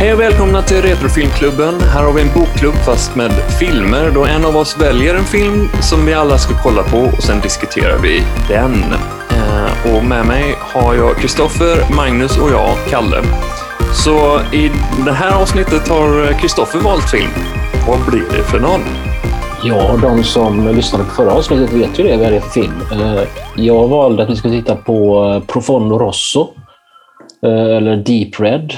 Hej 0.00 0.12
och 0.12 0.20
välkomna 0.20 0.62
till 0.62 0.82
Retrofilmklubben. 0.82 1.80
Här 1.80 2.04
har 2.04 2.12
vi 2.12 2.22
en 2.22 2.34
bokklubb 2.34 2.74
fast 2.74 3.16
med 3.16 3.30
filmer 3.60 4.10
då 4.14 4.24
en 4.24 4.44
av 4.44 4.56
oss 4.56 4.80
väljer 4.80 5.14
en 5.14 5.24
film 5.24 5.68
som 5.82 6.06
vi 6.06 6.14
alla 6.14 6.38
ska 6.38 6.54
kolla 6.62 6.82
på 6.82 6.98
och 6.98 7.22
sen 7.22 7.40
diskuterar 7.40 7.98
vi 7.98 8.22
den. 8.48 8.72
Eh, 9.30 9.96
och 9.96 10.04
med 10.04 10.26
mig 10.26 10.54
har 10.58 10.94
jag 10.94 11.16
Kristoffer, 11.16 11.94
Magnus 11.96 12.38
och 12.38 12.50
jag, 12.50 12.76
Kalle. 12.90 13.22
Så 14.04 14.40
i 14.52 14.70
det 15.04 15.12
här 15.12 15.42
avsnittet 15.42 15.88
har 15.88 16.32
Kristoffer 16.40 16.78
valt 16.78 17.10
film. 17.10 17.30
Vad 17.88 17.98
blir 18.10 18.24
det 18.36 18.42
för 18.42 18.60
någon? 18.60 18.80
Ja, 19.64 19.98
de 20.02 20.24
som 20.24 20.68
lyssnade 20.68 21.04
på 21.04 21.10
förra 21.10 21.32
avsnittet 21.32 21.72
vet 21.72 21.98
ju 21.98 22.04
det, 22.04 22.16
vad 22.16 22.32
det 22.32 22.36
är 22.36 22.40
för 22.40 22.50
film. 22.50 22.82
Eh, 22.92 23.22
jag 23.56 23.88
valde 23.88 24.22
att 24.22 24.30
vi 24.30 24.36
skulle 24.36 24.60
titta 24.60 24.76
på 24.76 25.24
eh, 25.24 25.52
Profondo 25.52 25.98
Rosso, 25.98 26.48
eller 27.42 27.96
Deep 27.96 28.40
Red, 28.40 28.72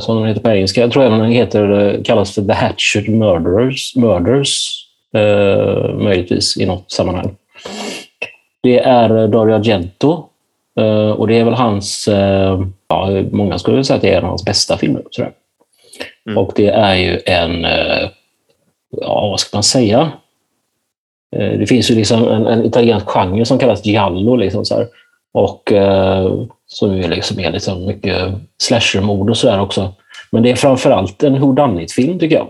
som 0.00 0.16
den 0.16 0.26
heter 0.26 0.40
på 0.40 0.50
engelska. 0.50 0.80
Jag 0.80 0.92
tror 0.92 1.04
även 1.04 1.18
den 1.18 1.30
heter, 1.30 1.70
eh, 1.70 2.02
kallas 2.02 2.34
för 2.34 2.42
The 2.42 2.52
Hatchet 2.52 3.08
Murders, 3.08 3.96
Murders 3.96 4.84
eh, 5.14 5.94
möjligtvis 5.94 6.56
i 6.56 6.66
något 6.66 6.90
sammanhang. 6.90 7.36
Det 8.62 8.78
är 8.78 9.16
eh, 9.16 9.28
Dario 9.30 9.54
Argento 9.54 10.24
eh, 10.80 11.10
och 11.10 11.28
det 11.28 11.38
är 11.38 11.44
väl 11.44 11.54
hans, 11.54 12.08
eh, 12.08 12.60
ja, 12.88 13.22
många 13.30 13.58
skulle 13.58 13.76
väl 13.76 13.84
säga 13.84 13.96
att 13.96 14.02
det 14.02 14.10
är 14.12 14.18
en 14.18 14.24
av 14.24 14.28
hans 14.28 14.44
bästa 14.44 14.76
filmer. 14.76 15.02
Tror 15.16 15.26
jag. 15.26 15.32
Mm. 16.32 16.38
Och 16.38 16.52
det 16.56 16.68
är 16.68 16.94
ju 16.94 17.20
en 17.26 17.64
eh, 17.64 18.08
ja, 19.00 19.28
vad 19.30 19.40
ska 19.40 19.56
man 19.56 19.62
säga? 19.62 20.12
Eh, 21.36 21.58
Det 21.58 21.66
finns 21.66 21.90
ju 21.90 21.94
liksom 21.94 22.28
en, 22.28 22.46
en 22.46 22.64
italiensk 22.64 23.06
genre 23.06 23.44
som 23.44 23.58
kallas 23.58 23.86
giallo. 23.86 24.36
Liksom 24.36 24.64
så 24.64 24.74
här. 24.74 24.86
Och 25.34 25.72
eh, 25.72 26.32
som 26.66 26.96
ju 26.96 27.08
liksom 27.08 27.40
är 27.40 27.52
liksom 27.52 27.86
mycket 27.86 28.32
slashermord 28.62 29.30
och 29.30 29.36
sådär 29.36 29.60
också. 29.60 29.92
Men 30.30 30.42
det 30.42 30.50
är 30.50 30.56
framförallt 30.56 31.22
en 31.22 31.40
whodunit-film 31.40 32.18
tycker 32.18 32.36
jag. 32.36 32.48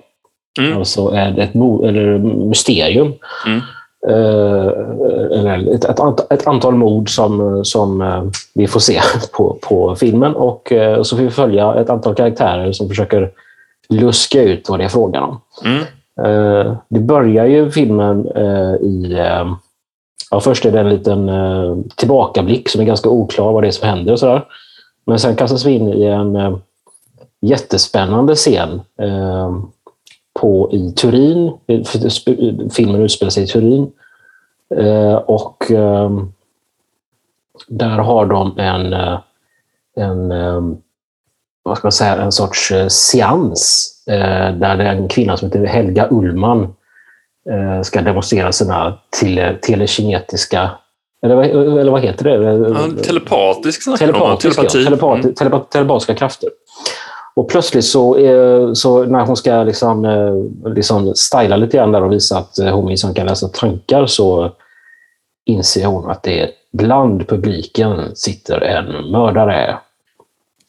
Mm. 0.60 0.78
Alltså 0.78 1.08
är 1.08 1.30
det 1.30 1.42
ett 1.42 1.54
eller 1.54 2.18
mysterium. 2.18 3.12
Mm. 3.46 3.60
Eh, 4.08 4.66
ett, 5.74 5.84
ett, 5.84 5.98
ant- 5.98 6.26
ett 6.30 6.46
antal 6.46 6.74
mord 6.74 7.10
som, 7.10 7.64
som 7.64 8.00
eh, 8.00 8.24
vi 8.54 8.66
får 8.66 8.80
se 8.80 9.00
på, 9.32 9.58
på 9.62 9.96
filmen. 9.96 10.34
Och 10.34 10.72
eh, 10.72 11.02
så 11.02 11.16
får 11.16 11.24
vi 11.24 11.30
följa 11.30 11.74
ett 11.74 11.90
antal 11.90 12.14
karaktärer 12.14 12.72
som 12.72 12.88
försöker 12.88 13.30
luska 13.88 14.42
ut 14.42 14.68
vad 14.68 14.80
det 14.80 14.84
är 14.84 14.88
frågan 14.88 15.22
om. 15.22 15.40
Mm. 15.64 15.82
Eh, 16.24 16.76
det 16.88 17.00
börjar 17.00 17.46
ju 17.46 17.70
filmen 17.70 18.28
eh, 18.36 18.74
i... 18.74 19.18
Ja, 20.34 20.40
först 20.40 20.64
är 20.64 20.72
det 20.72 20.80
en 20.80 20.88
liten 20.88 21.28
eh, 21.28 21.76
tillbakablick 21.96 22.68
som 22.68 22.80
är 22.80 22.84
ganska 22.84 23.08
oklar 23.08 23.52
vad 23.52 23.62
det 23.62 23.66
är 23.66 23.70
som 23.70 23.88
händer 23.88 24.12
och 24.12 24.18
sådär. 24.18 24.44
Men 25.04 25.18
sen 25.18 25.36
kastas 25.36 25.66
vi 25.66 25.72
in 25.72 25.88
i 25.88 26.04
en 26.04 26.36
eh, 26.36 26.56
jättespännande 27.40 28.34
scen 28.34 28.80
eh, 28.98 29.58
på, 30.40 30.72
i 30.72 30.92
Turin. 30.92 31.52
Eh, 31.66 31.80
eh, 31.80 32.04
eh, 32.26 32.68
filmen 32.72 33.00
utspelar 33.00 33.30
sig 33.30 33.44
i 33.44 33.46
Turin. 33.46 33.92
Eh, 34.76 35.14
och 35.14 35.70
eh, 35.70 36.10
där 37.68 37.98
har 37.98 38.26
de 38.26 38.58
en, 38.58 38.92
en 39.96 40.28
vad 41.62 41.78
ska 41.78 41.86
man 41.86 41.92
säga, 41.92 42.16
en 42.16 42.32
sorts 42.32 42.72
seans 42.88 43.92
eh, 44.06 44.54
där 44.54 44.76
det 44.76 44.84
är 44.84 44.94
en 44.94 45.08
kvinna 45.08 45.36
som 45.36 45.48
heter 45.48 45.66
Helga 45.66 46.08
Ullman 46.10 46.62
eh, 46.62 46.68
ska 47.84 48.02
demonstrera 48.02 48.52
sina 48.52 48.98
tele, 49.20 49.56
telekinetiska, 49.62 50.70
eller, 51.22 51.34
vad- 51.34 51.78
eller 51.78 51.92
vad 51.92 52.02
heter 52.02 52.24
det? 52.24 52.34
Ja, 52.68 53.02
telepatisk 53.02 53.82
snackar 53.82 54.06
de 54.12 54.22
om. 54.22 54.38
Telepatiska, 54.38 54.62
Telepati. 54.90 55.20
Mm. 55.22 55.34
telepa, 55.34 55.60
telepatiska 55.60 56.14
krafter. 56.14 56.48
Och 57.36 57.48
plötsligt 57.48 57.84
så, 57.84 58.16
eh, 58.18 58.72
så 58.72 59.04
när 59.04 59.26
hon 59.26 59.36
ska 59.36 59.62
liksom, 59.62 60.04
eh, 60.04 60.72
liksom 60.74 61.14
styla 61.14 61.56
lite 61.56 61.76
grann 61.76 61.92
där 61.92 62.02
och 62.02 62.12
visa 62.12 62.38
att 62.38 62.58
eh, 62.58 62.74
hon 62.74 62.86
minsann 62.86 63.14
kan 63.14 63.26
läsa 63.26 63.48
tankar 63.48 64.06
så 64.06 64.52
inser 65.46 65.84
hon 65.86 66.10
att 66.10 66.22
det 66.22 66.50
bland 66.72 67.28
publiken 67.28 68.16
sitter 68.16 68.60
en 68.60 69.10
mördare 69.10 69.78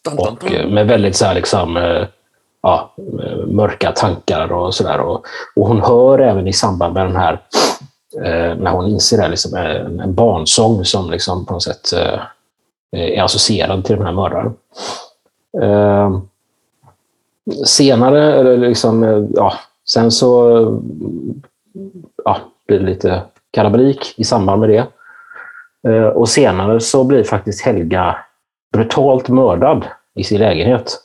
Dun, 0.06 0.16
dun, 0.16 0.28
och 0.28 0.38
dun. 0.50 0.54
eh, 0.60 0.68
med 0.68 0.88
väldigt 0.88 1.16
så 1.16 1.26
här 1.26 1.36
liksom, 1.36 1.78
eh, 1.78 2.04
ja, 2.66 2.94
mörka 3.48 3.92
tankar 3.92 4.52
och 4.52 4.74
sådär. 4.74 5.00
Och, 5.00 5.26
och 5.56 5.68
hon 5.68 5.82
hör 5.82 6.20
även 6.20 6.48
i 6.48 6.54
samband 6.54 6.94
med 6.94 7.06
den 7.06 7.16
här, 7.16 7.34
eh, 8.24 8.58
när 8.58 8.72
hon 8.72 8.88
inser 8.88 9.18
det, 9.18 9.28
liksom, 9.28 9.58
eh, 9.58 9.76
en, 9.76 10.00
en 10.00 10.14
barnsång 10.14 10.86
som 10.86 11.12
liksom 11.12 11.46
på 11.46 11.54
något 11.54 11.64
sätt 11.64 11.94
eh, 11.94 12.20
är 13.18 13.24
associerad 13.24 13.86
till 13.86 13.96
den 13.96 14.06
här 14.06 14.14
mördaren. 14.14 14.54
Eh, 15.62 16.20
senare, 17.66 18.34
eller 18.34 18.58
liksom, 18.58 19.04
eh, 19.04 19.24
ja, 19.36 19.54
sen 19.88 20.12
så 20.12 20.60
ja, 22.26 22.38
blir 22.68 22.80
det 22.80 22.86
lite 22.86 23.22
kalabalik 23.52 24.14
i 24.18 24.24
samband 24.24 24.62
med 24.62 24.70
det. 24.70 24.88
Eh, 25.92 26.08
och 26.08 26.30
senare 26.30 26.80
så 26.80 27.04
blir 27.04 27.24
faktiskt 27.24 27.66
Helga 27.66 28.18
brutalt 28.74 29.30
mördad 29.30 29.86
i 30.16 30.24
sin 30.24 30.40
lägenhet 30.40 31.05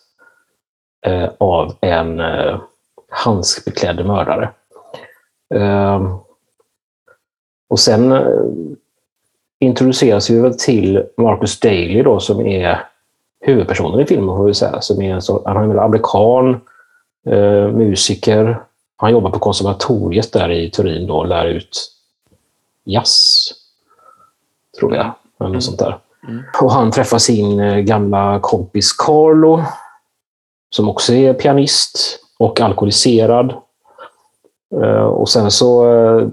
eh, 1.06 1.28
av 1.38 1.74
en 1.80 2.20
eh, 2.20 2.60
handskbeklädd 3.08 4.06
mördare. 4.06 4.50
Eh, 5.54 6.16
och 7.68 7.78
sen 7.80 8.12
eh, 8.12 8.22
introduceras 9.60 10.30
vi 10.30 10.40
väl 10.40 10.58
till 10.58 11.04
Marcus 11.16 11.60
Daly 11.60 12.02
då, 12.02 12.20
som 12.20 12.46
är 12.46 12.86
huvudpersonen 13.40 14.00
i 14.00 14.06
filmen, 14.06 14.36
får 14.36 14.44
vi 14.44 14.54
säga. 14.54 14.80
Som 14.80 15.02
är 15.02 15.14
en 15.14 15.22
så, 15.22 15.42
han 15.44 15.56
är 15.56 15.66
väl 15.66 15.78
amerikan, 15.78 16.60
eh, 17.26 17.68
musiker. 17.68 18.62
Han 18.96 19.12
jobbar 19.12 19.30
på 19.30 19.38
konservatoriet 19.38 20.32
där 20.32 20.50
i 20.50 20.70
Turin 20.70 21.06
då 21.06 21.16
och 21.16 21.26
lär 21.26 21.44
ut 21.46 21.92
jazz, 22.84 23.46
tror 24.78 24.94
jag. 24.96 25.12
Eller 25.40 25.48
Mm. 25.48 25.60
sånt 25.60 25.78
där. 25.78 25.98
Mm. 26.28 26.42
Och 26.62 26.72
han 26.72 26.90
träffar 26.90 27.18
sin 27.18 27.60
eh, 27.60 27.78
gamla 27.78 28.38
kompis 28.42 28.92
Carlo, 28.92 29.62
som 30.70 30.88
också 30.88 31.14
är 31.14 31.34
pianist 31.34 32.20
och 32.38 32.60
alkoholiserad. 32.60 33.54
Eh, 34.82 35.04
och 35.04 35.28
sen 35.28 35.50
så 35.50 35.84
eh, 35.84 36.28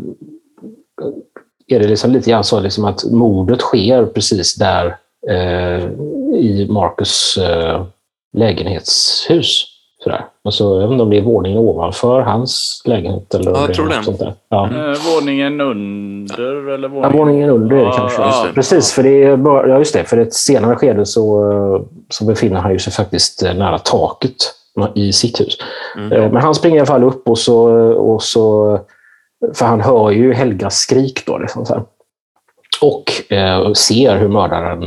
är 1.67 1.79
det 1.79 1.87
liksom 1.87 2.11
lite 2.11 2.29
grann 2.29 2.43
så 2.43 2.59
liksom 2.59 2.85
att 2.85 3.03
mordet 3.03 3.59
sker 3.59 4.05
precis 4.05 4.55
där 4.55 4.97
eh, 5.29 5.83
i 6.33 6.67
Marcus 6.69 7.37
eh, 7.37 7.85
lägenhetshus. 8.37 9.76
Sådär. 10.07 10.25
Alltså, 10.43 10.63
jag 10.63 10.87
vet 10.87 10.91
inte 10.91 11.03
om 11.03 11.09
det 11.09 11.17
är 11.17 11.21
våningen 11.21 11.57
ovanför 11.57 12.21
hans 12.21 12.81
lägenhet. 12.85 13.33
Eller 13.33 13.51
Ja, 13.51 13.61
jag 13.61 13.73
tror 13.73 13.85
något 13.85 13.95
det. 13.97 14.03
Sånt 14.03 14.19
där. 14.19 14.33
Ja. 14.49 14.67
Mm. 14.67 14.91
Eh, 14.91 14.97
våningen 15.15 15.61
under 15.61 16.69
eller 16.73 16.89
Ja, 16.89 16.93
våningen... 16.93 17.17
våningen 17.17 17.49
under 17.49 17.77
Ja, 17.77 17.91
kanske. 17.97 18.47
det. 18.47 18.53
Precis, 18.53 18.91
för 18.93 19.03
det 19.03 19.23
är 19.23 19.37
bara, 19.37 19.67
ja, 19.67 19.77
just 19.77 19.93
det. 19.93 20.03
För 20.03 20.17
ett 20.17 20.33
senare 20.33 20.75
skede 20.75 21.05
så, 21.05 21.85
så 22.09 22.25
befinner 22.25 22.59
han 22.59 22.71
ju 22.71 22.79
sig 22.79 22.93
faktiskt 22.93 23.43
eh, 23.43 23.53
nära 23.53 23.79
taket 23.79 24.35
i 24.95 25.13
sitt 25.13 25.39
hus. 25.39 25.57
Mm. 25.97 26.11
Eh, 26.11 26.31
Men 26.31 26.41
han 26.41 26.55
springer 26.55 26.77
i 26.77 26.79
alla 26.79 26.85
fall 26.87 27.03
upp 27.03 27.27
och 27.29 27.37
så, 27.39 27.63
och 27.93 28.23
så 28.23 28.79
för 29.53 29.65
han 29.65 29.81
hör 29.81 30.11
ju 30.11 30.33
Helgas 30.33 30.75
skrik 30.77 31.23
då. 31.25 31.37
Liksom 31.37 31.65
så 31.65 31.73
här. 31.73 31.83
Och 32.81 33.31
eh, 33.33 33.73
ser 33.73 34.17
hur 34.17 34.27
mördaren 34.27 34.83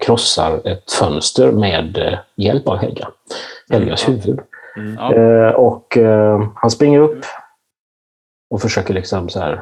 krossar 0.00 0.60
ett 0.64 0.92
fönster 0.92 1.52
med 1.52 1.98
eh, 1.98 2.18
hjälp 2.36 2.68
av 2.68 2.76
Helga. 2.76 3.08
Helgas 3.70 4.08
huvud. 4.08 4.40
Mm. 4.76 4.96
Ja. 4.98 5.14
Eh, 5.14 5.50
och 5.50 5.96
eh, 5.96 6.42
han 6.54 6.70
springer 6.70 7.00
upp 7.00 7.24
och 8.50 8.62
försöker 8.62 8.94
liksom 8.94 9.28
så 9.28 9.40
här. 9.40 9.60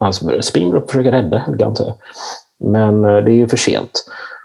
Han 0.00 0.12
springer 0.42 0.76
upp 0.76 0.84
och 0.84 0.90
försöker 0.90 1.12
rädda 1.12 1.38
Helga 1.38 1.66
antar 1.66 1.84
jag. 1.84 1.94
Men 2.72 3.04
eh, 3.04 3.16
det 3.24 3.30
är 3.30 3.34
ju 3.34 3.48
för 3.48 3.56
sent. 3.56 3.90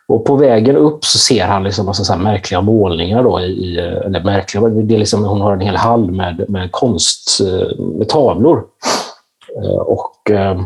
Och 0.08 0.26
på 0.26 0.36
vägen 0.36 0.78
upp 0.78 1.06
så 1.06 1.18
ser 1.18 1.46
han 1.46 1.64
liksom 1.64 1.86
massa 1.86 2.04
så 2.04 2.14
här 2.14 2.20
märkliga 2.20 2.62
målningar. 2.62 3.24
Då 3.24 3.40
i, 3.40 3.78
eh, 3.80 3.98
eller 4.06 4.24
märkliga, 4.24 4.68
det 4.68 4.96
är 4.96 5.00
liksom, 5.00 5.26
hon 5.26 5.42
har 5.42 5.54
en 5.54 5.62
hel 5.62 5.76
hall 5.76 6.12
med, 6.12 6.50
med 6.50 6.72
konst, 6.72 7.40
eh, 7.42 7.80
med 7.80 8.10
tavlor. 8.10 8.64
Eh, 9.64 9.78
Och 9.78 10.32
eh, 10.32 10.62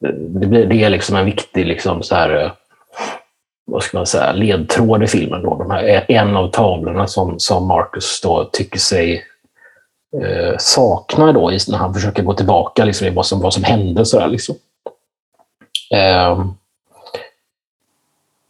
det, 0.00 0.46
blir, 0.46 0.66
det 0.66 0.84
är 0.84 0.90
liksom 0.90 1.16
en 1.16 1.24
viktig 1.24 1.66
liksom 1.66 2.02
så 2.02 2.14
här, 2.14 2.44
eh, 2.44 2.50
vad 3.64 3.82
ska 3.82 3.98
man 3.98 4.06
säga, 4.06 4.32
ledtråd 4.32 5.02
i 5.02 5.06
filmen. 5.06 5.42
Då. 5.42 5.56
De 5.56 5.70
här, 5.70 6.04
en 6.08 6.36
av 6.36 6.50
tavlorna 6.50 7.06
som, 7.06 7.38
som 7.38 7.66
Marcus 7.66 8.20
då 8.20 8.44
tycker 8.52 8.78
sig 8.78 9.24
eh, 10.22 10.56
sakna 10.58 11.32
då, 11.32 11.50
när 11.68 11.78
han 11.78 11.94
försöker 11.94 12.22
gå 12.22 12.34
tillbaka 12.34 12.84
liksom, 12.84 13.06
i 13.06 13.10
vad 13.10 13.26
som, 13.26 13.40
vad 13.40 13.54
som 13.54 13.64
hände. 13.64 14.04
Så 14.04 14.18
där, 14.18 14.28
liksom. 14.28 14.56
Eh, 15.90 16.40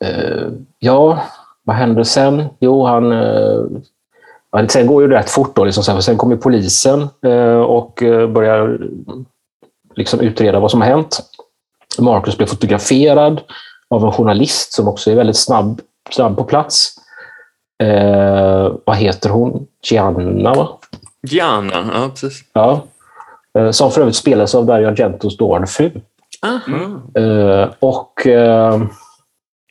eh, 0.04 0.48
ja, 0.78 1.22
vad 1.64 1.76
hände 1.76 2.04
sen? 2.04 2.44
Jo, 2.60 2.86
han... 2.86 3.12
Eh, 3.12 3.64
ja, 4.50 4.68
sen 4.68 4.86
går 4.86 5.02
ju 5.02 5.08
rätt 5.08 5.30
fort. 5.30 5.56
Då, 5.56 5.64
liksom, 5.64 5.84
för 5.84 6.00
sen 6.00 6.16
kommer 6.16 6.36
polisen 6.36 7.08
eh, 7.22 7.60
och 7.60 8.02
eh, 8.02 8.28
börjar 8.28 8.78
liksom, 9.94 10.20
utreda 10.20 10.60
vad 10.60 10.70
som 10.70 10.80
har 10.80 10.88
hänt. 10.88 11.20
Marcus 12.04 12.36
blir 12.36 12.46
fotograferad 12.46 13.40
av 13.90 14.04
en 14.04 14.12
journalist 14.12 14.72
som 14.72 14.88
också 14.88 15.10
är 15.10 15.14
väldigt 15.14 15.36
snabb 15.36 15.80
snabb 16.10 16.36
på 16.36 16.44
plats. 16.44 16.94
Eh, 17.82 18.72
vad 18.84 18.96
heter 18.96 19.30
hon? 19.30 19.66
Gianna, 19.82 20.54
va? 20.54 20.68
Gianna, 21.22 21.90
ja 21.94 22.08
precis. 22.08 22.44
Ja. 22.52 22.86
Eh, 23.58 23.70
som 23.70 23.90
för 23.90 24.00
övrigt 24.00 24.16
spelas 24.16 24.54
av 24.54 24.66
Dario 24.66 24.88
Argentos 24.88 25.36
dåvarande 25.36 25.66
fru. 25.68 25.90
Aha. 26.42 27.02
Eh, 27.22 27.68
och... 27.78 28.26
Eh, 28.26 28.82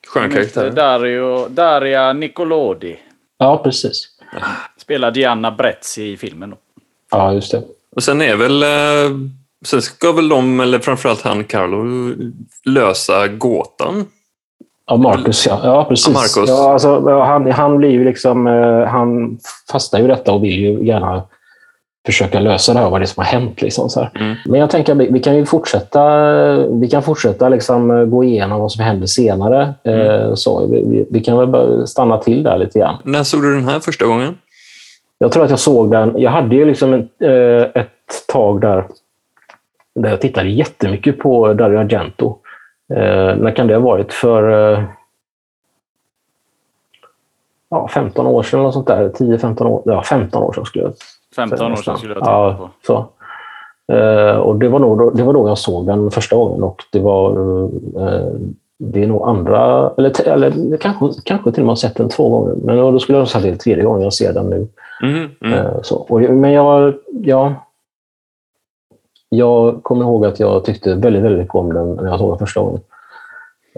Skön 0.08 0.32
karaktär. 0.32 0.70
Dario, 0.70 1.48
Daria 1.50 2.14
Nicolodi. 2.14 3.00
ja, 3.38 3.58
precis. 3.64 4.08
Spelar 4.78 5.12
Diana 5.12 5.52
Bretz 5.52 5.98
i 5.98 6.18
filmen. 6.18 6.50
Då. 6.50 6.58
Ja, 7.12 7.34
just 7.34 7.52
det. 7.52 7.64
Och 7.96 8.04
sen 8.04 8.22
är 8.22 8.36
väl... 8.36 8.64
Sen 9.66 9.82
ska 9.82 10.12
väl 10.12 10.30
de, 10.30 10.60
eller 10.60 10.80
framförallt 10.80 11.22
han 11.22 11.44
Carlo, 11.44 11.86
lösa 12.66 13.28
gåtan. 13.28 14.06
Ja, 14.88 14.98
Marcus, 14.98 15.48
ja. 15.48 15.60
Ja, 15.64 15.86
precis. 15.90 16.36
Ja. 16.36 16.44
Ja, 16.48 16.74
alltså, 16.74 17.10
han, 17.10 17.52
han 17.52 17.78
blir 17.78 17.90
ju 17.90 18.04
liksom... 18.04 18.48
Eh, 18.48 18.88
han 18.88 19.38
fastnar 19.72 20.00
ju 20.00 20.06
i 20.06 20.08
detta 20.08 20.32
och 20.32 20.44
vill 20.44 20.60
ju 20.60 20.86
gärna 20.86 21.24
försöka 22.06 22.40
lösa 22.40 22.74
det 22.74 22.80
här, 22.80 22.90
vad 22.90 23.02
det 23.02 23.06
är 23.06 23.08
som 23.08 23.24
har 23.24 23.32
hänt. 23.32 23.62
Liksom, 23.62 23.90
så 23.90 24.00
här. 24.00 24.12
Mm. 24.16 24.36
Men 24.46 24.60
jag 24.60 24.70
tänker 24.70 24.92
att 24.92 25.00
vi, 25.00 25.08
vi 25.12 25.20
kan 25.20 25.36
ju 25.36 25.46
fortsätta, 25.46 26.02
vi 26.68 26.88
kan 26.88 27.04
fortsätta 27.04 27.50
liksom, 27.50 27.92
eh, 27.92 28.06
gå 28.06 28.24
igenom 28.24 28.62
vad 28.62 28.72
som 28.72 28.84
händer 28.84 29.08
senare. 29.08 29.74
Eh, 29.84 30.34
så, 30.34 30.68
vi, 30.68 31.06
vi, 31.10 31.20
kan 31.20 31.52
väl 31.52 31.88
stanna 31.88 32.18
till 32.18 32.44
där 32.44 32.58
lite 32.58 32.80
grann. 32.80 32.96
När 33.04 33.24
såg 33.24 33.42
du 33.42 33.56
den 33.56 33.68
här 33.68 33.80
första 33.80 34.06
gången? 34.06 34.38
Jag 35.18 35.32
tror 35.32 35.44
att 35.44 35.50
jag 35.50 35.60
såg 35.60 35.92
den. 35.92 36.14
Jag 36.18 36.32
hade 36.32 36.56
ju 36.56 36.66
liksom 36.66 36.94
ett, 36.94 37.22
eh, 37.22 37.82
ett 37.82 38.28
tag 38.28 38.62
där, 38.62 38.86
där 39.96 40.10
jag 40.10 40.22
tittade 40.22 40.50
jättemycket 40.50 41.20
på 41.20 41.54
Dario 41.54 41.78
Argento. 41.80 42.38
Eh, 42.94 43.36
när 43.36 43.56
kan 43.56 43.68
det 43.68 43.74
ha 43.74 43.82
varit? 43.82 44.14
För 44.14 44.74
eh, 44.74 44.84
ja, 47.70 47.88
15 47.88 48.28
år 48.28 48.44
sedan 48.44 48.60
eller 48.60 48.72
sånt 48.72 48.88
där. 48.88 49.10
10-15 49.10 49.66
år. 49.66 49.82
Ja, 49.86 50.04
15 50.04 50.44
år 50.44 50.54
sedan 50.54 50.66
skulle 50.66 50.84
jag 50.84 50.94
15 51.36 51.72
år 51.72 51.76
sedan 51.76 51.98
skulle 51.98 52.14
jag 52.14 52.24
tänka 52.24 52.32
ja, 52.32 52.56
på. 52.60 52.70
Så. 52.88 53.06
Eh, 53.94 54.38
och 54.38 54.56
det 54.56 54.68
var, 54.70 54.80
nog, 54.80 54.98
då- 54.98 55.10
det 55.10 55.24
var 55.24 55.34
då 55.34 55.48
jag 55.48 55.58
såg 55.58 55.88
den 55.88 56.12
första 56.12 56.36
gången 56.36 56.64
och 56.64 56.84
det 56.92 57.00
var 57.00 57.32
eh, 57.32 58.30
det 58.78 59.04
är 59.04 59.08
nog 59.08 59.28
andra, 59.30 59.92
eller, 59.98 60.28
eller 60.28 60.78
kanske, 60.78 61.22
kanske 61.26 61.52
till 61.52 61.62
och 61.62 61.66
med 61.66 61.72
har 61.72 61.76
sett 61.76 61.96
den 61.96 62.10
två 62.10 62.30
gånger. 62.30 62.56
Men 62.64 62.78
då 62.78 63.00
skulle 63.00 63.18
jag 63.18 63.28
säga 63.28 63.38
att 63.40 63.44
det 63.44 63.50
är 63.50 63.56
tredje 63.56 63.84
gången 63.84 64.02
jag 64.04 64.14
ser 64.14 64.34
den 64.34 64.50
nu. 64.50 64.68
Mm, 65.04 65.30
mm. 65.42 65.54
Eh, 65.54 65.82
Så. 65.82 65.96
Och, 65.96 66.22
men 66.22 66.52
jag, 66.52 66.94
ja, 67.22 67.54
jag 69.38 69.84
kommer 69.84 70.02
ihåg 70.06 70.26
att 70.26 70.40
jag 70.40 70.66
tyckte 70.66 70.96
väldigt, 70.96 71.24
väldigt 71.24 71.40
mycket 71.40 71.56
om 71.56 71.74
den 71.74 71.96
när 71.96 72.06
jag 72.06 72.20
såg 72.20 72.32
den 72.32 72.40
första 72.48 72.60
gången. 72.60 72.82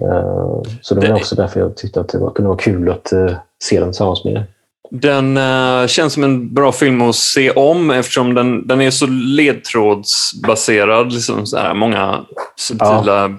Eh, 0.02 0.62
Så 0.82 0.96
det 0.96 1.02
var 1.02 1.08
Det- 1.08 1.14
också 1.14 1.36
därför 1.36 1.60
jag 1.60 1.78
tyckte 1.78 2.00
att 2.02 2.10
det 2.10 2.18
var, 2.18 2.32
kunde 2.32 2.50
vara 2.50 2.58
kul 2.60 2.90
att 2.90 3.12
eh, 3.14 3.32
se 3.64 3.80
den 3.80 3.90
tillsammans 3.90 4.24
med 4.26 4.34
er. 4.34 4.46
Den 4.92 5.38
eh, 5.38 5.88
känns 5.88 6.14
som 6.14 6.24
en 6.24 6.54
bra 6.54 6.72
film 6.72 7.02
att 7.02 7.16
se 7.16 7.52
om 7.52 7.92
eftersom 7.92 8.34
den, 8.34 8.68
den 8.68 8.82
är 8.82 8.92
så 8.92 9.06
ledtrådsbaserad. 9.92 11.14
Liksom 11.14 11.46
så 11.46 11.58
här, 11.58 11.74
många 11.74 12.26
subtila 12.56 13.26
eh, 13.26 13.32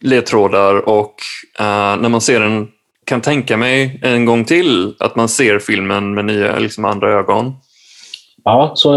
ledtrådar 0.00 0.88
och 0.88 1.14
när 1.98 2.08
man 2.08 2.20
ser 2.20 2.40
den 2.40 2.68
kan 3.06 3.20
tänka 3.20 3.56
mig 3.56 4.00
en 4.02 4.24
gång 4.24 4.44
till 4.44 4.94
att 4.98 5.16
man 5.16 5.28
ser 5.28 5.58
filmen 5.58 6.14
med 6.14 6.24
nya, 6.24 6.58
liksom 6.58 6.84
andra 6.84 7.12
ögon. 7.12 7.52
Ja, 8.44 8.72
så, 8.74 8.94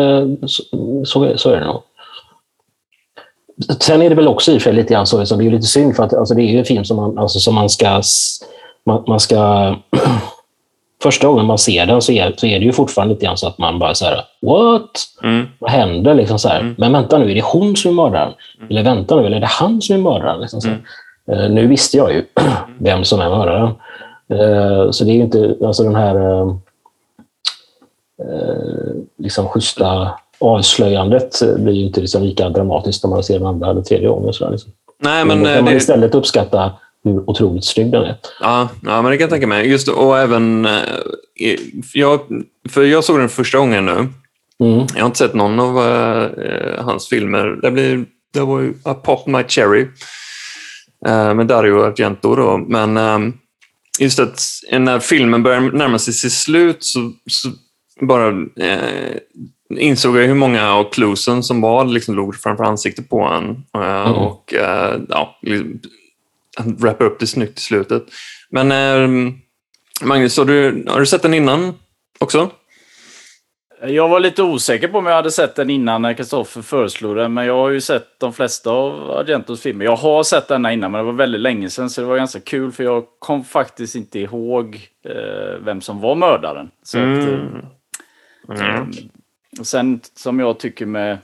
så, 0.47 0.63
så, 1.05 1.37
så 1.37 1.51
är 1.51 1.59
det 1.59 1.65
nog. 1.65 1.81
Sen 3.79 4.01
är 4.01 4.09
det 4.09 4.15
väl 4.15 4.27
också 4.27 4.51
i 4.51 4.57
och 4.57 4.61
för 4.61 4.69
sig 4.69 4.73
lite 4.73 4.93
grann 4.93 5.07
så, 5.07 5.25
så 5.25 5.35
det 5.35 5.43
är 5.43 5.45
ju 5.45 5.51
lite 5.51 5.67
synd 5.67 5.95
för 5.95 6.03
att 6.03 6.13
alltså, 6.13 6.35
det 6.35 6.41
är 6.41 6.51
ju 6.51 6.59
en 6.59 6.65
film 6.65 6.85
som 6.85 6.97
man, 6.97 7.17
alltså, 7.17 7.39
som 7.39 7.55
man 7.55 7.69
ska... 7.69 8.01
Man, 8.85 9.03
man 9.07 9.19
ska 9.19 9.75
första 11.03 11.27
gången 11.27 11.45
man 11.45 11.57
ser 11.57 11.85
den 11.85 12.01
så 12.01 12.11
är, 12.11 12.33
så 12.37 12.45
är 12.45 12.59
det 12.59 12.65
ju 12.65 12.71
fortfarande 12.71 13.13
lite 13.13 13.25
grann 13.25 13.37
så 13.37 13.47
att 13.47 13.57
man 13.57 13.79
bara 13.79 13.93
så 13.95 14.05
här, 14.05 14.23
what? 14.41 15.05
Mm. 15.23 15.47
Vad 15.59 15.71
händer? 15.71 16.13
Liksom 16.13 16.39
så 16.39 16.49
här. 16.49 16.59
Mm. 16.59 16.75
Men 16.77 16.93
vänta 16.93 17.17
nu, 17.17 17.31
är 17.31 17.35
det 17.35 17.43
hon 17.43 17.75
som 17.75 17.91
är 17.91 17.95
mördaren? 17.95 18.33
Eller 18.69 18.83
vänta 18.83 19.15
nu, 19.15 19.25
eller 19.25 19.37
är 19.37 19.41
det 19.41 19.47
han 19.47 19.81
som 19.81 19.95
är 19.95 19.99
mördaren? 19.99 20.41
Liksom 20.41 20.61
så. 20.61 20.69
Eh, 21.31 21.49
nu 21.49 21.67
visste 21.67 21.97
jag 21.97 22.13
ju 22.13 22.25
vem 22.79 23.03
som 23.03 23.19
är 23.19 23.29
mördaren. 23.29 23.71
Eh, 24.29 24.91
så 24.91 25.03
det 25.03 25.11
är 25.11 25.15
ju 25.15 25.21
inte, 25.21 25.55
alltså 25.65 25.83
den 25.83 25.95
här 25.95 26.41
eh, 26.41 26.47
liksom 29.17 29.47
schyssta 29.47 30.11
avslöjandet 30.39 31.41
eh, 31.41 31.55
blir 31.55 31.73
ju 31.73 31.85
inte 31.85 32.01
liksom 32.01 32.23
lika 32.23 32.49
dramatiskt 32.49 33.03
om 33.03 33.09
man 33.09 33.23
ser 33.23 33.39
den 33.39 33.47
andra 33.47 33.69
eller 33.69 33.81
tredje 33.81 34.07
gången. 34.07 34.33
Så 34.33 34.49
liksom. 34.49 34.71
Nej, 34.99 35.25
Men, 35.25 35.39
men, 35.39 35.43
då 35.43 35.49
eh, 35.49 35.55
kan 35.55 35.63
man 35.63 35.73
det, 35.73 35.77
istället 35.77 36.15
uppskatta 36.15 36.71
hur 37.03 37.29
otroligt 37.29 37.65
snygg 37.65 37.91
den 37.91 38.03
är. 38.03 38.15
ja, 38.41 38.69
ja, 38.83 39.01
men 39.01 39.11
det 39.11 39.17
kan 39.17 39.23
jag 39.23 39.29
tänka 39.29 39.47
mig. 39.47 39.69
Just, 39.69 39.87
och 39.87 40.17
även, 40.17 40.65
eh, 40.65 40.81
jag, 41.93 42.19
för 42.69 42.83
jag 42.83 43.03
såg 43.03 43.19
den 43.19 43.29
första 43.29 43.57
gången 43.57 43.85
nu. 43.85 44.07
Mm. 44.63 44.85
Jag 44.95 45.01
har 45.01 45.05
inte 45.05 45.17
sett 45.17 45.33
någon 45.33 45.59
av 45.59 45.77
eh, 45.77 46.83
hans 46.83 47.07
filmer. 47.07 47.59
Det, 47.61 47.71
blir, 47.71 48.05
det 48.33 48.39
var 48.39 48.59
ju 48.59 48.73
A 48.83 48.93
Pop 48.93 49.27
My 49.27 49.43
Cherry 49.43 49.87
eh, 51.05 51.33
med 51.33 51.47
Dario 51.47 51.83
Argento. 51.83 52.35
Då. 52.35 52.57
Men 52.57 52.97
eh, 52.97 53.33
just 53.99 54.19
att 54.19 54.41
när 54.71 54.99
filmen 54.99 55.43
börjar 55.43 55.61
närma 55.61 55.99
sig 55.99 56.13
sitt 56.13 56.33
slut 56.33 56.83
så, 56.83 57.11
så 57.29 57.49
bara 58.01 58.27
eh, 58.59 59.17
insåg 59.69 60.17
jag 60.17 60.27
hur 60.27 60.35
många 60.35 60.71
av 60.73 60.91
cluesen 60.91 61.43
som 61.43 61.61
var 61.61 61.85
liksom 61.85 62.15
låg 62.15 62.35
framför 62.35 62.63
ansiktet 62.63 63.09
på 63.09 63.21
en. 63.21 63.63
Eh, 63.83 64.07
Mm. 64.07 64.13
Och 64.13 64.53
eh, 64.53 64.99
ja, 65.09 65.37
liksom, 65.41 65.79
han 66.57 66.75
wrappar 66.75 67.05
upp 67.05 67.19
det 67.19 67.27
snyggt 67.27 67.59
i 67.59 67.61
slutet. 67.61 68.03
Men 68.49 68.71
eh, 68.71 69.33
Magnus, 70.01 70.37
har 70.37 70.45
du, 70.45 70.85
har 70.87 70.99
du 70.99 71.05
sett 71.05 71.21
den 71.21 71.33
innan 71.33 71.73
också? 72.19 72.49
Jag 73.87 74.09
var 74.09 74.19
lite 74.19 74.43
osäker 74.43 74.87
på 74.87 74.97
om 74.97 75.05
jag 75.05 75.13
hade 75.13 75.31
sett 75.31 75.55
den 75.55 75.69
innan 75.69 76.01
när 76.01 76.13
Kristoffer 76.13 76.61
föreslog 76.61 77.15
den. 77.15 77.33
Men 77.33 77.45
jag 77.45 77.53
har 77.57 77.69
ju 77.69 77.81
sett 77.81 78.19
de 78.19 78.33
flesta 78.33 78.69
av 78.71 79.11
Argentos 79.11 79.61
filmer. 79.61 79.85
Jag 79.85 79.95
har 79.95 80.23
sett 80.23 80.47
denna 80.47 80.73
innan, 80.73 80.91
men 80.91 80.99
det 80.99 81.05
var 81.05 81.13
väldigt 81.13 81.41
länge 81.41 81.69
sedan. 81.69 81.89
Så 81.89 82.01
det 82.01 82.07
var 82.07 82.17
ganska 82.17 82.39
kul, 82.39 82.71
för 82.71 82.83
jag 82.83 83.03
kom 83.19 83.43
faktiskt 83.43 83.95
inte 83.95 84.19
ihåg 84.19 84.89
eh, 85.05 85.59
vem 85.65 85.81
som 85.81 86.01
var 86.01 86.15
mördaren. 86.15 86.69
Så 86.83 86.97
att, 86.97 87.03
eh, 87.27 87.39
Mm. 88.49 88.85
Och 89.59 89.67
sen 89.67 89.99
som 90.15 90.39
jag 90.39 90.59
tycker 90.59 90.85
med 90.85 91.17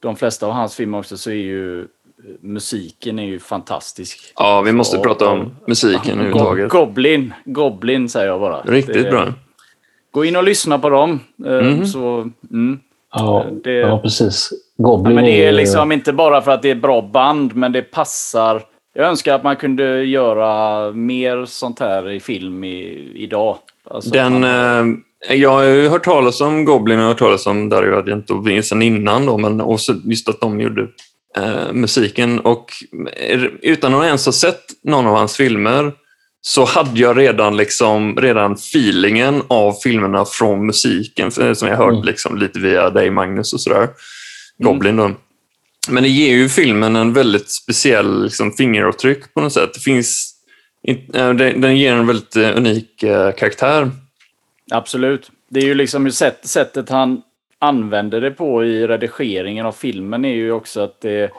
de 0.00 0.16
flesta 0.16 0.46
av 0.46 0.52
hans 0.52 0.76
filmer 0.76 0.98
också 0.98 1.16
så 1.16 1.30
är 1.30 1.34
ju 1.34 1.80
eh, 1.80 1.86
musiken 2.40 3.18
är 3.18 3.26
ju 3.26 3.38
fantastisk. 3.38 4.32
Ja, 4.36 4.60
vi 4.60 4.72
måste 4.72 4.96
Ja, 4.96 5.02
prata 5.02 5.28
om 5.28 5.38
ja. 5.38 5.46
musiken 5.66 6.02
Go- 6.04 6.10
överhuvudtaget. 6.20 6.68
Goblin, 6.70 7.34
Goblin 7.44 8.08
säger 8.08 8.26
jag 8.26 8.40
bara. 8.40 8.60
Riktigt 8.62 8.94
Det- 9.04 9.10
bra. 9.10 9.32
Gå 10.10 10.24
in 10.24 10.36
och 10.36 10.44
lyssna 10.44 10.78
på 10.78 10.88
dem. 10.90 11.20
eh, 11.46 11.52
Mhm. 11.52 11.86
Så, 11.86 12.30
mm. 12.50 12.80
Ja, 13.12 13.46
Det- 13.64 13.72
ja, 13.72 13.98
precis. 13.98 14.50
Ja, 14.76 14.84
Goblin 14.84 15.14
men 15.14 15.24
det 15.24 15.44
är 15.46 15.52
liksom 15.52 15.92
inte 15.92 16.12
bara 16.12 16.42
för 16.42 16.50
att 16.50 16.62
det 16.62 16.70
är 16.70 16.74
bra 16.74 17.02
band, 17.02 17.56
men 17.56 17.72
det 17.72 17.82
passar. 17.82 18.62
Jag 18.94 19.06
önskar 19.08 19.34
att 19.34 19.42
man 19.42 19.56
kunde 19.56 20.04
göra 20.04 20.92
mer 20.92 21.44
sånt 21.44 21.80
här 21.80 22.10
i 22.10 22.20
film 22.20 22.64
i, 22.64 23.10
idag. 23.14 23.58
Alltså, 23.84 24.10
Den, 24.10 24.32
man- 24.40 24.90
eh, 24.90 24.96
jag 25.28 25.50
har 25.50 25.62
ju 25.62 25.88
hört 25.88 26.04
talas 26.04 26.40
om 26.40 26.64
Goblin 26.64 26.98
och 26.98 27.04
hört 27.06 27.18
talas 27.18 27.46
om 27.46 27.68
Dario 27.68 27.94
Argento 27.96 28.62
sen 28.62 28.82
innan 28.82 29.26
då, 29.26 29.38
men 29.38 29.60
också 29.60 29.94
just 30.04 30.28
att 30.28 30.40
de 30.40 30.60
gjorde 30.60 30.82
eh, 31.36 31.72
musiken. 31.72 32.40
Och 32.40 32.66
utan 33.62 33.94
att 33.94 34.04
ens 34.04 34.26
ha 34.26 34.32
sett 34.32 34.62
någon 34.84 35.06
av 35.06 35.16
hans 35.16 35.36
filmer 35.36 35.92
så 36.40 36.64
hade 36.64 37.00
jag 37.00 37.18
redan, 37.18 37.56
liksom, 37.56 38.16
redan 38.16 38.52
feelingen 38.52 39.42
av 39.48 39.72
filmerna 39.72 40.24
från 40.24 40.66
musiken 40.66 41.30
eh, 41.40 41.52
som 41.52 41.68
jag 41.68 41.76
hört 41.76 41.92
Mm. 41.92 42.04
liksom, 42.04 42.38
lite 42.38 42.58
via 42.58 42.90
dig 42.90 43.10
Magnus 43.10 43.52
och 43.52 43.60
sådär. 43.60 43.88
Goblin 44.58 44.96
då. 44.96 45.10
Men 45.88 46.02
det 46.02 46.08
ger 46.08 46.34
ju 46.36 46.48
filmen 46.48 46.96
en 46.96 47.12
väldigt 47.12 47.50
speciell 47.50 48.24
liksom, 48.24 48.52
fingeravtryck 48.52 49.34
på 49.34 49.40
något 49.40 49.52
sätt. 49.52 49.74
Det 49.74 49.80
finns, 49.80 50.34
in- 50.88 51.10
eh, 51.14 51.30
den 51.34 51.76
ger 51.76 51.92
en 51.92 52.06
väldigt 52.06 52.36
eh, 52.36 52.56
unik 52.56 53.04
karaktär. 53.38 53.90
Absolut. 54.70 55.30
Det 55.48 55.60
är 55.60 55.64
ju 55.64 55.74
liksom 55.74 56.10
sätt, 56.12 56.38
sättet 56.42 56.88
han 56.88 57.22
använder 57.58 58.20
det 58.20 58.30
på 58.30 58.64
i 58.64 58.86
redigeringen 58.86 59.66
av 59.66 59.72
filmen 59.72 60.24
är 60.24 60.34
ju 60.34 60.52
också 60.52 60.80
att 60.80 61.00
det... 61.00 61.30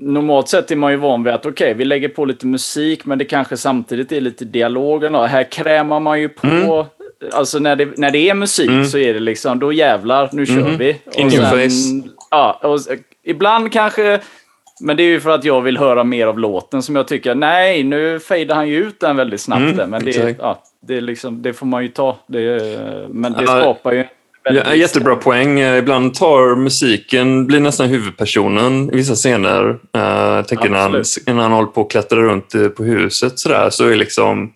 Normalt 0.00 0.48
sett 0.48 0.70
är 0.70 0.76
man 0.76 0.90
ju 0.92 0.96
van 0.96 1.24
vid 1.24 1.32
att 1.34 1.46
okej, 1.46 1.74
vi 1.74 1.84
lägger 1.84 2.08
på 2.08 2.24
lite 2.24 2.46
musik, 2.46 3.04
men 3.04 3.18
det 3.18 3.24
kanske 3.24 3.56
samtidigt 3.56 4.12
är 4.12 4.20
lite 4.20 4.44
dialog. 4.44 5.04
eller 5.04 5.18
något. 5.18 5.30
Här 5.30 5.50
krämar 5.50 6.00
man 6.00 6.20
ju 6.20 6.28
på... 6.28 6.46
Mm. 6.46 6.86
Alltså 7.32 7.58
när 7.58 7.76
det, 7.76 7.98
när 7.98 8.10
det 8.10 8.30
är 8.30 8.34
musik 8.34 8.68
Mm. 8.70 8.84
så 8.84 8.98
är 8.98 9.14
det 9.14 9.20
liksom, 9.20 9.58
då 9.58 9.72
jävlar, 9.72 10.28
nu 10.32 10.46
kör 10.46 10.54
Mhm. 10.54 10.78
vi. 10.78 11.00
In 11.16 11.32
your 11.32 11.44
face. 11.44 12.08
Ja, 12.30 12.60
och, 12.62 12.78
ibland 13.24 13.72
kanske... 13.72 14.20
Men 14.80 14.96
det 14.96 15.02
är 15.02 15.08
ju 15.08 15.20
för 15.20 15.30
att 15.30 15.44
jag 15.44 15.60
vill 15.62 15.78
höra 15.78 16.04
mer 16.04 16.26
av 16.26 16.38
låten 16.38 16.82
som 16.82 16.96
jag 16.96 17.08
tycker, 17.08 17.34
nej, 17.34 17.84
nu 17.84 18.20
fejdar 18.20 18.54
han 18.54 18.68
ju 18.68 18.76
ut 18.76 19.00
den 19.00 19.16
väldigt 19.16 19.40
snabbt. 19.40 19.60
Mm, 19.60 19.76
där, 19.76 19.86
men 19.86 20.04
det, 20.04 20.36
ja, 20.38 20.62
det, 20.82 21.00
liksom, 21.00 21.42
det 21.42 21.52
får 21.52 21.66
man 21.66 21.82
ju 21.82 21.88
ta. 21.88 22.16
Det, 22.26 22.78
men 23.10 23.32
det 23.32 23.44
Ja. 23.44 23.60
skapar 23.60 23.92
ju 23.92 24.04
Ja, 24.50 24.74
jättebra 24.74 25.16
poäng. 25.16 25.60
Eh, 25.60 25.78
Ibland 25.78 26.14
tar 26.14 26.56
musiken, 26.56 27.46
blir 27.46 27.60
nästan 27.60 27.88
huvudpersonen 27.88 28.90
i 28.92 28.96
vissa 28.96 29.14
scener. 29.14 29.68
Uh, 29.70 29.76
jag 30.36 30.48
tänker 30.48 30.68
när 30.68 30.78
han, 30.78 30.92
när 31.26 31.42
han 31.42 31.52
håller 31.52 31.68
på 31.68 31.80
att 31.80 31.90
klättra 31.90 32.18
runt 32.22 32.54
eh, 32.54 32.68
på 32.68 32.84
huset 32.84 33.38
sådär, 33.38 33.70
så 33.70 33.88
är 33.88 33.96
liksom 33.96 34.52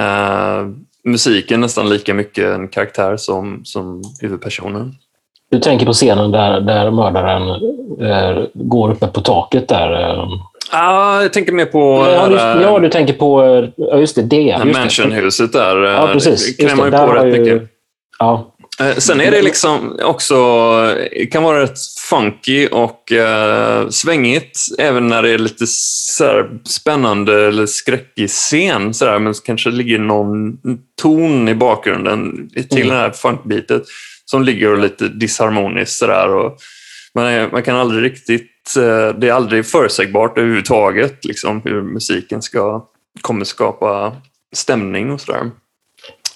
uh, 0.00 0.68
musiken 1.04 1.60
nästan 1.60 1.88
lika 1.88 2.14
mycket 2.14 2.44
en 2.44 2.68
karaktär 2.68 3.16
som, 3.16 3.60
som 3.64 4.02
huvudpersonen. 4.20 4.94
Du 5.50 5.60
tänker 5.60 5.86
på 5.86 5.92
scenen 5.92 6.30
där, 6.30 6.60
där 6.60 6.90
mördaren 6.90 7.42
uh, 8.02 8.46
går 8.54 8.90
uppe 8.90 9.06
på 9.06 9.20
taket 9.20 9.68
där? 9.68 10.18
Ah, 10.70 11.22
jag 11.22 11.32
tänker 11.32 11.52
mer 11.52 11.64
på... 11.64 12.06
Ja, 12.12 12.30
just, 12.30 12.62
ja 12.62 12.78
du 12.78 12.88
tänker 12.88 13.12
på... 13.12 13.44
Ja, 13.76 13.96
just 13.96 14.14
det. 14.14 14.22
det 14.22 14.64
Mansionhuset 14.64 15.52
där. 15.52 15.76
Ja, 15.76 16.08
precis. 16.12 16.56
Det 16.56 16.66
krämar 16.66 16.84
ju 16.84 16.90
på 16.90 17.12
rätt 17.12 17.36
ju, 17.36 17.40
mycket. 17.40 17.70
Ja, 18.18 18.54
Eh, 18.80 18.96
sen 18.96 19.20
är 19.20 19.30
det 19.30 19.42
liksom 19.42 19.98
också, 20.02 20.36
kan 21.30 21.42
vara 21.42 21.62
rätt 21.62 21.78
funky 22.10 22.66
och 22.66 23.12
uh, 23.12 23.88
svängigt 23.88 24.58
även 24.78 25.08
när 25.08 25.22
det 25.22 25.30
är 25.30 25.38
lite 25.38 25.64
så 25.66 26.46
spännande 26.64 27.46
eller 27.46 27.66
skräckig 27.66 28.28
scen. 28.28 28.94
Så 28.94 29.04
där, 29.04 29.18
men 29.18 29.34
kanske 29.44 29.70
ligger 29.70 29.98
någon 29.98 30.58
ton 31.02 31.48
i 31.48 31.54
bakgrunden 31.54 32.50
till 32.70 32.82
mm. 32.82 32.88
det 32.88 32.94
här 32.94 33.10
funkbitet 33.10 33.82
som 34.30 34.42
ligger 34.42 34.76
lite 34.76 35.08
disharmoniskt. 35.08 35.98
Så 35.98 36.06
där, 36.06 36.34
och 36.34 36.56
man, 37.14 37.24
är, 37.24 37.48
man 37.52 37.62
kan 37.62 37.76
aldrig 37.76 38.04
riktigt, 38.04 38.74
uh, 38.78 39.18
det 39.18 39.28
är 39.28 39.32
aldrig 39.32 39.66
förutsägbart 39.66 40.38
överhuvudtaget 40.38 41.24
liksom, 41.24 41.62
hur 41.64 41.82
musiken 41.82 42.42
ska, 42.42 42.84
kommer 43.20 43.44
skapa 43.44 44.12
stämning 44.52 45.10
och 45.10 45.20
sådär. 45.20 45.50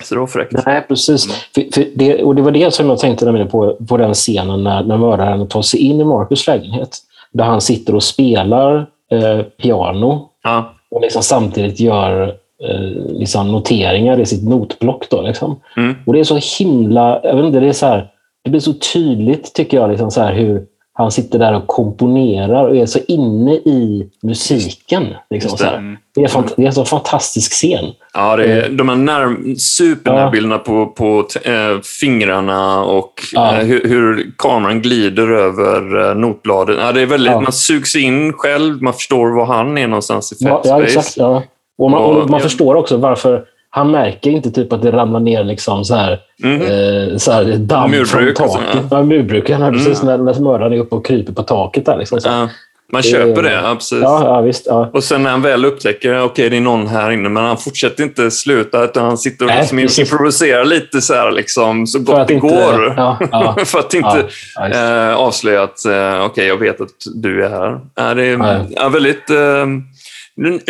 Så 0.02 0.14
det 0.14 0.20
var 0.20 0.26
fräckt. 0.26 0.66
Nej, 0.66 0.84
precis. 0.88 1.25
Mm. 1.26 1.37
För, 1.54 1.75
för 1.75 1.90
det, 1.96 2.22
och 2.22 2.34
det 2.34 2.42
var 2.42 2.50
det 2.50 2.75
som 2.75 2.88
jag 2.88 2.99
tänkte 2.99 3.49
på, 3.50 3.76
på 3.88 3.96
den 3.96 4.14
scenen 4.14 4.64
när, 4.64 4.84
när 4.84 4.96
mördaren 4.96 5.49
tar 5.49 5.62
sig 5.62 5.80
in 5.80 6.00
i 6.00 6.04
Marcus 6.04 6.46
lägenhet. 6.46 6.99
Där 7.32 7.44
han 7.44 7.61
sitter 7.61 7.94
och 7.94 8.02
spelar 8.02 8.87
eh, 9.12 9.42
piano 9.42 10.28
ja. 10.42 10.75
och 10.90 11.00
liksom 11.00 11.22
samtidigt 11.22 11.80
gör 11.80 12.34
eh, 12.69 13.14
liksom 13.19 13.52
noteringar 13.52 14.21
i 14.21 14.26
sitt 14.26 14.49
notblock. 14.49 15.11
Då, 15.11 15.23
liksom. 15.23 15.61
mm. 15.76 15.95
Och 16.07 16.12
det 16.12 16.21
är 16.21 16.25
så 16.25 16.40
himla... 16.59 17.21
Jag 17.23 17.37
vet 17.37 17.45
inte, 17.45 17.61
det, 17.61 17.69
är 17.69 17.73
så 17.73 17.87
här, 17.87 18.09
det 18.45 18.50
blir 18.50 18.61
så 18.61 18.73
tydligt, 18.73 19.54
tycker 19.54 19.76
jag, 19.76 19.90
liksom 19.90 20.11
så 20.11 20.21
här, 20.21 20.35
hur 20.35 20.66
han 20.95 21.11
sitter 21.11 21.38
där 21.38 21.54
och 21.54 21.66
komponerar 21.66 22.69
och 22.69 22.76
är 22.76 22.87
så 22.87 22.99
inne 23.09 23.54
i 23.54 24.11
musiken. 24.23 25.07
Liksom, 25.31 25.57
det. 25.59 25.66
Mm. 25.66 25.97
Det, 26.14 26.21
är 26.21 26.28
fant- 26.28 26.54
det 26.57 26.62
är 26.62 26.66
en 26.66 26.73
så 26.73 26.85
fantastisk 26.85 27.52
scen. 27.52 27.85
Ja, 28.14 28.37
det 28.37 28.45
är, 28.45 28.69
de 28.69 28.88
här 28.88 28.97
när, 28.97 29.54
supernärbilderna 29.59 30.54
ja. 30.54 30.59
på, 30.59 30.87
på 30.87 31.26
äh, 31.45 31.81
fingrarna 32.00 32.85
och 32.85 33.12
ja. 33.33 33.57
äh, 33.57 33.66
hur, 33.66 33.88
hur, 33.88 34.33
kameran 34.38 34.83
glider 34.83 35.31
över 35.31 36.11
äh, 36.11 36.16
notbladet. 36.16 36.76
Ja, 36.81 36.92
det 36.92 37.00
är 37.00 37.07
väldigt. 37.07 37.33
Man 37.33 37.52
sugs 37.52 37.97
in 37.97 38.33
själv, 38.33 38.83
man 38.83 38.92
förstår 38.92 39.31
var 39.37 39.47
han 39.47 39.78
är 39.78 39.87
någonstans 39.87 40.33
i 40.33 40.45
Fat 40.45 40.61
ja, 40.64 40.83
exakt, 40.83 41.16
ja. 41.16 41.42
Och 41.83 41.91
man, 41.91 42.03
och 42.03 42.31
man 42.31 42.41
förstår 42.41 42.75
också 42.75 42.97
varför 42.97 43.45
han 43.71 43.91
märker 43.91 44.31
inte 44.31 44.51
typ 44.51 44.73
att 44.73 44.83
det 44.83 44.93
ramlar 44.93 45.21
ner 45.21 45.45
liksom 45.45 45.85
så 45.85 45.95
här, 45.95 46.21
mm. 46.45 46.61
eh, 46.62 47.17
så 47.17 47.33
här 47.33 47.45
damm 47.45 47.91
Murbruk 47.91 48.37
från 48.39 48.49
taket. 48.49 48.69
Ja. 48.75 48.81
Ja, 48.91 49.03
murbruk. 49.03 49.51
mm. 49.51 49.73
precis 49.73 50.03
när, 50.03 50.19
när 50.19 50.41
mördaren 50.41 50.73
är 50.73 50.79
uppe 50.79 50.95
och 50.95 51.07
kryper 51.07 51.33
på 51.33 51.43
taket. 51.43 51.87
Där, 51.87 51.99
liksom, 51.99 52.19
ja. 52.25 52.49
Man 52.93 53.03
köper 53.03 53.43
det, 53.43 53.53
ja, 53.53 53.75
precis. 53.75 53.99
Ja, 54.03 54.25
ja, 54.25 54.41
visst, 54.41 54.67
ja. 54.67 54.91
Och 54.93 55.05
sen 55.05 55.23
när 55.23 55.31
han 55.31 55.43
väl 55.43 55.65
upptäcker 55.65 56.12
att 56.12 56.31
okay, 56.31 56.49
det 56.49 56.57
är 56.57 56.61
någon 56.61 56.87
här 56.87 57.11
inne, 57.11 57.29
men 57.29 57.45
han 57.45 57.57
fortsätter 57.57 58.03
inte 58.05 58.31
sluta, 58.31 58.85
utan 58.85 59.05
han 59.05 59.19
sitter 59.19 59.45
och 59.45 59.51
liksom 59.57 59.79
improviserar 59.79 60.65
lite 60.65 61.01
så, 61.01 61.15
här, 61.15 61.31
liksom, 61.31 61.87
så 61.87 61.99
gott 61.99 62.29
det 62.29 62.35
inte, 62.35 62.49
går. 62.49 63.65
För 63.65 63.79
att 63.79 63.95
inte 63.95 64.27
äh, 64.73 65.17
avslöja 65.17 65.62
att 65.62 65.85
äh, 65.85 65.93
okej, 65.93 66.23
okay, 66.25 66.47
jag 66.47 66.57
vet 66.57 66.81
att 66.81 66.89
du 67.15 67.45
är 67.45 67.49
här. 67.49 67.73
Äh, 68.11 68.15
det 68.15 68.25
är 68.25 68.89
väldigt... 68.89 69.31
Äh, 69.31 69.67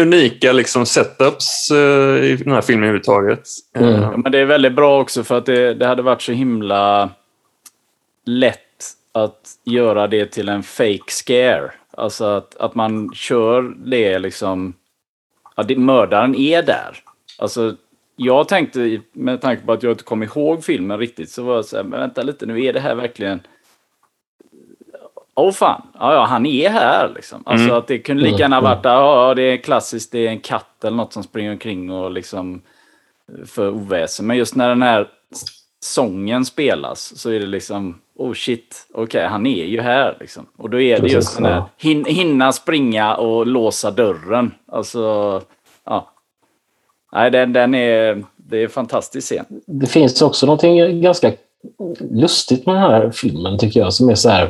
unika 0.00 0.52
liksom, 0.52 0.86
setups 0.86 1.70
uh, 1.72 2.24
i 2.24 2.36
den 2.44 2.52
här 2.52 2.60
filmen 2.60 2.84
överhuvudtaget. 2.84 3.48
Mm. 3.76 3.94
Uh, 3.94 4.16
men 4.18 4.32
det 4.32 4.38
är 4.38 4.44
väldigt 4.44 4.74
bra 4.74 5.00
också 5.00 5.24
för 5.24 5.38
att 5.38 5.46
det, 5.46 5.74
det 5.74 5.86
hade 5.86 6.02
varit 6.02 6.22
så 6.22 6.32
himla 6.32 7.10
lätt 8.26 8.58
att 9.12 9.40
göra 9.64 10.06
det 10.06 10.26
till 10.26 10.48
en 10.48 10.62
fake 10.62 11.10
scare. 11.10 11.70
Alltså 11.96 12.24
att, 12.24 12.56
att 12.56 12.74
man 12.74 13.10
kör 13.14 13.74
det 13.84 14.18
liksom... 14.18 14.74
Att 15.54 15.68
det, 15.68 15.76
mördaren 15.76 16.34
är 16.34 16.62
där. 16.62 16.96
Alltså, 17.38 17.76
jag 18.16 18.48
tänkte, 18.48 19.00
med 19.12 19.40
tanke 19.40 19.66
på 19.66 19.72
att 19.72 19.82
jag 19.82 19.92
inte 19.92 20.04
kom 20.04 20.22
ihåg 20.22 20.64
filmen 20.64 20.98
riktigt, 20.98 21.30
så 21.30 21.42
var 21.42 21.54
jag 21.54 21.64
så 21.64 21.76
här, 21.76 21.84
men 21.84 22.00
vänta 22.00 22.22
lite, 22.22 22.46
nu 22.46 22.64
är 22.64 22.72
det 22.72 22.80
här 22.80 22.94
verkligen 22.94 23.40
Åh 25.34 25.48
oh, 25.48 25.52
fan, 25.52 25.82
ja, 25.98 26.14
ja, 26.14 26.24
han 26.24 26.46
är 26.46 26.70
här 26.70 27.12
liksom. 27.14 27.42
Alltså 27.46 27.64
mm. 27.64 27.78
att 27.78 27.86
det 27.86 27.98
kunde 27.98 28.22
lika 28.22 28.38
gärna 28.38 28.60
varit, 28.60 28.84
ja, 28.84 29.34
det 29.34 29.42
är 29.42 29.56
klassiskt, 29.56 30.12
det 30.12 30.26
är 30.26 30.30
en 30.30 30.40
katt 30.40 30.84
eller 30.84 30.96
något 30.96 31.12
som 31.12 31.22
springer 31.22 31.52
omkring 31.52 31.90
och 31.90 32.10
liksom 32.10 32.62
för 33.46 33.68
oväsen. 33.68 34.26
Men 34.26 34.36
just 34.36 34.54
när 34.54 34.68
den 34.68 34.82
här 34.82 35.08
sången 35.80 36.44
spelas 36.44 37.18
så 37.18 37.30
är 37.30 37.40
det 37.40 37.46
liksom, 37.46 38.00
oh 38.16 38.32
shit, 38.32 38.86
okej, 38.94 39.02
okay, 39.02 39.26
han 39.26 39.46
är 39.46 39.64
ju 39.64 39.80
här 39.80 40.16
liksom. 40.20 40.46
Och 40.58 40.70
då 40.70 40.80
är 40.80 40.94
det 40.94 41.00
Precis, 41.00 41.14
just 41.14 41.36
den 41.36 41.46
här, 41.46 41.64
hin 41.76 42.04
hinna 42.04 42.52
springa 42.52 43.14
och 43.14 43.46
låsa 43.46 43.90
dörren. 43.90 44.54
Alltså, 44.72 45.42
ja. 45.84 46.12
Nej, 47.12 47.30
den, 47.30 47.52
den 47.52 47.74
är, 47.74 48.24
det 48.36 48.62
är 48.62 48.68
fantastisk 48.68 49.26
scen. 49.26 49.44
Det 49.66 49.86
finns 49.86 50.22
också 50.22 50.46
någonting 50.46 51.02
ganska 51.02 51.32
lustigt 52.10 52.66
med 52.66 52.74
den 52.74 52.82
här 52.82 53.10
filmen 53.10 53.58
tycker 53.58 53.80
jag, 53.80 53.92
som 53.92 54.08
är 54.08 54.14
så 54.14 54.28
här 54.28 54.44
Eh, 54.44 54.48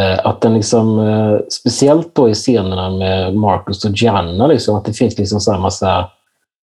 Eh, 0.00 0.26
att 0.26 0.40
den 0.40 0.54
liksom, 0.54 0.98
eh, 0.98 1.38
speciellt 1.50 2.14
då 2.14 2.28
i 2.28 2.34
scenerna 2.34 2.90
med 2.90 3.34
Marcus 3.34 3.84
och 3.84 3.90
Gianna, 3.94 4.46
liksom, 4.46 4.76
att 4.76 4.84
det 4.84 4.92
finns 4.92 5.18
liksom 5.18 5.40
så 5.40 5.52
här 5.52 5.60
massa 5.60 5.98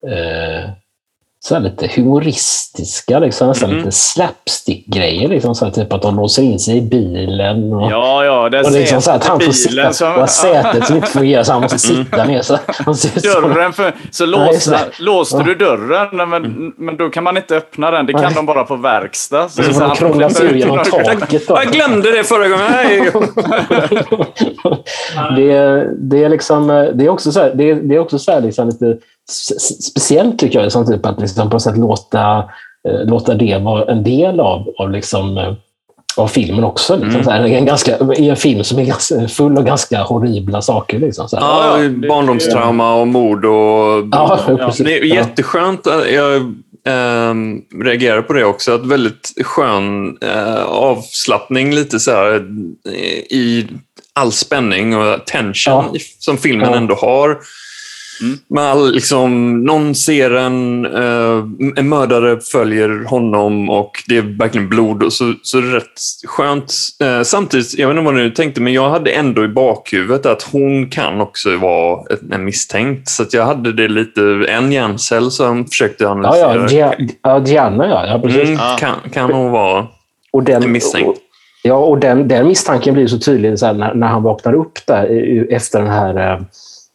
eh, 0.08 0.70
så 1.48 1.60
lite 1.60 1.88
humoristiska, 1.96 3.20
liksom, 3.20 3.48
nästan 3.48 3.70
mm. 3.70 3.80
lite 3.80 3.92
slapstick-grejer. 3.92 5.28
Liksom, 5.28 5.56
så 5.56 5.66
här, 5.66 5.72
typ 5.72 5.94
att 5.94 6.02
de 6.02 6.16
låser 6.16 6.44
in 6.44 6.60
sig 6.60 6.78
i 6.78 6.82
bilen. 6.82 7.74
Och, 7.74 7.92
ja, 7.92 8.26
ja, 8.26 8.50
det 8.50 8.62
och 8.62 8.72
liksom, 8.72 9.02
så 9.02 9.12
här, 9.12 9.18
att 9.18 9.26
han 9.26 9.40
får 9.40 9.52
sitta 9.52 9.94
som... 9.94 10.16
och 10.16 10.30
sätet 10.30 10.88
som 10.88 10.96
inte 10.96 11.08
fungerar 11.08 11.44
så 11.44 11.54
han 11.54 11.62
måste 11.62 11.80
sitta 11.80 12.22
mm. 12.22 12.28
ner. 12.28 12.42
Så, 12.42 12.58
dörren 13.24 13.74
för, 13.74 13.94
så 14.12 14.26
låste, 14.26 14.72
Nej, 14.72 14.80
låste 15.00 15.44
du 15.44 15.56
dörren, 15.56 16.30
men, 16.30 16.34
mm. 16.34 16.74
men 16.78 16.98
då 16.98 17.10
kan 17.10 17.24
man 17.24 17.38
inte 17.38 17.56
öppna 17.56 17.92
den. 17.92 18.06
Det 18.06 18.14
kan 18.14 18.22
Nej. 18.22 18.34
de 18.36 18.46
bara 18.46 18.64
på 18.64 18.76
verkstad. 18.76 19.50
Så, 19.50 19.64
så, 19.64 19.74
så 19.74 19.84
han 19.84 19.96
krånglar 19.96 20.30
sig 20.30 20.46
ur 20.46 20.56
genom 20.56 20.78
taket. 20.78 21.48
Då. 21.48 21.58
Jag 21.64 21.74
glömde 21.74 22.12
det 22.12 22.24
förra 22.24 22.48
gången. 22.48 23.24
det, 25.36 25.88
det, 26.00 26.24
är 26.24 26.30
liksom, 26.30 26.68
det 26.68 27.06
är 27.06 27.10
också 27.10 27.32
så 27.32 27.40
här, 27.40 27.52
det 27.56 27.70
är, 27.70 27.76
det 27.76 27.96
är 27.96 28.00
också 28.00 28.20
så 28.20 28.32
här 28.32 28.42
liksom 28.42 28.68
lite 28.68 28.98
speciellt 29.28 30.40
tycker 30.40 30.62
jag, 30.62 30.72
som 30.72 30.86
typ 30.86 31.06
att 31.06 31.20
liksom 31.20 31.50
på 31.50 31.60
sätt 31.60 31.78
låta, 31.78 32.38
eh, 32.88 33.06
låta 33.06 33.34
det 33.34 33.58
vara 33.58 33.92
en 33.92 34.04
del 34.04 34.40
av, 34.40 34.74
av, 34.78 34.92
liksom, 34.92 35.38
eh, 35.38 35.54
av 36.18 36.28
filmen 36.28 36.64
också. 36.64 36.96
Liksom, 36.96 37.22
mm. 37.22 37.28
här, 37.28 37.44
en, 37.44 37.66
ganska, 37.66 37.98
I 38.18 38.30
en 38.30 38.36
film 38.36 38.64
som 38.64 38.80
är 38.80 38.86
ganska, 38.86 39.28
full 39.28 39.58
av 39.58 39.64
ganska 39.64 40.04
horribla 40.04 40.62
saker. 40.62 41.00
Liksom, 41.00 41.30
så 41.30 41.38
Ja, 41.42 41.78
barndomstrauma 42.10 42.96
och 42.96 43.08
mord. 43.08 43.46
Och, 43.46 44.08
ja, 44.12 44.40
ja. 44.48 44.72
Det 44.84 45.00
är 45.00 45.04
jätteskönt. 45.04 45.88
Jag 46.12 46.36
äh, 46.88 47.34
reagerar 47.84 48.22
på 48.22 48.34
det 48.34 48.46
också. 48.46 48.76
Att 48.76 48.86
väldigt 48.86 49.34
skön 49.44 50.18
äh, 50.22 50.64
avslappning 50.66 51.76
lite 51.76 52.00
så 52.00 52.12
här, 52.12 52.46
i 53.30 53.68
all 54.14 54.32
spänning 54.32 54.98
och 54.98 55.26
tension 55.26 55.90
ja. 55.94 56.00
som 56.20 56.38
filmen 56.38 56.74
ändå 56.74 56.96
har. 56.96 57.38
Mm. 58.22 58.68
All, 58.68 58.92
liksom, 58.92 59.60
någon 59.64 59.96
ser 59.96 60.32
en, 60.32 60.86
uh, 60.86 61.46
en 61.76 61.90
mördare 61.90 62.40
följer 62.40 63.06
honom 63.06 63.70
och 63.70 63.92
det 64.08 64.18
är 64.18 64.38
verkligen 64.40 64.70
blod. 64.70 65.04
Och 65.04 65.14
så, 65.14 65.34
så 65.42 65.62
det 65.62 65.68
är 65.68 65.72
rätt 65.72 66.00
skönt. 66.26 66.74
Uh, 67.04 67.24
samtidigt, 67.24 67.78
jag 67.78 67.88
vet 67.88 67.98
inte 67.98 68.12
vad 68.12 68.16
du 68.16 68.32
tänkte, 68.32 68.62
men 68.62 68.74
jag 68.74 68.90
hade 68.90 69.12
ändå 69.12 69.44
i 69.44 69.48
bakhuvudet 69.48 70.26
att 70.26 70.44
hon 70.44 70.90
kan 70.90 71.22
också 71.22 71.58
vara 71.58 72.00
en 72.32 72.46
misstänkt. 72.46 73.10
Så 73.10 73.26
jag 73.32 73.46
hade 73.46 73.74
det 73.74 73.88
lite, 73.88 74.22
en 74.50 74.72
hjärncell 74.72 75.32
som 75.32 75.66
försökte 75.66 76.08
analysera. 76.08 76.72
Ja, 76.72 76.94
ja, 77.22 77.46
Gianna 77.46 77.88
ja. 77.88 78.08
ja 78.08 78.20
precis. 78.20 78.50
Mm, 78.50 78.78
kan, 78.80 78.96
kan 79.14 79.32
hon 79.32 79.52
vara 79.52 79.88
och 80.32 80.44
den, 80.44 80.64
en 80.64 80.72
misstänkt. 80.72 81.08
Och, 81.08 81.16
ja, 81.64 81.76
och 81.76 82.00
den, 82.00 82.28
den 82.28 82.48
misstanken 82.48 82.94
blir 82.94 83.08
så 83.08 83.20
tydlig 83.20 83.60
så 83.60 83.74
när, 83.74 83.94
när 83.94 84.08
han 84.08 84.24
vaknar 84.24 84.54
upp 84.54 84.80
där 84.88 85.06
efter 85.54 85.80
den 85.80 85.90
här 85.90 86.34
uh, 86.34 86.42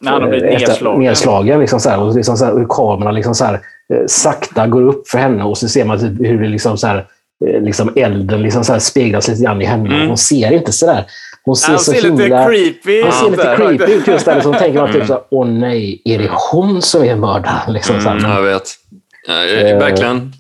när 0.00 0.12
han 0.12 0.22
har 0.22 0.28
blivit 0.28 0.58
nedslagen. 0.60 1.00
nedslagen 1.00 1.60
liksom 1.60 1.80
så 1.80 1.90
här, 1.90 2.00
och 2.00 2.14
liksom 2.16 2.36
så 2.36 2.44
här, 2.44 2.52
hur 2.52 2.66
kameran 2.68 3.14
liksom 3.14 3.34
så 3.34 3.44
här, 3.44 3.54
eh, 3.54 4.06
sakta 4.06 4.66
går 4.66 4.82
upp 4.82 5.08
för 5.08 5.18
henne 5.18 5.44
och 5.44 5.58
så 5.58 5.68
ser 5.68 5.84
man 5.84 5.98
typ 5.98 6.26
hur 6.26 6.42
det 6.42 6.48
liksom 6.48 6.78
så 6.78 6.86
här, 6.86 7.06
eh, 7.46 7.62
liksom 7.62 7.92
elden 7.96 8.42
liksom 8.42 8.64
så 8.64 8.72
här 8.72 8.80
speglas 8.80 9.28
lite 9.28 9.42
grann 9.42 9.62
i 9.62 9.64
henne. 9.64 9.94
Mm. 9.94 10.08
Hon 10.08 10.18
ser 10.18 10.52
inte 10.52 10.72
så 10.72 10.86
där. 10.86 11.04
Hon 11.44 11.56
ser, 11.56 11.76
så 11.76 11.92
ser 11.92 12.02
himla, 12.02 12.24
lite 12.24 12.46
creepy 12.46 13.02
Hon 13.02 13.12
ser 13.12 13.30
lite 13.30 13.56
creepy 13.56 13.92
ut 13.92 14.06
just 14.06 14.24
där. 14.24 14.40
Så 14.40 14.52
tänker 14.52 14.80
man 14.80 14.92
typ 14.92 15.06
så 15.06 15.12
här, 15.12 15.22
åh 15.30 15.46
nej, 15.46 16.02
är 16.04 16.18
det 16.18 16.30
hon 16.52 16.82
som 16.82 17.04
är 17.04 17.16
mördaren? 17.16 17.72
Liksom, 17.72 17.96
mm, 17.96 18.30
jag 18.30 18.42
vet. 18.42 18.74
Ja, 19.28 19.44
Eh. 19.44 19.78
verkligen. 19.78 20.32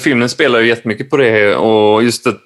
Filmen 0.00 0.28
spelar 0.28 0.60
ju 0.60 0.68
jättemycket 0.68 1.10
på 1.10 1.16
det 1.16 1.56
och 1.56 2.02
just 2.02 2.26
att 2.26 2.36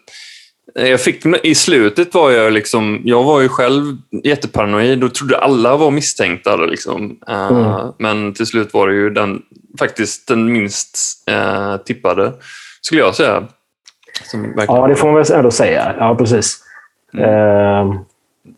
jag 0.87 1.01
fick, 1.01 1.27
I 1.43 1.55
slutet 1.55 2.15
var 2.15 2.31
jag 2.31 2.53
liksom, 2.53 3.01
jag 3.05 3.25
var 3.25 3.41
ju 3.41 3.49
själv 3.49 3.97
jätteparanoid 4.25 5.05
och 5.05 5.15
trodde 5.15 5.39
alla 5.39 5.77
var 5.77 5.91
misstänkta. 5.91 6.57
Liksom. 6.57 7.19
Eh, 7.29 7.49
Mm. 7.49 7.93
Men 7.99 8.35
till 8.35 8.47
slut 8.47 8.75
var 8.75 8.89
det 8.89 8.95
ju 8.95 9.11
den, 9.11 9.43
faktiskt 9.79 10.29
den 10.29 10.53
minst 10.53 10.99
eh, 11.31 11.77
tippade, 11.77 12.33
skulle 12.81 13.01
jag 13.01 13.15
säga. 13.15 13.45
Ja, 14.57 14.87
det 14.87 14.97
får 14.97 15.07
man 15.07 15.17
väl 15.17 15.33
ändå 15.33 15.51
säga. 15.51 15.95
Ja, 15.99 16.15
precis. 16.15 16.59
Eh, 17.19 17.93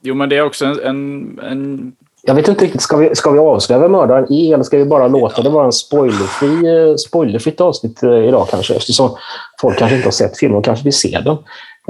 Jo, 0.02 0.14
men 0.14 0.28
det 0.28 0.36
är 0.36 0.42
också 0.42 0.64
en... 0.64 0.80
en, 0.80 1.38
en 1.42 1.92
jag 2.22 2.34
vet 2.34 2.48
inte 2.48 2.64
riktigt, 2.64 2.82
ska 2.82 2.96
vi, 2.96 3.14
ska 3.14 3.30
vi 3.30 3.38
avslöja 3.38 3.80
vem 3.82 3.92
mördaren 3.92 4.32
är 4.32 4.54
eller 4.54 4.64
ska 4.64 4.78
vi 4.78 4.84
bara 4.84 5.08
låta 5.08 5.42
det 5.42 5.50
vara 5.50 5.64
en 5.64 5.72
spoilerfri, 5.72 6.98
spoilerfritt 6.98 7.60
avsnitt 7.60 8.02
idag 8.02 8.46
kanske? 8.50 8.74
Eftersom 8.74 9.16
folk 9.60 9.78
kanske 9.78 9.96
inte 9.96 10.06
har 10.06 10.12
sett 10.12 10.38
filmen 10.38 10.58
och 10.58 10.64
kanske 10.64 10.84
vill 10.84 10.92
se 10.92 11.20
den. 11.24 11.36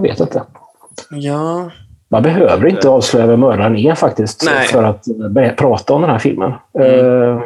Jag 0.03 0.11
vet 0.11 0.21
inte. 0.21 0.43
Ja. 1.11 1.71
Man 2.11 2.23
behöver 2.23 2.67
inte 2.67 2.89
avslöja 2.89 3.27
vem 3.27 3.41
mördaren 3.41 3.77
är 3.77 3.95
faktiskt 3.95 4.43
Nej. 4.45 4.67
för 4.69 4.83
att 4.83 5.09
eh, 5.09 5.55
prata 5.57 5.93
om 5.93 6.01
den 6.03 6.11
här 6.11 6.19
filmen. 6.19 6.53
Mm. 6.79 7.07
Eh, 7.07 7.43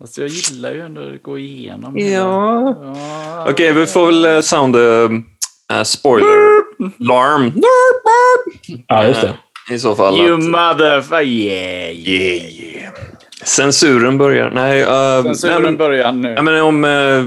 alltså 0.00 0.20
jag 0.20 0.30
gillar 0.30 0.72
ju 0.72 0.80
ändå 0.80 1.00
att 1.00 1.22
gå 1.22 1.38
igenom. 1.38 1.98
Ja. 1.98 2.76
Ja. 2.82 3.46
Okej, 3.50 3.72
vi 3.72 3.86
får 3.86 4.06
väl 4.06 4.24
eh, 4.24 4.40
sound 4.40 4.76
uh, 4.76 5.10
spoiler 5.84 6.54
larm 7.04 7.52
ja, 8.86 9.06
just 9.06 9.20
det. 9.20 9.34
i 9.74 9.78
så 9.78 9.94
fall. 9.94 10.18
You 10.18 10.34
att- 10.34 10.40
motherfucker! 10.40 11.22
Yeah, 11.22 11.90
Yeah, 11.90 12.44
yeah. 12.44 12.92
Censuren 13.44 14.18
börjar. 14.18 14.50
Nej, 14.50 14.82
uh, 14.82 14.88
nej, 14.90 15.22
Censuren 15.22 15.62
men, 15.62 15.76
börjar 15.76 16.12
nu. 16.12 16.28
jag 16.28 16.44
menar, 16.44 16.62
om 16.62 16.84
eh, 16.84 17.24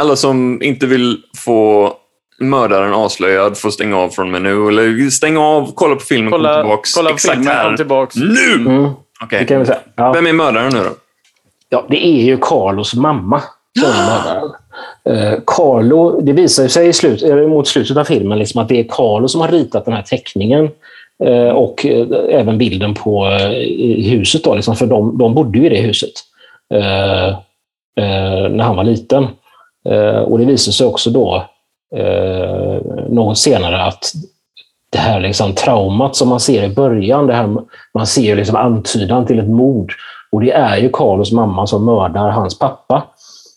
alla 0.00 0.16
som 0.16 0.62
inte 0.62 0.86
vill 0.86 1.22
få 1.36 1.92
mördaren 2.40 2.92
avslöjad 2.92 3.58
får 3.58 3.70
stänga 3.70 3.96
av 3.96 4.08
från 4.08 4.30
menu. 4.30 4.68
Eller 4.68 5.10
stänga 5.10 5.40
av, 5.40 5.72
kolla 5.74 5.94
på 5.94 6.00
filmen, 6.00 6.30
kom 6.30 6.38
kolla 6.38 6.60
tillbaks. 6.60 6.94
kolla 6.94 7.08
på 7.08 7.14
exakt 7.14 7.34
filmen, 7.36 7.56
här. 7.56 7.64
kom 7.64 7.76
tillbaks. 7.76 8.16
Nu! 8.16 8.54
Mm, 8.54 8.90
kan 9.46 9.60
vi 9.60 9.66
säga. 9.66 9.78
Ja. 9.96 10.12
Vem 10.12 10.26
är 10.26 10.32
mördaren 10.32 10.72
nu 10.74 10.78
då? 10.78 10.90
Ja, 11.68 11.84
det 11.88 12.06
är 12.06 12.22
ju 12.22 12.38
Carlos 12.38 12.94
mamma 12.94 13.42
som 13.80 13.90
är 13.90 14.06
mördaren. 14.06 14.50
Eh, 15.04 15.38
Carlo, 15.46 16.20
det 16.20 16.32
visar 16.32 16.68
sig 16.68 16.88
i 16.88 16.92
slut, 16.92 17.22
eller 17.22 17.46
mot 17.46 17.68
slutet 17.68 17.96
av 17.96 18.04
filmen 18.04 18.38
liksom 18.38 18.62
att 18.62 18.68
det 18.68 18.80
är 18.80 18.84
Carlo 18.88 19.28
som 19.28 19.40
har 19.40 19.48
ritat 19.48 19.84
den 19.84 19.94
här 19.94 20.02
teckningen 20.02 20.70
eh, 21.24 21.48
och 21.48 21.86
eh, 21.86 22.06
även 22.28 22.58
bilden 22.58 22.94
på 22.94 23.26
eh, 23.26 24.10
huset. 24.10 24.44
Då, 24.44 24.54
liksom, 24.54 24.76
för 24.76 24.86
de, 24.86 25.18
de 25.18 25.34
bodde 25.34 25.58
ju 25.58 25.66
i 25.66 25.68
det 25.68 25.80
huset 25.80 26.12
eh, 26.74 27.28
eh, 27.98 28.48
när 28.50 28.64
han 28.64 28.76
var 28.76 28.84
liten. 28.84 29.26
Eh, 29.88 30.18
och 30.18 30.38
Det 30.38 30.44
visar 30.44 30.72
sig 30.72 30.86
också 30.86 31.10
då 31.10 31.44
eh, 31.96 32.82
något 33.08 33.38
senare 33.38 33.82
att 33.82 34.12
det 34.92 34.98
här 34.98 35.20
liksom 35.20 35.54
traumat 35.54 36.16
som 36.16 36.28
man 36.28 36.40
ser 36.40 36.62
i 36.62 36.74
början, 36.74 37.26
det 37.26 37.34
här, 37.34 37.56
man 37.94 38.06
ser 38.06 38.36
liksom 38.36 38.56
antydan 38.56 39.26
till 39.26 39.38
ett 39.38 39.48
mord. 39.48 39.92
Och 40.32 40.40
det 40.40 40.52
är 40.52 40.76
ju 40.76 40.90
Carlos 40.92 41.32
mamma 41.32 41.66
som 41.66 41.84
mördar 41.84 42.28
hans 42.28 42.58
pappa. 42.58 43.04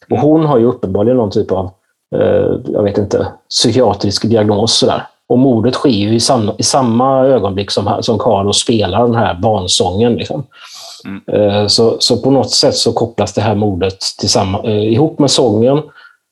Och 0.10 0.20
hon 0.20 0.46
har 0.46 0.58
ju 0.58 0.66
uppenbarligen 0.66 1.18
någon 1.18 1.32
typ 1.32 1.52
av, 1.52 1.72
eh, 2.16 2.60
jag 2.74 2.84
vet 2.84 2.98
inte, 2.98 3.28
psykiatrisk 3.50 4.26
diagnos. 4.30 4.78
Sådär. 4.78 5.04
Och 5.28 5.40
mordet 5.40 5.74
sker 5.74 5.90
ju 5.90 6.16
i 6.16 6.20
samma, 6.20 6.56
i 6.58 6.64
samma 6.64 7.26
ögonblick 7.26 7.72
som, 7.72 7.98
som 8.02 8.20
Carlos 8.20 8.58
spelar 8.58 9.02
den 9.04 9.16
här 9.16 9.34
barnsången. 9.34 10.14
Liksom. 10.14 10.44
Eh, 11.32 11.68
så, 11.68 11.96
så 12.00 12.18
på 12.18 12.32
något 12.32 12.52
sätt 12.52 12.76
så 12.76 12.94
kopplas 12.94 13.34
det 13.34 13.42
här 13.42 13.56
mordet 13.56 13.98
tillsamma, 14.20 14.64
eh, 14.64 14.94
ihop 14.94 15.20
med 15.20 15.32
sången. 15.32 15.82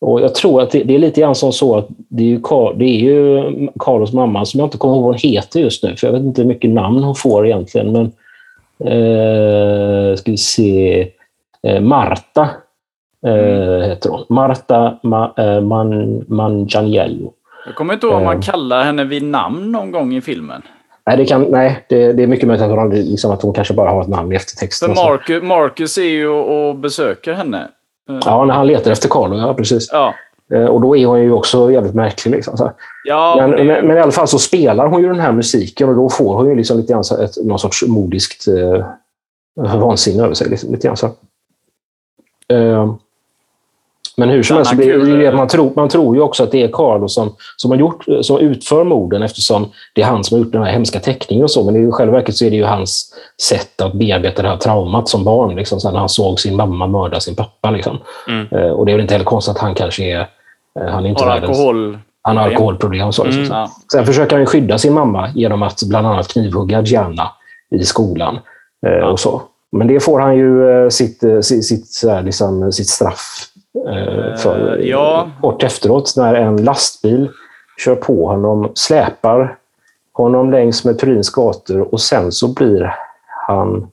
Och 0.02 0.22
jag 0.22 0.36
tror 0.36 0.62
att 0.62 0.72
det, 0.72 0.84
det 0.84 0.96
är 0.96 1.00
lite 1.00 1.22
grann 1.22 1.36
som 1.36 1.52
så 1.52 1.78
att 1.78 1.88
det 1.90 2.24
är, 2.24 2.28
ju, 2.28 2.40
Car- 2.40 2.74
det 2.78 2.86
är 2.86 3.00
ju 3.00 3.44
Carlos 3.80 4.14
mamma, 4.14 4.46
som 4.46 4.60
jag 4.60 4.68
inte 4.68 4.78
kommer 4.78 4.94
ihåg 4.96 5.04
vad 5.04 5.12
hon 5.12 5.32
heter 5.32 5.60
just 5.60 5.84
nu, 5.84 5.96
för 5.96 6.08
jag 6.08 6.14
vet 6.14 6.22
inte 6.24 6.42
hur 6.42 6.48
mycket 6.48 6.70
namn 6.70 7.04
hon 7.04 7.16
får 7.16 7.46
egentligen. 7.48 7.92
Men 7.92 8.06
eh, 8.92 10.16
ska 10.16 10.32
vi 10.32 10.38
se. 10.38 11.08
Eh, 11.68 11.82
Marta 11.82 12.50
eh, 13.26 13.88
heter 13.90 14.10
hon. 14.10 14.26
Marta 14.30 15.00
Ma, 15.04 15.34
eh, 15.38 15.62
Man, 15.62 16.24
Manganiello. 16.28 17.34
Jag 17.66 17.76
kommer 17.76 17.94
inte 17.94 18.06
ihåg 18.08 18.16
om 18.16 18.24
man 18.24 18.36
Eh. 18.36 18.42
kallar 18.42 18.84
henne 18.84 19.04
vid 19.04 19.24
namn 19.24 19.72
någon 19.72 19.92
gång 19.92 20.14
i 20.16 20.22
filmen. 20.22 20.62
Nej, 21.06 21.18
det, 21.18 21.26
kan, 21.26 21.42
nej 21.50 21.86
det, 21.90 22.14
det 22.14 22.24
är 22.24 22.28
mycket 22.28 22.48
möjligt 22.48 22.64
att 22.66 22.70
hon, 22.78 22.90
liksom 22.90 23.32
att 23.32 23.42
hon 23.42 23.54
kanske 23.54 23.74
bara 23.74 23.90
har 23.90 24.02
ett 24.02 24.08
namn 24.08 24.32
i 24.32 24.36
För 24.36 24.36
eftertexten. 24.36 24.96
Så. 24.96 25.04
Marcus, 25.04 25.44
Marcus 25.44 25.98
är 25.98 26.02
ju 26.04 26.28
och 26.28 26.76
besöker 26.76 27.34
henne. 27.34 27.68
Eh, 28.16 28.20
Ja, 28.26 28.46
när 28.46 28.54
han 28.54 28.68
letar 28.68 28.92
efter 28.92 29.10
Carlo, 29.10 29.38
ja 29.38 29.54
precis. 29.54 29.90
Ja. 29.92 30.14
Eh, 30.54 30.66
och 30.66 30.82
då 30.82 30.98
är 30.98 31.06
hon 31.06 31.22
ju 31.22 31.32
också 31.32 31.72
jävligt 31.72 31.94
märklig. 31.96 32.32
Liksom. 32.32 32.70
Ja, 33.04 33.36
Men, 33.40 33.52
det- 33.52 33.64
men, 33.64 33.88
men 33.88 33.98
i 33.98 34.00
alla 34.00 34.12
fall 34.12 34.28
så 34.28 34.40
spelar 34.40 34.88
hon 34.88 35.02
ju 35.02 35.08
den 35.08 35.20
här 35.20 35.32
musiken 35.32 35.90
och 35.90 35.96
då 35.96 36.10
får 36.10 36.36
hon 36.36 36.50
ju 36.50 36.56
liksom 36.56 36.78
lite 36.78 36.94
grann 36.94 37.04
ett, 37.24 37.38
någon 37.46 37.60
sorts 37.60 37.84
modiskt 37.88 38.48
eh, 38.48 38.86
vansinne 39.80 40.24
över 40.24 40.34
sig. 40.34 40.50
Liksom, 40.50 40.72
lite 40.72 40.88
grann 40.88 40.98
så. 40.98 41.06
Eh, 42.54 42.94
men 44.18 44.30
hur 44.30 44.44
som 44.44 44.58
helst, 44.58 44.74
blir 44.74 45.28
att 45.28 45.36
man, 45.36 45.48
tror, 45.48 45.72
man 45.76 45.90
tror 45.90 46.16
ju 46.16 46.22
också 46.22 46.44
att 46.44 46.52
det 46.52 46.64
är 46.64 46.68
Carlo 46.68 47.08
som, 47.08 47.36
som, 47.58 47.72
har 47.72 47.78
gjort, 47.78 48.06
som 48.22 48.38
utför 48.40 48.84
morden 48.84 49.24
eftersom 49.24 49.72
det 49.96 50.02
är 50.02 50.06
han 50.06 50.24
som 50.24 50.38
har 50.38 50.46
gjort 50.46 50.54
den 50.54 50.64
här 50.64 50.72
hemska 50.72 51.00
teckningen 51.00 51.44
och 51.44 51.52
så. 51.52 51.64
Men 51.64 51.88
i 51.88 51.92
själva 51.92 52.14
verket 52.14 52.36
så 52.36 52.46
är 52.46 52.50
det 52.50 52.56
ju 52.56 52.64
hans 52.64 53.14
sätt 53.42 53.82
att 53.82 53.94
bearbeta 53.94 54.42
det 54.42 54.50
här 54.50 54.58
traumat 54.58 55.10
som 55.10 55.24
barn. 55.24 55.56
Liksom, 55.56 55.80
när 55.92 56.00
han 56.00 56.10
såg 56.10 56.40
sin 56.40 56.56
mamma 56.56 56.88
mörda 56.88 57.20
sin 57.20 57.36
pappa. 57.36 57.72
Liksom. 57.72 57.98
Mm. 58.28 58.48
Eh, 58.52 58.72
och 58.72 58.86
det 58.86 58.92
är 58.92 58.94
väl 58.94 59.02
inte 59.02 59.14
heller 59.14 59.26
konstigt 59.26 59.56
att 59.56 59.62
han 59.62 59.76
kanske 59.76 60.04
är... 60.04 60.20
eh, 60.80 60.88
han 60.88 61.06
är 61.06 61.10
inte 61.10 61.24
har 61.24 61.32
världens- 61.32 61.48
alkohol. 61.48 62.00
han 62.22 62.38
har 62.38 62.44
alkoholproblem 62.44 63.08
och 63.08 63.16
så. 63.16 63.24
Liksom. 63.24 63.42
Mm. 63.42 63.58
Ja. 63.58 63.70
Sen 63.92 64.06
försöker 64.06 64.38
han 64.38 64.46
skydda 64.46 64.78
sin 64.78 64.94
mamma 64.94 65.30
genom 65.36 65.64
att 65.64 65.84
bland 65.84 66.08
annat 66.08 66.28
knivhugga 66.28 66.82
Gianna 66.82 67.32
i 67.76 67.84
skolan. 67.84 68.40
Eh, 68.88 69.08
och 69.08 69.20
så. 69.20 69.42
Men 69.72 69.88
det 69.88 70.00
får 70.00 70.20
han 70.20 70.38
ju 70.38 70.70
eh, 70.70 70.90
sitt, 70.90 71.24
eh, 71.24 71.40
sitt, 71.40 71.66
sitt, 71.66 72.04
liksom, 72.24 72.72
sitt 72.72 72.90
straff 72.90 73.51
eh, 73.51 73.51
för. 74.42 74.80
Eh, 74.80 74.86
ja. 74.90 75.30
Kort 75.42 75.64
efteråt 75.64 76.14
när 76.18 76.34
en 76.34 76.58
lastbil 76.64 77.30
kör 77.86 77.96
på 77.96 78.28
honom, 78.28 78.72
släpar 78.76 79.56
honom 80.14 80.52
längs 80.52 80.86
med 80.86 81.00
Turins 81.00 81.30
gator 81.30 81.94
och 81.94 82.02
sen 82.02 82.32
så 82.32 82.54
blir 82.54 82.96
han 83.48 83.88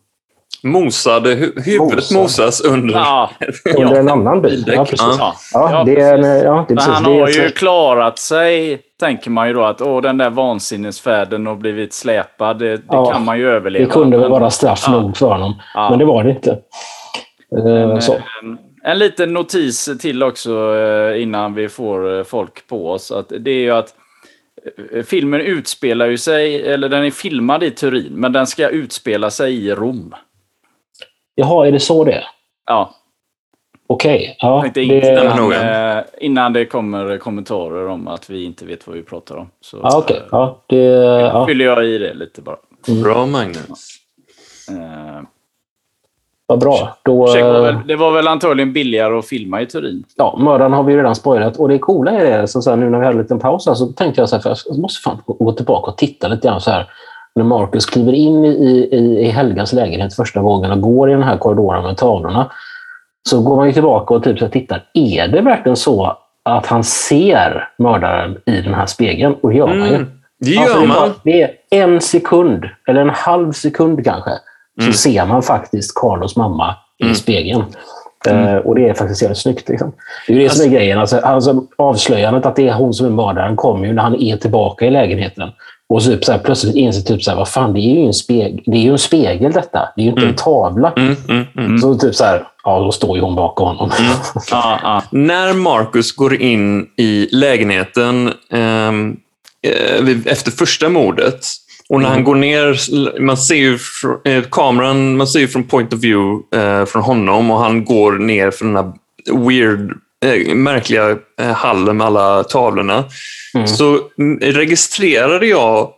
Mosade, 0.63 1.35
hu- 1.35 1.61
huvudet 1.65 1.95
Mosad. 2.11 2.17
mosas 2.23 2.61
under... 2.61 2.95
Ja. 2.95 3.31
under 3.79 3.95
en 4.01 4.09
annan 4.09 4.43
bil. 4.43 4.65
Ja, 4.77 4.85
precis. 4.85 5.17
ja. 5.19 5.35
Ja, 5.53 5.83
det 5.87 6.01
är, 6.01 6.15
en- 6.19 6.25
ja, 6.25 6.31
det 6.43 6.47
är 6.47 6.55
Men 6.55 6.67
precis. 6.77 6.93
han 6.95 7.03
det 7.05 7.11
är 7.17 7.21
har 7.21 7.29
ju 7.29 7.51
klarat 7.51 8.19
sig, 8.19 8.81
tänker 9.01 9.31
man 9.31 9.49
ju 9.49 9.55
då. 9.55 9.65
Att 9.65 9.81
åh, 9.81 10.01
den 10.03 10.19
där 10.19 10.31
vansinnesfärden 10.31 11.47
och 11.47 11.57
blivit 11.57 11.93
släpad, 11.95 12.59
det, 12.59 12.77
det 12.77 12.83
Ja, 12.91 13.11
kan 13.13 13.25
man 13.25 13.39
ju 13.39 13.49
överleva. 13.51 13.85
Det 13.87 13.91
kunde 13.93 14.17
väl 14.19 14.31
Men- 14.31 14.41
vara 14.41 14.51
straff 14.51 14.85
Ja. 14.87 14.93
nog 15.01 15.17
för 15.17 15.27
honom. 15.27 15.55
Ja. 15.75 15.91
Men 15.91 15.99
det 15.99 16.05
var 16.05 16.25
det 16.25 16.31
inte. 16.31 16.51
Eh, 17.57 17.65
Men, 17.65 18.03
så. 18.03 18.15
eh, 18.15 18.21
En 18.83 18.99
liten 18.99 19.33
notis 19.33 19.89
till 20.01 20.23
också 20.23 20.77
eh, 20.77 21.23
innan 21.23 21.55
vi 21.55 21.69
får 21.69 22.19
eh, 22.19 22.25
folk 22.25 22.67
på 22.67 22.91
oss. 22.91 23.13
Att 23.13 23.33
det 23.41 23.51
är 23.51 23.61
ju 23.61 23.71
att 23.71 23.95
eh, 24.93 25.03
filmen 25.03 25.41
utspelar 25.41 26.07
ju 26.07 26.19
sig, 26.19 26.63
eller 26.69 26.89
den 26.89 27.05
är 27.05 27.11
filmad 27.11 27.63
i 27.63 27.71
Turin, 27.71 28.13
men 28.13 28.33
den 28.33 28.47
ska 28.47 28.69
utspela 28.69 29.31
sig 29.31 29.67
i 29.67 29.75
Rom. 29.75 30.15
Jaha, 31.35 31.67
är 31.67 31.73
det 31.73 31.81
så 31.81 32.05
det 32.05 32.13
är? 32.13 32.25
Ja, 32.67 32.95
Okej. 33.91 34.37
Ja, 34.39 34.65
jag 34.65 34.75
tänkte 34.75 35.01
det, 35.01 35.21
innan, 35.23 35.53
eh, 35.53 36.05
innan 36.21 36.53
det 36.53 36.67
kommer 36.67 37.19
kommentarer 37.19 37.87
om 37.89 38.09
att 38.09 38.31
vi 38.31 38.45
inte 38.45 38.65
vet 38.67 38.87
vad 38.87 38.97
vi 38.97 39.03
pratar 39.03 39.37
om. 39.37 39.51
Så 39.61 39.81
ja, 39.83 39.99
okej. 39.99 40.17
eh, 40.17 40.23
Ja, 40.31 40.65
det, 40.67 40.77
ja. 40.77 41.47
fyller 41.47 41.65
jag 41.65 41.87
i 41.87 41.99
det 41.99 42.15
lite 42.15 42.43
bara. 42.43 42.57
Bra, 43.03 43.27
Magnus. 43.27 43.97
Eh, 44.71 45.23
Vad 46.51 46.61
bra. 46.61 46.97
Då, 47.05 47.27
det, 47.35 47.43
var 47.43 47.55
eh, 47.55 47.61
väl, 47.63 47.75
det 47.87 47.97
var 47.97 48.11
väl 48.13 48.29
antagligen 48.29 48.73
billigare 48.73 49.19
att 49.19 49.27
filma 49.27 49.61
i 49.63 49.67
Turin. 49.67 50.05
ja, 50.17 50.39
mördaren 50.41 50.73
har 50.73 50.83
vi 50.83 50.97
redan 50.97 51.15
spoilat. 51.15 51.57
Och 51.57 51.69
det 51.69 51.79
coola 51.79 52.11
är 52.11 52.41
det, 52.41 52.49
så, 52.49 52.63
så 52.63 52.71
här, 52.71 52.77
nu 52.77 52.91
när 52.91 52.99
vi 52.99 53.05
hade 53.05 53.17
en 53.17 53.23
liten 53.23 53.39
paus 53.39 53.67
här, 53.67 53.75
så 53.75 53.87
tänkte 53.87 54.21
jag 54.21 54.29
så 54.29 54.37
här, 54.37 54.43
för 54.43 54.57
jag 54.67 54.79
måste 54.79 55.03
fan 55.03 55.19
gå- 55.27 55.53
tillbaka 55.53 55.91
och 55.91 55.97
titta 55.97 56.29
lite 56.29 56.49
grann 56.49 56.61
så 56.61 56.71
här. 56.71 56.87
När 57.35 57.45
Marcus 57.45 57.87
kliver 57.87 58.13
in 58.13 58.45
i, 58.45 58.49
i, 58.93 59.19
i 59.21 59.29
Helgas 59.31 59.73
lägenhet 59.73 60.15
första 60.15 60.41
gången 60.41 60.71
och 60.71 60.81
går 60.81 61.11
i 61.11 61.13
den 61.13 61.23
här 61.23 61.37
korridoren 61.37 61.83
med 61.83 61.97
tavlorna. 61.97 62.51
Så 63.29 63.41
går 63.43 63.57
man 63.57 63.67
ju 63.67 63.73
tillbaka 63.73 64.15
och 64.15 64.25
typ 64.25 64.39
så 64.39 64.45
här, 64.45 64.53
tittar. 64.53 64.85
Är 64.95 65.29
det 65.29 65.41
verkligen 65.41 65.77
så 65.77 66.17
att 66.43 66.67
han 66.67 66.85
ser 66.85 67.69
mördaren 67.79 68.37
i 68.47 68.61
den 68.61 68.75
här 68.75 68.87
spegeln? 68.87 69.35
Och 69.41 69.51
det 69.51 69.57
gör 69.57 69.67
man 69.67 69.89
ju. 69.89 69.95
Mm. 69.95 70.11
Det 70.41 70.59
Alltså, 70.59 70.81
gör 70.81 70.87
bara, 70.89 71.01
man. 71.01 71.11
det 71.25 71.43
är 71.43 71.51
en 71.71 72.01
sekund, 72.01 72.65
eller 72.89 73.01
en 73.01 73.11
halv 73.11 73.53
sekund 73.53 74.05
kanske, 74.05 74.31
så 74.79 74.83
Mm. 74.83 74.93
ser 74.95 75.27
man 75.27 75.43
faktiskt 75.43 75.95
Carlos 75.95 76.37
mamma 76.37 76.75
i 76.99 77.03
Mm. 77.05 77.15
spegeln. 77.15 77.65
Eh, 78.27 78.55
och 78.57 78.75
det 78.75 78.89
är 78.89 78.95
faktiskt 78.95 79.23
jävligt 79.23 79.39
snyggt. 79.39 79.69
Liksom. 79.69 79.93
Det 80.27 80.33
är 80.33 80.37
ju 80.37 80.43
det 80.43 80.51
som 80.51 80.65
är 80.67 80.71
grejen. 80.71 80.99
Alltså, 80.99 81.19
alltså, 81.19 81.65
avslöjandet 81.79 82.47
att 82.47 82.57
det 82.57 82.69
är 82.69 82.73
hon 82.75 82.95
som 82.95 83.07
är 83.07 83.11
mördaren 83.11 83.57
kommer 83.57 83.87
ju 83.87 83.93
när 83.93 84.03
han 84.03 84.15
är 84.23 84.37
tillbaka 84.37 84.87
i 84.87 84.91
lägenheten. 84.91 85.49
Och 85.89 86.03
så, 86.03 86.11
typ, 86.11 86.25
så 86.25 86.33
här, 86.33 86.39
plötsligt 86.39 86.75
inser 86.77 87.01
typ 87.03 87.23
så 87.23 87.31
här, 87.31 87.37
vad 87.39 87.49
fan, 87.49 87.73
det 87.73 87.81
är 87.81 87.95
ju 88.01 88.07
en 88.07 88.13
spegel, 88.15 88.61
det 88.67 88.77
är 88.77 88.83
ju 88.83 88.93
en 88.93 88.99
spegel 88.99 89.53
detta. 89.53 89.89
Det 89.97 90.03
är 90.03 90.05
ju 90.05 90.09
inte 90.11 90.21
Mm. 90.21 90.31
en 90.31 90.37
tavla. 90.37 90.93
Mm, 90.97 91.17
mm, 91.29 91.45
mm. 91.59 91.79
Så 91.79 91.95
typ 91.95 92.15
så 92.15 92.25
här, 92.25 92.45
Ja, 92.65 92.79
då 92.81 92.93
står 92.93 93.17
ju 93.17 93.23
hon 93.23 93.35
bakom 93.35 93.67
honom. 93.77 93.91
Ja, 94.51 94.79
ja. 94.83 95.03
När 95.11 95.53
Marcus 95.55 96.13
går 96.13 96.35
in 96.43 96.87
i 96.97 97.29
lägenheten 97.33 98.33
ehm, 98.53 99.17
eh, 99.63 100.17
efter 100.33 100.51
första 100.51 100.89
mordet 100.89 101.41
och 101.89 102.01
när 102.01 102.09
han 102.09 102.25
går 102.25 102.35
ner, 102.35 103.21
man 103.21 103.37
ser 103.37 103.55
ju 103.55 103.77
fr- 103.77 104.29
eh, 104.29 104.45
kameran, 104.51 105.17
man 105.17 105.27
ser 105.27 105.41
ju 105.41 105.49
från 105.49 105.65
point 105.65 105.93
of 105.93 106.01
view 106.01 106.57
eh, 106.57 106.85
från 106.85 107.03
honom 107.03 107.51
och 107.51 107.59
han 107.59 107.85
går 107.85 108.13
ner 108.13 108.51
för 108.51 108.65
den 108.65 108.77
här 108.77 108.93
weird, 109.49 109.93
eh, 110.25 110.55
märkliga 110.55 111.11
eh, 111.41 111.53
hallen 111.53 111.97
med 111.97 112.07
alla 112.07 112.45
tavlorna. 112.45 113.05
Så 113.67 113.99
mm, 114.19 114.39
registrerade 114.41 115.47
jag 115.47 115.91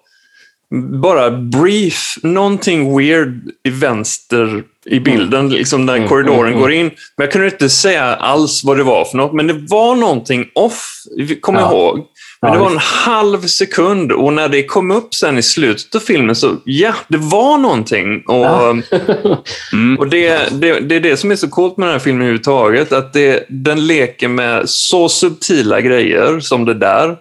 bara 1.03 1.31
brief, 1.31 2.15
någonting 2.23 2.97
weird 2.99 3.41
i 3.65 3.71
vänster 3.71 4.63
i 4.87 5.01
bilden, 5.01 5.49
liksom 5.49 5.87
när 5.87 6.07
korridoren 6.09 6.59
går 6.61 6.73
in. 6.73 6.85
Men 7.17 7.25
jag 7.25 7.33
kunde 7.33 7.47
inte 7.47 7.69
säga 7.69 8.05
alls 8.05 8.65
vad 8.65 8.77
det 8.77 8.83
var 8.83 9.05
för 9.05 9.17
något, 9.17 9.33
men 9.33 9.47
det 9.47 9.53
var 9.69 9.95
någonting 9.97 10.47
off, 10.55 10.91
kommer 11.41 11.61
jag 11.61 11.69
Ja. 11.73 11.75
ihåg. 11.77 12.07
Men 12.43 12.53
det 12.53 12.59
var 12.59 12.71
en 12.71 12.79
halv 12.79 13.43
sekund 13.47 14.13
och 14.13 14.33
när 14.33 14.49
det 14.49 14.63
kom 14.65 14.91
upp 14.91 15.15
sen 15.15 15.39
i 15.39 15.43
slutet 15.43 15.95
av 15.95 16.01
filmen 16.01 16.37
så, 16.37 16.57
ja, 16.65 16.95
det 17.09 17.19
var 17.19 17.59
någonting. 17.59 18.23
Och, 18.27 18.45
Ja. 18.45 18.77
Mm. 19.73 19.99
och 19.99 20.09
det, 20.09 20.49
det, 20.61 20.81
det 20.81 20.97
är 20.97 21.01
det 21.01 21.17
som 21.17 21.31
är 21.31 21.37
så 21.37 21.49
coolt 21.49 21.77
med 21.77 21.89
den 21.89 21.93
här 21.93 21.99
filmen 21.99 22.23
överhuvudtaget, 22.23 22.93
att 22.93 23.13
det, 23.13 23.47
den 23.49 23.87
leker 23.87 24.29
med 24.29 24.69
så 24.69 25.09
subtila 25.09 25.81
grejer 25.81 26.41
som 26.41 26.65
det 26.65 26.75
där 26.75 27.17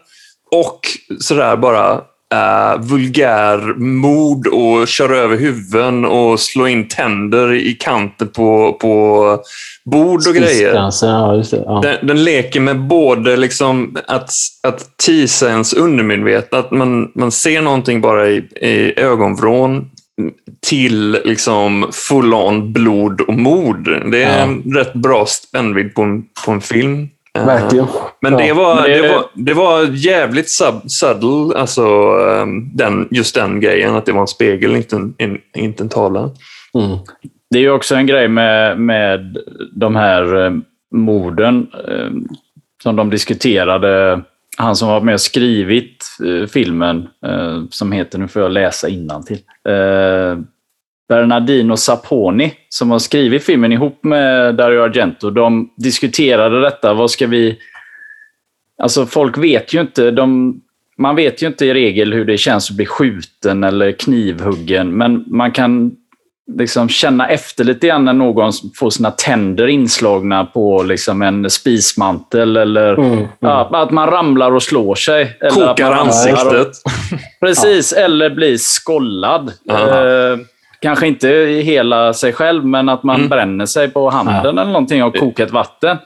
och 0.51 0.79
sådär 1.19 1.57
bara 1.57 2.01
uh, 2.35 2.81
vulgär 2.81 3.73
mord 3.79 4.47
och 4.47 4.87
köra 4.87 5.17
över 5.17 5.37
huvuden 5.37 6.05
och 6.05 6.39
slå 6.39 6.67
in 6.67 6.87
tänder 6.87 7.53
i 7.53 7.73
kanten 7.73 8.27
på, 8.27 8.77
på 8.81 9.43
bord 9.85 10.27
och 10.27 10.35
grejer. 10.35 10.91
Ja, 11.01 11.35
just 11.35 11.51
det. 11.51 11.63
Ja. 11.65 11.79
Den, 11.83 12.07
den 12.07 12.23
leker 12.23 12.59
med 12.59 12.79
både 12.79 13.37
liksom 13.37 13.97
att, 14.07 14.31
att 14.67 14.97
teasa 15.05 15.49
ens 15.49 15.73
undermedvetna, 15.73 16.57
att 16.57 16.71
man, 16.71 17.11
man 17.15 17.31
ser 17.31 17.61
någonting 17.61 18.01
bara 18.01 18.27
i, 18.29 18.37
i 18.61 18.99
ögonvrån 18.99 19.89
till 20.67 21.11
liksom 21.25 21.89
full 21.91 22.33
on 22.33 22.73
blod 22.73 23.21
och 23.21 23.33
mord. 23.33 24.11
Det 24.11 24.23
är 24.23 24.37
Ja. 24.37 24.43
en 24.43 24.63
rätt 24.75 24.93
bra 24.93 25.25
spännvidd 25.25 25.95
på 25.95 26.01
en, 26.01 26.23
på 26.45 26.51
en 26.51 26.61
film. 26.61 27.09
Eh, 27.39 27.45
Verkligen. 27.45 27.85
Men 28.21 28.33
Ja. 28.33 28.39
det, 28.39 28.53
var, 28.53 28.75
Men 28.75 28.83
det- 28.83 29.01
det, 29.01 29.09
var, 29.13 29.23
det 29.33 29.53
var 29.53 29.83
jävligt 29.83 30.49
sub, 30.49 30.75
subtle, 30.91 31.59
alltså, 31.59 31.81
ehm, 32.31 32.75
den, 32.77 33.07
just 33.11 33.35
den 33.35 33.59
grejen, 33.59 33.95
att 33.95 34.05
det 34.05 34.11
var 34.11 34.21
en 34.21 34.27
spegel, 34.27 34.75
inte 34.75 34.95
en, 34.95 35.13
en, 35.17 35.37
inte 35.55 35.83
en 35.83 35.89
tavla. 35.89 36.19
Mm. 36.19 36.97
Det 37.51 37.57
är 37.57 37.61
ju 37.61 37.71
också 37.71 37.95
en 37.95 38.07
grej 38.07 38.27
med, 38.27 38.79
med 38.79 39.37
de 39.75 39.95
här 39.95 40.45
eh, 40.45 40.51
morden 40.95 41.67
eh, 41.87 42.09
som 42.83 42.95
de 42.95 43.09
diskuterade. 43.09 44.21
Han 44.57 44.75
som 44.75 44.87
var 44.89 45.01
med 45.01 45.13
och 45.13 45.21
skrivit 45.21 46.05
eh, 46.25 46.47
filmen, 46.47 47.07
som 47.69 47.91
heter, 47.91 48.19
nu 48.19 48.27
får 48.27 48.41
jag 48.41 48.51
läsa 48.51 48.87
innantill. 48.89 49.39
Bernardino 51.09 51.77
Saponi, 51.77 52.53
som 52.69 52.91
har 52.91 52.99
skrivit 52.99 53.43
filmen 53.43 53.71
ihop 53.71 54.03
med 54.03 54.55
Dario 54.55 54.81
Argento. 54.83 55.29
De 55.29 55.69
diskuterade 55.77 56.61
detta. 56.61 56.93
Vad 56.93 57.11
ska 57.11 57.27
vi... 57.27 57.57
Alltså 58.83 59.05
folk 59.05 59.37
vet 59.37 59.73
ju 59.73 59.81
inte. 59.81 60.11
De, 60.11 60.55
man 60.97 61.15
vet 61.15 61.43
ju 61.43 61.47
inte 61.47 61.65
i 61.65 61.73
regel 61.73 62.13
hur 62.13 62.25
det 62.25 62.37
känns 62.37 62.69
att 62.69 62.75
bli 62.75 62.85
skjuten 62.85 63.63
eller 63.63 63.91
knivhuggen. 63.91 64.97
Men 64.97 65.23
man 65.27 65.51
kan 65.51 65.91
liksom 66.57 66.89
känna 66.89 67.27
efter 67.27 67.63
lite 67.63 67.87
grann 67.87 68.05
när 68.05 68.13
någon 68.13 68.51
får 68.75 68.89
sina 68.89 69.11
tänder 69.11 69.67
inslagna 69.67 70.45
på 70.45 70.83
liksom 70.83 71.21
en 71.21 71.49
spismantel. 71.49 72.57
Eller 72.57 72.93
Mm. 72.93 73.13
Mm. 73.13 73.27
ja, 73.39 73.69
att 73.83 73.91
man 73.91 74.09
ramlar 74.09 74.51
och 74.51 74.63
slår 74.63 74.95
sig. 74.95 75.37
Eller 75.41 75.47
att 75.47 75.53
Kokar 75.53 75.85
man 75.89 75.97
ramlar 75.97 76.45
och- 76.45 76.59
ansiktet. 76.59 76.81
Precis, 77.39 77.93
eller 77.93 78.29
bli 78.29 78.57
skollad. 78.57 79.51
Ja. 79.63 80.07
Eh, 80.07 80.37
kanske 80.81 81.07
inte 81.07 81.27
hela 81.63 82.13
sig 82.13 82.33
själv, 82.33 82.65
men 82.65 82.89
att 82.89 83.03
man 83.03 83.15
Mm. 83.15 83.29
bränner 83.29 83.65
sig 83.65 83.87
på 83.89 84.09
handen 84.09 84.57
eller 84.57 84.71
någonting 84.71 85.03
av 85.03 85.11
kokat 85.11 85.51
vatten. 85.51 85.97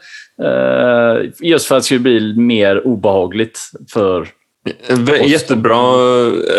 Eh, 0.44 1.30
just 1.40 1.66
för 1.66 1.74
att 1.76 1.82
det 1.82 1.84
skulle 1.84 2.00
bli 2.00 2.34
mer 2.36 2.86
obehagligt 2.86 3.58
för... 3.92 4.28
Vä- 4.88 5.24
Jättebra. 5.24 5.78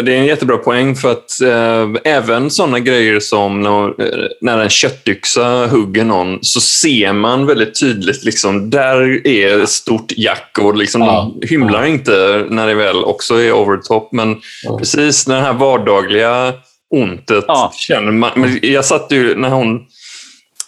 Det 0.02 0.14
är 0.14 0.18
en 0.18 0.26
jättebra 0.26 0.58
poäng 0.58 0.96
för 0.96 1.12
att 1.12 1.42
eh, 1.42 2.14
även 2.14 2.50
sådana 2.50 2.80
grejer 2.80 3.20
som 3.20 3.62
när, 3.62 3.86
eh, 3.88 4.28
när 4.42 4.58
en 4.60 4.70
köttyxa 4.70 5.68
hugger 5.68 6.04
någon 6.04 6.40
så 6.42 6.60
ser 6.62 7.14
man 7.14 7.46
väldigt 7.46 7.80
tydligt 7.80 8.24
liksom 8.24 8.70
där 8.70 9.28
är 9.28 9.64
ett 9.64 9.70
stort 9.70 10.12
jack 10.18 10.58
och 10.62 10.78
liksom 10.78 11.02
Ja. 11.02 11.32
de 11.42 11.48
hymlar 11.48 11.86
inte 11.86 12.46
när 12.50 12.68
det 12.68 12.76
väl 12.76 13.04
också 13.04 13.34
är 13.42 13.52
over 13.52 13.78
the 13.78 13.84
top. 13.88 14.10
Men 14.12 14.36
Ja. 14.64 14.78
precis 14.78 15.28
när 15.28 15.36
det 15.36 15.42
här 15.42 15.54
vardagliga 15.54 16.54
ontet 17.04 17.46
Ja. 17.48 17.72
känner 17.76 18.12
man. 18.12 18.30
Men 18.36 18.60
jag 18.62 18.86
satt 18.86 19.08
ju 19.12 19.36
när 19.36 19.50
hon 19.50 19.82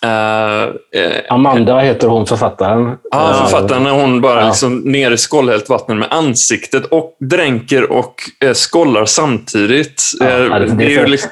eh, 0.04 0.64
eh, 1.02 1.12
Amanda 1.30 1.80
heter 1.80 2.08
hon, 2.08 2.26
författaren. 2.26 2.98
Ja, 3.12 3.30
Eh, 3.32 3.44
författaren 3.46 3.84
när 3.84 3.92
hon 3.92 4.22
bara 4.22 4.42
Ja. 4.42 4.48
liksom 4.48 4.78
ner 4.80 5.12
i 5.12 5.18
skållhällt 5.18 5.70
vatten 5.70 6.00
med 6.00 6.08
ansiktet 6.12 6.86
och 6.86 7.18
dränker 7.30 7.92
och 7.92 8.14
eh, 8.46 8.54
skållar 8.54 9.06
samtidigt. 9.06 10.04
Ja, 10.20 10.26
Eh, 10.26 10.40
det- 10.40 10.60
det, 10.66 10.76
det 10.76 10.86
är 10.86 10.90
ju 10.90 11.06
liksom 11.08 11.30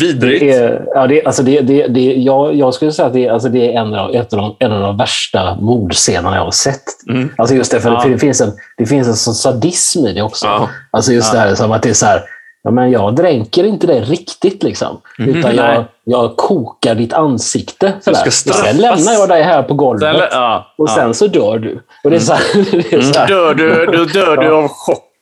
vidrigt. 0.00 0.40
Det 0.40 0.50
är, 0.52 0.84
ja, 0.94 1.06
det, 1.06 1.24
alltså 1.24 1.42
det, 1.42 1.60
det, 1.60 1.86
det, 1.86 2.00
jag, 2.00 2.54
jag 2.54 2.74
skulle 2.74 2.92
säga 2.92 3.06
att 3.06 3.12
det, 3.14 3.28
alltså 3.28 3.48
det 3.48 3.66
är 3.74 3.80
en 3.80 3.94
av, 3.94 4.14
ett 4.14 4.32
av 4.32 4.38
de, 4.38 4.56
en 4.58 4.72
av 4.72 4.80
de 4.80 4.96
värsta 4.96 5.54
mordscenerna 5.54 6.36
jag 6.36 6.44
har 6.44 6.50
sett. 6.50 6.82
Mm. 7.08 7.28
Alltså 7.38 7.54
just 7.54 7.70
det, 7.70 7.80
för, 7.80 7.90
Ja. 7.90 8.00
för 8.00 8.08
det, 8.10 8.18
finns 8.18 8.40
en, 8.40 8.52
det 8.76 8.86
finns 8.86 9.08
en 9.08 9.16
sån 9.16 9.34
sadism 9.34 10.06
i 10.06 10.12
det 10.12 10.22
också. 10.22 10.46
Ja. 10.46 10.68
Alltså 10.90 11.12
just 11.12 11.34
Ja. 11.34 11.40
det 11.40 11.48
här 11.48 11.54
som 11.54 11.72
att 11.72 11.82
det 11.82 11.88
är 11.90 11.94
så 11.94 12.06
här, 12.06 12.22
ja, 12.62 12.70
men 12.70 12.90
jag 12.90 13.14
dränker 13.14 13.64
inte 13.64 13.86
dig 13.86 14.00
riktigt. 14.00 14.62
Liksom, 14.62 15.00
utan 15.18 15.56
Nej. 15.56 15.74
jag, 15.74 15.84
jag 16.04 16.36
kokar 16.36 16.94
ditt 16.94 17.12
ansikte. 17.12 17.92
Sådär. 18.00 18.30
sen 18.30 18.76
lämnar 18.76 19.12
jag 19.12 19.28
dig 19.28 19.42
här 19.42 19.62
på 19.62 19.74
golvet. 19.74 20.16
Sen, 20.16 20.28
ja, 20.30 20.74
och 20.78 20.88
ja. 20.88 20.94
sen 20.94 21.14
så 21.14 21.26
dör 21.26 21.58
du. 21.58 21.82
Och 22.04 22.10
det 22.10 22.16
är 22.16 22.20
så 22.20 22.32
här, 22.32 22.42
det 22.90 22.92
är 22.92 23.00
så 23.00 23.18
här, 23.18 23.28
Dör 23.28 23.54
du, 23.54 23.86
då 23.86 24.04
dör 24.04 24.36
du 24.36 24.54
av 24.54 24.70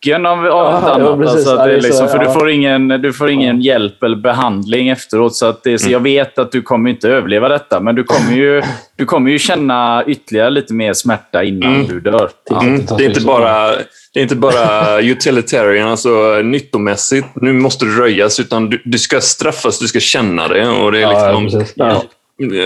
chocken 0.05 0.27
av, 0.27 0.39
av 0.39 0.45
Ja, 0.47 0.71
något 0.81 0.83
ja, 0.85 0.95
annat. 0.95 1.19
precis. 1.19 1.37
Alltså, 1.49 1.57
det 1.67 1.75
är 1.75 1.81
liksom, 1.81 2.09
för 2.09 2.19
du 2.19 2.33
får 2.33 2.51
ingen, 2.51 2.89
du 2.89 3.13
får 3.13 3.31
ingen 3.31 3.61
hjälp 3.61 4.03
eller 4.03 4.17
behandling 4.17 4.89
efteråt. 4.89 5.37
Så, 5.37 5.47
att 5.47 5.63
det, 5.63 5.73
är- 5.73 5.79
så 5.79 5.91
jag 5.91 6.01
vet 6.01 6.39
att 6.39 6.53
du 6.53 6.63
kommer 6.63 6.91
inte 6.91 7.09
överleva 7.09 7.49
detta. 7.49 7.81
Men 7.81 7.95
du 7.95 8.05
kommer 8.05 8.33
ju, 8.37 8.63
du 8.97 9.05
kommer 9.05 9.31
ju 9.31 9.39
känna 9.39 10.05
ytterligare 10.07 10.51
lite 10.51 10.75
mer 10.75 10.93
smärta 10.93 11.45
innan 11.45 11.75
Mm. 11.75 11.87
du 11.87 12.01
dör. 12.01 12.31
Ja. 12.51 12.63
Mm, 12.63 12.87
det, 12.99 13.05
är 13.05 13.09
inte 13.09 13.21
bara, 13.21 13.69
det 14.15 14.21
är 14.21 14.23
inte 14.23 14.37
bara 14.37 15.01
utilitarian, 15.01 15.89
alltså 15.89 16.41
nyttomässigt. 16.45 17.27
Nu 17.35 17.53
måste 17.53 17.85
du 17.85 17.97
röjas, 18.01 18.41
utan 18.41 18.71
du, 18.71 18.83
du 18.85 18.99
ska 18.99 19.21
straffas, 19.21 19.79
du 19.79 19.89
ska 19.89 20.01
känna 20.01 20.49
det. 20.49 20.69
Och 20.69 20.93
det 20.93 21.03
är 21.03 21.09
liksom, 21.09 21.45
precis. 21.61 21.73
Ja. 21.77 22.03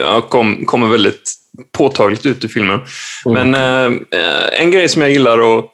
ja, 0.01 0.21
kom, 0.21 0.65
kommer 0.67 0.87
väldigt 0.87 1.33
påtagligt 1.79 2.27
ut 2.27 2.45
i 2.45 2.49
filmen. 2.49 2.81
Mm. 3.27 3.51
Men 3.51 3.55
eh, 3.55 3.99
eh, 4.21 4.61
en 4.61 4.71
grej 4.71 4.89
som 4.89 5.03
jag 5.03 5.11
gillar 5.11 5.59
att 5.59 5.71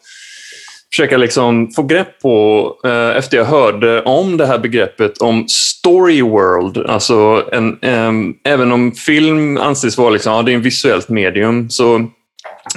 försöka 0.92 1.16
liksom 1.16 1.70
få 1.70 1.82
grepp 1.82 2.20
på 2.22 2.74
eh, 2.84 3.16
efter 3.16 3.36
jag 3.36 3.44
hörde 3.44 4.02
om 4.02 4.36
det 4.36 4.46
här 4.46 4.58
begreppet 4.58 5.18
om 5.18 5.44
story 5.48 6.22
world. 6.22 6.78
Alltså 6.86 7.48
en, 7.52 7.78
eh, 7.82 8.12
även 8.52 8.72
om 8.72 8.92
film 8.92 9.56
anses 9.56 9.98
vara 9.98 10.10
liksom, 10.10 10.32
ja, 10.32 10.42
det 10.42 10.52
är 10.52 10.54
en 10.54 10.62
visuellt 10.62 11.08
medium 11.08 11.70
så, 11.70 12.10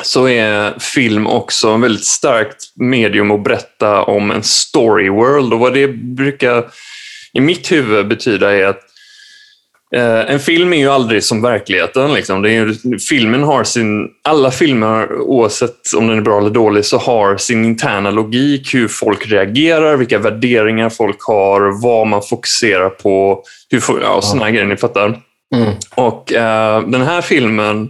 så 0.02 0.28
är 0.28 0.80
film 0.80 1.28
också 1.28 1.70
en 1.70 1.82
väldigt 1.82 2.06
starkt 2.06 2.74
medium 2.76 3.32
att 3.32 3.44
berätta 3.44 4.04
om 4.04 4.32
en 4.32 4.44
story 4.44 5.10
world. 5.10 5.54
Och 5.54 5.60
vad 5.60 5.74
det 5.74 5.88
brukar 5.88 6.66
i 7.34 7.42
mitt 7.42 7.72
huvud 7.72 8.08
betyda 8.08 8.52
är 8.52 8.66
att 8.66 8.80
en 10.02 10.40
film 10.40 10.74
är 10.74 10.78
ju 10.78 10.90
aldrig 10.90 11.24
som 11.24 11.42
verkligheten. 11.42 12.14
Liksom. 12.14 12.42
Det 12.42 12.50
är 12.50 12.54
ju, 12.54 13.00
filmen 13.00 13.44
har 13.44 13.64
sin, 13.64 14.10
alla 14.24 14.52
filmer, 14.52 15.22
oavsett 15.22 15.94
om 15.98 16.08
den 16.08 16.18
är 16.18 16.22
bra 16.22 16.38
eller 16.38 16.50
dålig, 16.50 16.86
så 16.86 16.98
har 16.98 17.38
sin 17.38 17.66
interna 17.66 18.12
logik. 18.12 18.74
Hur 18.74 18.88
folk 18.88 19.32
reagerar, 19.32 19.98
vilka 19.98 20.20
värderingar 20.20 20.90
folk 20.90 21.22
har, 21.22 21.82
vad 21.84 22.08
man 22.08 22.22
fokuserar 22.22 22.90
på. 22.90 23.44
Hur, 23.70 23.84
ja, 24.02 24.22
här 24.40 24.52
grejer, 24.52 24.66
ni 24.66 24.78
fattar. 24.78 25.20
Mm. 25.56 25.74
Och 25.96 26.34
eh, 26.34 26.82
den 26.82 27.02
här 27.02 27.22
filmen 27.22 27.90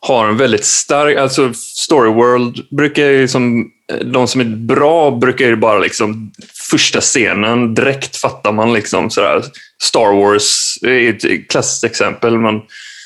har 0.00 0.28
en 0.28 0.36
väldigt 0.36 0.64
stark, 0.64 1.16
alltså 1.16 1.52
Story 1.54 2.10
World 2.10 2.68
brukar 2.70 3.04
ju 3.04 3.28
som, 3.28 3.70
de 4.04 4.26
som 4.26 4.40
är 4.40 4.44
bra 4.44 5.10
brukar 5.10 5.46
ju 5.46 5.56
bara 5.56 5.78
liksom 5.78 6.32
första 6.70 7.00
scenen, 7.00 7.74
direkt 7.74 8.16
fattar 8.16 8.52
man 8.52 8.72
liksom 8.72 9.10
sådär. 9.10 9.42
Star 9.82 10.12
Wars 10.14 10.78
är 10.82 11.08
ett 11.08 11.48
klassiskt 11.50 11.84
exempel. 11.84 12.38
Man 12.38 12.60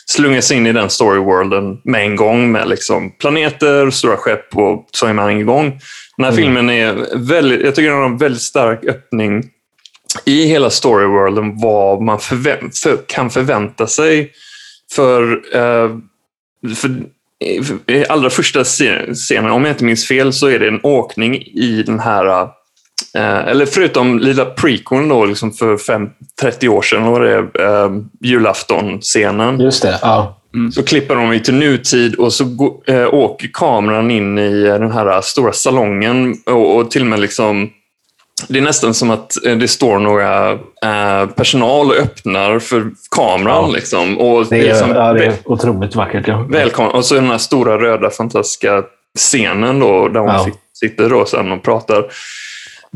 slungar 0.06 0.40
sig 0.40 0.56
in 0.56 0.66
i 0.66 0.72
den 0.72 0.90
story 0.90 1.18
worlden 1.18 1.80
med 1.84 2.02
en 2.02 2.16
gång 2.16 2.52
med 2.52 2.68
liksom 2.68 3.10
planeter, 3.10 3.90
stora 3.90 4.16
skepp 4.16 4.56
och 4.56 4.88
så 4.90 5.06
är 5.06 5.12
man 5.12 5.40
igång. 5.40 5.80
Den 6.16 6.24
här 6.24 6.32
Mm. 6.32 6.44
filmen 6.44 6.70
är 6.70 7.16
väldigt, 7.16 7.60
jag 7.64 7.74
tycker 7.74 7.90
den 7.90 7.98
har 7.98 8.06
en 8.06 8.18
väldigt 8.18 8.42
stark 8.42 8.84
öppning 8.84 9.44
i 10.24 10.46
hela 10.46 10.70
storyworlden 10.70 11.60
vad 11.60 12.02
man 12.02 12.18
förvä- 12.18 12.82
för, 12.82 12.98
kan 13.06 13.30
förvänta 13.30 13.86
sig. 13.86 14.30
För 14.92 15.32
eh, 15.56 15.90
för, 16.76 16.88
för, 17.64 17.92
i 17.92 18.06
allra 18.08 18.30
första 18.30 18.64
scenen, 18.64 19.50
om 19.50 19.64
jag 19.64 19.72
inte 19.72 19.84
minns 19.84 20.08
fel, 20.08 20.32
så 20.32 20.46
är 20.46 20.58
det 20.58 20.68
en 20.68 20.80
åkning 20.82 21.36
i 21.42 21.82
den 21.86 22.00
här 22.00 22.48
eh, 23.18 23.48
eller 23.48 23.66
förutom 23.66 24.18
lilla 24.18 24.44
prequeln 24.44 25.08
då, 25.08 25.24
liksom 25.24 25.52
för 25.52 25.76
fem, 25.76 26.08
30 26.40 26.68
år 26.68 26.82
sedan, 26.82 27.02
var 27.02 27.20
det 27.20 27.36
eh, 27.64 27.90
julafton-scenen. 28.20 29.60
Just 29.60 29.82
det, 29.82 29.98
ja. 30.02 30.40
Mm. 30.54 30.72
Så 30.72 30.82
klipper 30.82 31.14
de 31.16 31.40
till 31.40 31.54
nutid 31.54 32.14
och 32.14 32.32
så 32.32 32.44
gå, 32.44 32.82
äh, 32.86 33.14
åker 33.14 33.48
kameran 33.52 34.10
in 34.10 34.38
i 34.38 34.62
den 34.64 34.92
här 34.92 35.20
stora 35.20 35.52
salongen 35.52 36.34
och, 36.46 36.76
och 36.76 36.90
till 36.90 37.00
och 37.02 37.08
med 37.08 37.20
liksom 37.20 37.70
det 38.48 38.58
är 38.58 38.62
nästan 38.62 38.94
som 38.94 39.10
att 39.10 39.46
eh, 39.46 39.56
det 39.56 39.68
står 39.68 39.98
några 39.98 40.50
äh, 40.52 41.26
personal 41.36 41.86
och 41.90 41.96
öppnar 41.96 42.58
för 42.58 42.90
kameran. 43.16 43.64
Ja. 43.68 43.70
Liksom. 43.74 44.18
Och 44.18 44.46
Det 44.46 44.56
är, 44.58 44.62
liksom, 44.62 44.90
ja, 44.90 45.12
det 45.12 45.24
är 45.24 45.32
otroligt 45.44 45.94
vackert. 45.94 46.28
Ja. 46.28 46.46
välkommen. 46.50 46.92
Och 46.92 47.04
så 47.04 47.14
den 47.14 47.26
här 47.30 47.38
stora 47.38 47.78
röda 47.78 48.10
fantastiska 48.10 48.82
scenen 49.18 49.78
då, 49.80 50.08
där 50.08 50.20
hon 50.20 50.28
Ja. 50.28 50.44
sit- 50.46 50.58
sitter 50.72 51.10
då 51.10 51.24
sen 51.24 51.52
och 51.52 51.62
pratar. 51.62 52.04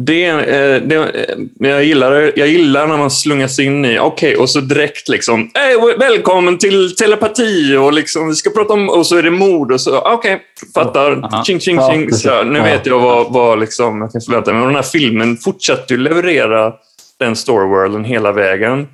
Det, 0.01 0.25
eh, 0.25 0.83
det, 0.83 0.95
eh, 0.95 1.69
jag, 1.69 1.85
gillar, 1.85 2.33
jag 2.37 2.49
gillar 2.49 2.87
när 2.87 2.97
man 2.97 3.11
slungas 3.11 3.59
in 3.59 3.85
i, 3.85 3.99
okej, 3.99 4.37
och 4.37 4.51
så 4.51 4.61
direkt 4.61 5.09
liksom, 5.09 5.51
hey, 5.55 5.77
välkommen 5.99 6.59
till 6.59 6.97
telepati 6.97 7.77
och 7.77 7.93
liksom, 7.93 8.29
vi 8.29 8.35
ska 8.35 8.51
prata 8.51 8.73
om, 8.73 8.89
och 8.89 9.07
så 9.07 9.17
är 9.17 9.23
det 9.23 9.31
mord 9.31 9.73
och 9.73 9.81
så, 9.81 10.01
okej, 10.01 10.41
fattar, 10.75 11.29
Ja. 11.31 11.45
ching, 11.47 11.61
ching, 11.61 11.79
ching. 11.91 12.13
Så, 12.13 12.43
nu 12.43 12.61
vet 12.61 12.87
jag 12.87 12.99
vad, 12.99 13.33
vad 13.33 13.61
liksom, 13.61 14.01
jag 14.01 14.13
kan 14.13 14.21
förvänta 14.21 14.53
mig. 14.53 14.59
Men 14.61 14.69
den 14.69 14.77
här 14.77 14.91
filmen 14.91 15.37
fortsätter 15.37 15.95
ju 15.95 16.01
leverera 16.01 16.73
den 17.19 17.37
storyworlden 17.37 18.05
hela 18.05 18.33
vägen. 18.33 18.87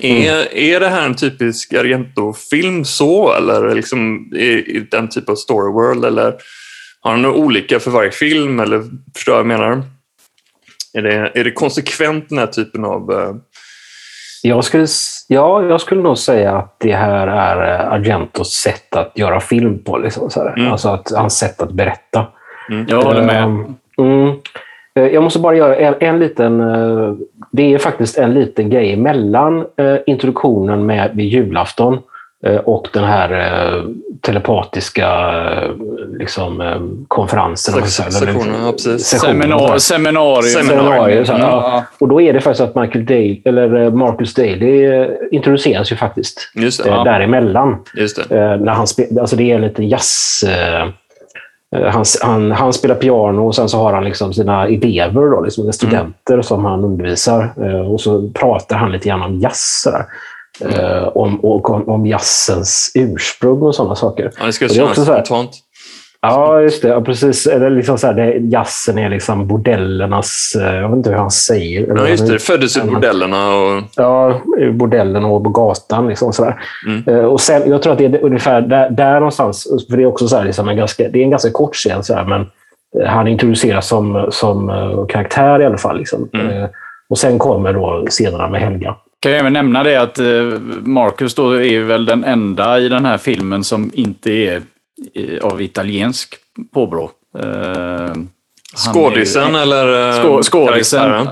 Är, 0.00 0.54
är 0.54 0.80
det 0.80 0.88
här 0.88 1.06
en 1.06 1.14
typisk 1.14 1.72
Argento-film 1.74 2.84
så, 2.84 3.32
eller 3.32 3.74
liksom, 3.74 4.30
är, 4.36 4.76
är 4.76 4.86
det 4.90 4.96
en 4.96 5.08
typ 5.08 5.28
av 5.28 5.34
storyworld, 5.34 6.04
eller 6.04 6.34
har 7.00 7.16
några 7.16 7.36
olika 7.36 7.80
för 7.80 7.90
varje 7.90 8.10
film, 8.10 8.60
eller 8.60 8.82
förstår 9.16 9.34
jag 9.34 9.44
vad 9.44 9.52
jag 9.52 9.60
menar? 9.60 9.82
Är 10.94 11.02
det, 11.02 11.30
är 11.34 11.44
det 11.44 11.52
konsekvent 11.52 12.28
den 12.28 12.38
här 12.38 12.46
typen 12.46 12.84
av... 12.84 13.12
eh, 13.12 13.34
Jag 14.42 14.64
skulle, 14.64 14.86
ja, 15.28 15.62
jag 15.64 15.80
skulle 15.80 16.02
nog 16.02 16.18
säga 16.18 16.56
att 16.56 16.76
det 16.80 16.92
här 16.92 17.26
är 17.26 17.80
eh, 17.80 17.92
Argentos 17.92 18.52
sätt 18.52 18.96
att 18.96 19.12
göra 19.18 19.40
film 19.40 19.84
på. 19.84 19.98
Liksom, 19.98 20.30
så. 20.30 20.48
Mm. 20.48 20.72
Alltså 20.72 20.88
att, 20.88 21.12
hans 21.16 21.38
sätt 21.38 21.62
att 21.62 21.72
berätta. 21.72 22.26
Jag 22.88 23.02
håller 23.02 23.22
med. 23.22 23.42
Ehm, 23.42 23.74
Mm. 23.98 24.28
Eh, 24.94 25.06
Jag 25.06 25.22
måste 25.22 25.38
bara 25.38 25.54
göra 25.56 25.76
en, 25.76 25.94
en 26.00 26.18
liten... 26.18 26.60
eh, 26.60 27.14
Det 27.52 27.74
är 27.74 27.78
faktiskt 27.78 28.18
en 28.18 28.34
liten 28.34 28.70
grej 28.70 28.96
mellan 28.96 29.66
introduktionen 30.06 30.86
med 30.86 31.10
vid 31.14 31.26
julafton 31.26 31.98
och 32.64 32.88
den 32.92 33.04
här 33.04 33.30
eh, 33.32 33.82
telepatiska 34.20 35.08
eh, 35.62 35.70
liksom, 36.18 36.60
eh, 36.60 36.80
konferensen. 37.08 37.74
om 37.74 37.80
man 37.80 37.88
säger, 37.88 38.08
eller 38.24 38.32
Sektionen, 38.32 38.64
ja, 38.66 38.72
precis. 38.72 39.06
sessionen, 39.06 39.42
så 39.58 39.58
här. 39.58 39.78
Seminar, 39.78 39.78
seminarium. 39.78 40.42
Seminarium, 40.42 41.26
så 41.26 41.32
här, 41.32 41.38
Mm. 41.38 41.50
ja. 41.50 41.84
Och 41.98 42.08
då 42.08 42.20
är 42.20 42.32
det 42.32 42.40
faktiskt 42.40 42.60
att 42.60 42.74
Michael 42.74 43.04
Dale, 43.06 43.36
eller 43.44 43.82
eh, 43.84 43.90
Marcus 43.92 44.34
Daly 44.34 44.84
eh, 44.84 45.06
introduceras 45.30 45.92
ju 45.92 45.96
faktiskt 45.96 46.50
Just 46.54 46.84
det. 46.84 46.90
eh, 46.90 46.96
Ja, 46.96 47.04
däremellan. 47.04 47.76
just 47.94 48.28
det. 48.28 48.36
Eh, 48.40 48.56
när 48.60 48.72
han 48.72 48.86
spe, 48.86 49.06
alltså 49.20 49.36
det 49.36 49.50
är 49.50 49.54
en 49.54 49.60
liten 49.62 49.88
jazz... 49.88 50.40
Eh, 50.48 50.82
eh, 51.76 51.88
han, 51.90 52.04
han, 52.22 52.52
han 52.52 52.72
spelar 52.72 52.94
piano 52.94 53.46
och 53.46 53.54
sen 53.54 53.68
så 53.68 53.78
har 53.78 53.92
han 53.92 54.04
liksom 54.04 54.32
sina 54.32 54.66
elever, 54.66 55.30
då, 55.30 55.40
liksom 55.40 55.72
studenter 55.72 56.42
som 56.42 56.64
han 56.64 56.84
undervisar. 56.84 57.52
Eh, 57.64 57.92
och 57.92 58.00
så 58.00 58.28
pratar 58.34 58.76
han 58.76 58.92
lite 58.92 59.08
grann 59.08 59.22
om 59.22 59.38
jazz. 59.40 59.80
sådär. 59.84 60.04
Eh, 60.60 61.08
om, 61.08 61.40
och, 61.40 61.88
om, 61.88 62.06
jazzens 62.06 62.92
ursprung 62.94 63.62
och 63.62 63.74
sådana 63.74 63.94
saker. 63.94 64.32
Ja, 64.38 64.44
det 64.44 64.62
är 64.62 64.68
kännas 64.68 64.96
så 64.96 65.04
spontant. 65.04 65.50
Ja, 66.24 66.60
just 66.60 66.82
det. 66.82 66.88
Ja, 66.88 67.00
precis. 67.00 67.46
Eller 67.46 67.70
liksom 67.70 67.98
så 67.98 68.06
här, 68.06 68.14
det, 68.14 68.36
jazzen 68.38 68.98
är 68.98 69.08
liksom 69.08 69.46
bordellernas... 69.46 70.56
eh, 70.60 70.74
Jag 70.74 70.88
vet 70.88 70.96
inte 70.96 71.10
hur 71.10 71.16
han 71.16 71.30
säger. 71.30 71.86
Ja, 71.96 72.08
just 72.08 72.26
det. 72.26 72.38
Föddes 72.38 72.76
ur 72.76 72.82
bordellerna 72.82 73.54
och... 73.56 73.82
Ja, 73.96 74.40
i 74.58 74.70
bordellen 74.70 75.24
och 75.24 75.44
på 75.44 75.50
gatan. 75.50 76.08
Liksom, 76.08 76.32
sådär. 76.32 76.62
Mm. 76.86 77.02
Eh, 77.08 77.24
Och 77.24 77.40
sen, 77.40 77.70
jag 77.70 77.82
tror 77.82 77.92
att 77.92 77.98
det 77.98 78.04
är 78.04 78.24
ungefär 78.24 78.60
där, 78.60 78.90
där 78.90 79.14
någonstans. 79.14 79.66
För 79.90 79.96
det 79.96 80.02
är 80.02 80.06
också 80.06 80.28
så 80.28 80.36
här, 80.36 80.44
liksom 80.44 80.68
en, 80.68 80.76
ganska, 80.76 81.08
det 81.08 81.18
är 81.18 81.22
en 81.24 81.30
ganska 81.30 81.50
kort 81.50 81.74
scen, 81.74 82.04
så 82.04 82.14
här, 82.14 82.24
men 82.24 82.40
eh, 83.00 83.08
han 83.08 83.28
introduceras 83.28 83.88
som, 83.88 84.28
som 84.30 84.68
karaktär 85.08 85.60
i 85.62 85.64
alla 85.66 85.78
fall. 85.78 85.98
Liksom. 85.98 86.28
Mm. 86.34 86.68
Och 87.08 87.18
sen 87.18 87.38
kommer 87.38 87.72
då 87.72 88.06
scenerna 88.08 88.48
med 88.48 88.60
Helga. 88.60 88.94
Kan 89.22 89.32
jag 89.32 89.40
även 89.40 89.52
nämna 89.52 89.82
det 89.82 89.96
att 89.96 90.18
eh, 90.18 90.26
Marcus 90.82 91.34
då 91.34 91.62
är 91.62 91.80
väl 91.80 92.04
den 92.06 92.24
enda 92.24 92.78
i 92.78 92.88
den 92.88 93.04
här 93.04 93.18
filmen 93.18 93.64
som 93.64 93.90
inte 93.94 94.30
är 94.30 94.62
eh, 95.14 95.44
av 95.44 95.62
italiensk 95.62 96.34
påbrå. 96.74 97.10
Eh, 97.38 98.12
Skådisen 98.76 99.54
eller 99.54 100.12
Skå, 100.12 100.42
skådisen, 100.42 101.28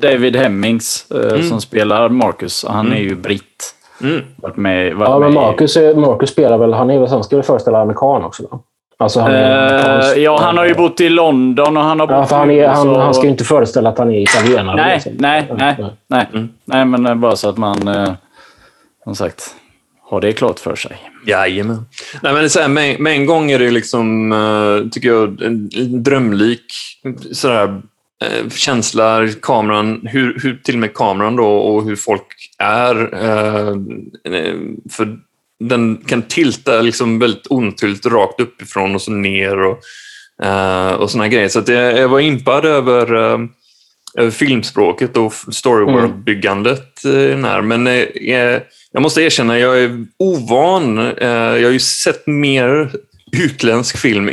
David 0.00 0.36
Hemmings, 0.36 1.10
eh, 1.10 1.40
som 1.40 1.60
spelar 1.60 2.08
Marcus. 2.08 2.64
Han 2.68 2.92
är 2.92 3.00
ju 3.00 3.14
britt. 3.14 3.74
Mm. 4.02 4.20
Varit 4.36 4.56
med, 4.56 4.94
varit 4.94 5.08
Ja, 5.08 5.18
men 5.18 5.34
Marcus, 5.34 5.76
är- 5.76 5.94
Marcus 5.94 6.30
spelar 6.30 6.58
väl... 6.58 6.72
Han 6.72 6.90
är 6.90 6.98
väl, 6.98 7.08
han 7.08 7.24
ska 7.24 7.36
väl 7.36 7.44
föreställa 7.44 7.78
amerikan 7.78 8.24
också? 8.24 8.42
Då? 8.50 8.60
Alltså, 8.98 9.20
han 9.20 9.34
amerikansk. 9.34 10.16
ja, 10.16 10.40
han 10.40 10.56
har 10.56 10.64
ju 10.66 10.74
bott 10.74 11.00
i 11.00 11.08
London 11.08 11.76
och 11.76 11.82
han 11.82 12.00
har 12.00 12.06
bott 12.06 12.16
Ja, 12.16 12.26
för 12.26 12.36
han, 12.36 12.50
är, 12.50 12.68
han, 12.68 12.82
så- 12.82 12.98
han 12.98 13.14
ska 13.14 13.24
ju 13.24 13.30
inte 13.30 13.44
föreställa 13.44 13.88
att 13.88 13.98
han 13.98 14.10
är 14.10 14.20
italienare. 14.22 14.76
Nej, 14.76 14.94
liksom. 14.94 15.12
nej, 15.18 15.52
nej, 15.58 15.76
nej. 16.08 16.26
Mm. 16.32 16.48
nej, 16.64 16.84
men 16.84 17.06
eh, 17.06 17.14
bara 17.14 17.36
så 17.36 17.48
att 17.48 17.56
man, 17.56 17.88
eh, 17.88 18.12
som 19.04 19.14
sagt, 19.16 19.54
har 20.10 20.20
det 20.20 20.32
klart 20.32 20.58
för 20.58 20.76
sig. 20.76 20.96
Jajamän. 21.26 21.76
Nej, 22.22 22.32
men 22.32 22.34
det 22.34 22.40
är 22.40 22.48
så 22.48 22.60
här, 22.60 22.68
med, 22.68 23.00
med 23.00 23.12
en 23.12 23.26
gång 23.26 23.50
är 23.50 23.58
det 23.58 23.70
liksom, 23.70 24.32
eh, 24.32 24.90
tycker 24.90 25.08
jag, 25.08 25.42
en 25.42 25.70
en 25.76 26.02
drömlik 26.02 26.64
sådär, 27.32 27.80
känsla, 28.50 29.28
kameran, 29.42 30.00
hur, 30.10 30.38
hur 30.42 30.56
till 30.64 30.74
och 30.74 30.80
med 30.80 30.94
kameran 30.94 31.36
då 31.36 31.46
och 31.46 31.84
hur 31.84 31.96
folk 31.96 32.26
är. 32.58 32.94
för 34.90 35.16
den 35.60 35.96
kan 35.96 36.22
tilta 36.22 36.80
liksom 36.80 37.18
väldigt 37.18 37.46
ontydligt 37.46 38.06
rakt 38.06 38.40
uppifrån 38.40 38.94
och 38.94 39.02
så 39.02 39.10
ner 39.10 39.60
och, 39.60 39.78
uh, 40.44 40.92
och 40.92 41.10
såna 41.10 41.28
grejer. 41.28 41.48
Så 41.48 41.58
att 41.58 41.68
jag, 41.68 41.98
jag 41.98 42.08
var 42.08 42.20
impad 42.20 42.64
över 42.64 43.14
uh, 43.14 43.38
över 44.18 44.30
filmspråket 44.30 45.16
och 45.16 45.32
storyworld-byggandet 45.32 47.04
eh, 47.04 47.10
i 47.10 47.28
den 47.28 47.44
här. 47.44 47.62
Men 47.62 47.86
uh, 47.86 48.60
jag 48.92 49.02
måste 49.02 49.22
erkänna, 49.22 49.58
jag 49.58 49.82
är 49.82 50.06
ovan. 50.18 50.96
Jag 51.20 51.62
har 51.62 51.70
ju 51.70 51.78
sett 51.78 52.26
mer 52.26 52.92
utländsk 53.32 53.98
film 53.98 54.30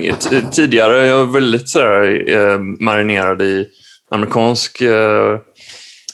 tidigare. 0.52 1.08
Jag 1.08 1.22
är 1.22 1.26
väldigt 1.26 1.70
sådär, 1.70 2.24
eh, 2.28 2.60
marinerad 2.60 3.42
i 3.42 3.68
amerikansk 4.12 4.82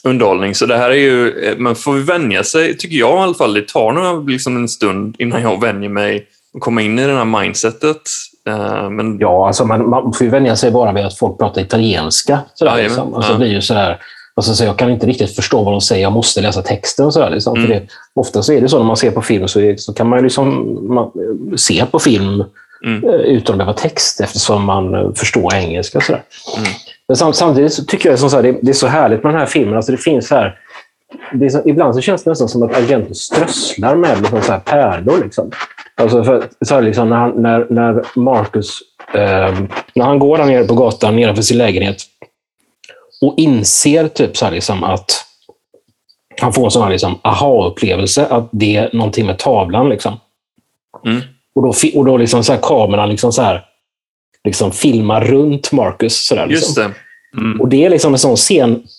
underhållning. 0.07 0.55
Så 0.55 0.65
det 0.65 0.77
här 0.77 0.89
är 0.89 0.95
ju, 0.95 1.43
eh, 1.43 1.57
man 1.57 1.75
får 1.75 1.93
vänja 1.93 2.43
sig, 2.43 2.77
tycker 2.77 2.97
jag 2.97 3.19
i 3.19 3.21
alla 3.21 3.33
fall. 3.33 3.53
Det 3.53 3.67
tar 3.67 3.91
nog 3.91 4.29
liksom 4.29 4.55
en 4.55 4.67
stund 4.67 5.15
innan 5.19 5.41
jag 5.41 5.61
vänjer 5.61 5.89
mig 5.89 6.27
och 6.53 6.61
kommer 6.61 6.81
in 6.81 6.99
i 6.99 7.07
det 7.07 7.13
här 7.13 7.25
mindsetet. 7.25 8.01
Eh, 8.47 8.89
men 8.89 9.19
Ja, 9.19 9.47
alltså 9.47 9.65
man, 9.65 9.89
man 9.89 10.13
får 10.13 10.25
ju 10.25 10.31
vänja 10.31 10.55
sig 10.55 10.71
bara 10.71 10.91
vid 10.93 11.05
att 11.05 11.17
folk 11.17 11.37
pratar 11.37 11.61
italienska. 11.61 12.39
Sådär, 12.53 12.83
liksom. 12.83 13.13
alltså, 13.13 13.31
ja. 13.31 13.37
blir 13.37 13.47
ju 13.47 13.61
sådär, 13.61 13.97
alltså, 14.35 14.55
så 14.55 14.63
jag 14.63 14.77
kan 14.77 14.89
inte 14.89 15.07
riktigt 15.07 15.35
förstå 15.35 15.63
vad 15.63 15.73
de 15.73 15.81
säger. 15.81 16.01
Jag 16.01 16.13
måste 16.13 16.41
läsa 16.41 16.61
texten. 16.61 17.05
Och 17.05 17.13
sådär, 17.13 17.29
liksom. 17.29 17.57
Mm. 17.57 17.67
För 17.67 17.73
det, 17.73 17.87
ofta 18.13 18.41
så 18.41 18.53
är 18.53 18.61
det 18.61 18.69
så 18.69 18.77
när 18.77 18.85
man 18.85 18.97
ser 18.97 19.11
på 19.11 19.21
film 19.21 19.47
så, 19.47 19.59
är, 19.59 19.77
så 19.77 19.93
kan 19.93 20.09
man 20.09 20.23
liksom, 20.23 20.77
man, 20.93 21.11
se 21.57 21.85
på 21.91 21.99
film 21.99 22.43
Mm. 22.85 23.09
eh, 23.09 23.15
utan 23.15 23.53
att 23.53 23.57
behöva 23.57 23.73
text 23.73 24.21
eftersom 24.21 24.63
man 24.63 25.13
förstår 25.15 25.55
engelska. 25.55 26.01
Sådär. 26.01 26.23
Mm. 26.57 26.69
Men 27.07 27.17
sam, 27.17 27.33
samtidigt 27.33 27.73
så 27.73 27.85
tycker 27.85 28.09
jag 28.09 28.19
som 28.19 28.29
så 28.29 28.35
här, 28.35 28.57
det, 28.61 28.69
är 28.69 28.73
så 28.73 28.87
härligt 28.87 29.23
med 29.23 29.33
den 29.33 29.39
här 29.39 29.47
filmen. 29.47 29.75
Alltså, 29.75 29.91
det 29.91 29.97
finns 29.97 30.31
här, 30.31 30.59
det 31.33 31.49
så, 31.49 31.61
ibland 31.65 31.95
så 31.95 32.01
känns 32.01 32.23
det 32.23 32.29
nästan 32.29 32.49
som 32.49 32.63
att 32.63 32.75
Argento 32.75 33.13
strösslar 33.13 33.95
med 33.95 34.21
liksom 34.21 34.41
så 34.41 34.51
här 34.51 34.59
pärlor. 34.59 35.23
Liksom. 35.23 35.51
Alltså 35.95 36.23
för, 36.23 36.43
så 36.61 36.75
här 36.75 36.81
liksom, 36.81 37.09
när, 37.09 37.17
han, 37.17 37.41
när, 37.41 37.67
när 37.69 38.03
Marcus 38.15 38.79
eh, 39.13 39.59
när 39.95 40.05
han 40.05 40.19
går 40.19 40.37
där 40.37 40.45
nere 40.45 40.63
på 40.63 40.73
gatan 40.73 41.15
nedanför 41.15 41.41
sin 41.41 41.57
lägenhet 41.57 41.97
och 43.21 43.33
inser 43.37 44.07
typ 44.07 44.37
så 44.37 44.45
här 44.45 44.51
liksom 44.51 44.83
att 44.83 45.11
han 46.41 46.53
får 46.53 46.65
en 46.65 46.71
sån 46.71 46.83
här 46.83 46.89
liksom 46.89 47.19
aha-upplevelse 47.21 48.25
att 48.25 48.49
det 48.51 48.75
är 48.75 48.89
någonting 48.93 49.25
med 49.25 49.37
tavlan. 49.37 49.89
Liksom. 49.89 50.19
Mm. 51.05 51.21
Och 51.55 51.63
då, 51.63 51.73
och 51.95 52.05
då 52.05 52.17
liksom 52.17 52.43
så 52.43 52.53
här, 52.53 52.59
kameran 52.61 53.09
liksom 53.09 53.31
så 53.31 53.41
här, 53.41 53.65
liksom 54.47 54.71
filmar 54.71 55.21
runt 55.21 55.71
Marcus. 55.71 56.27
Så 56.27 56.35
där, 56.35 56.47
liksom. 56.47 56.65
just 56.65 56.75
det. 56.75 56.91
Mm. 57.41 57.61
Och 57.61 57.67
det 57.67 57.85
är 57.85 57.89
liksom 57.89 58.13
en 58.13 58.19
sån 58.19 58.35
scen. 58.35 58.83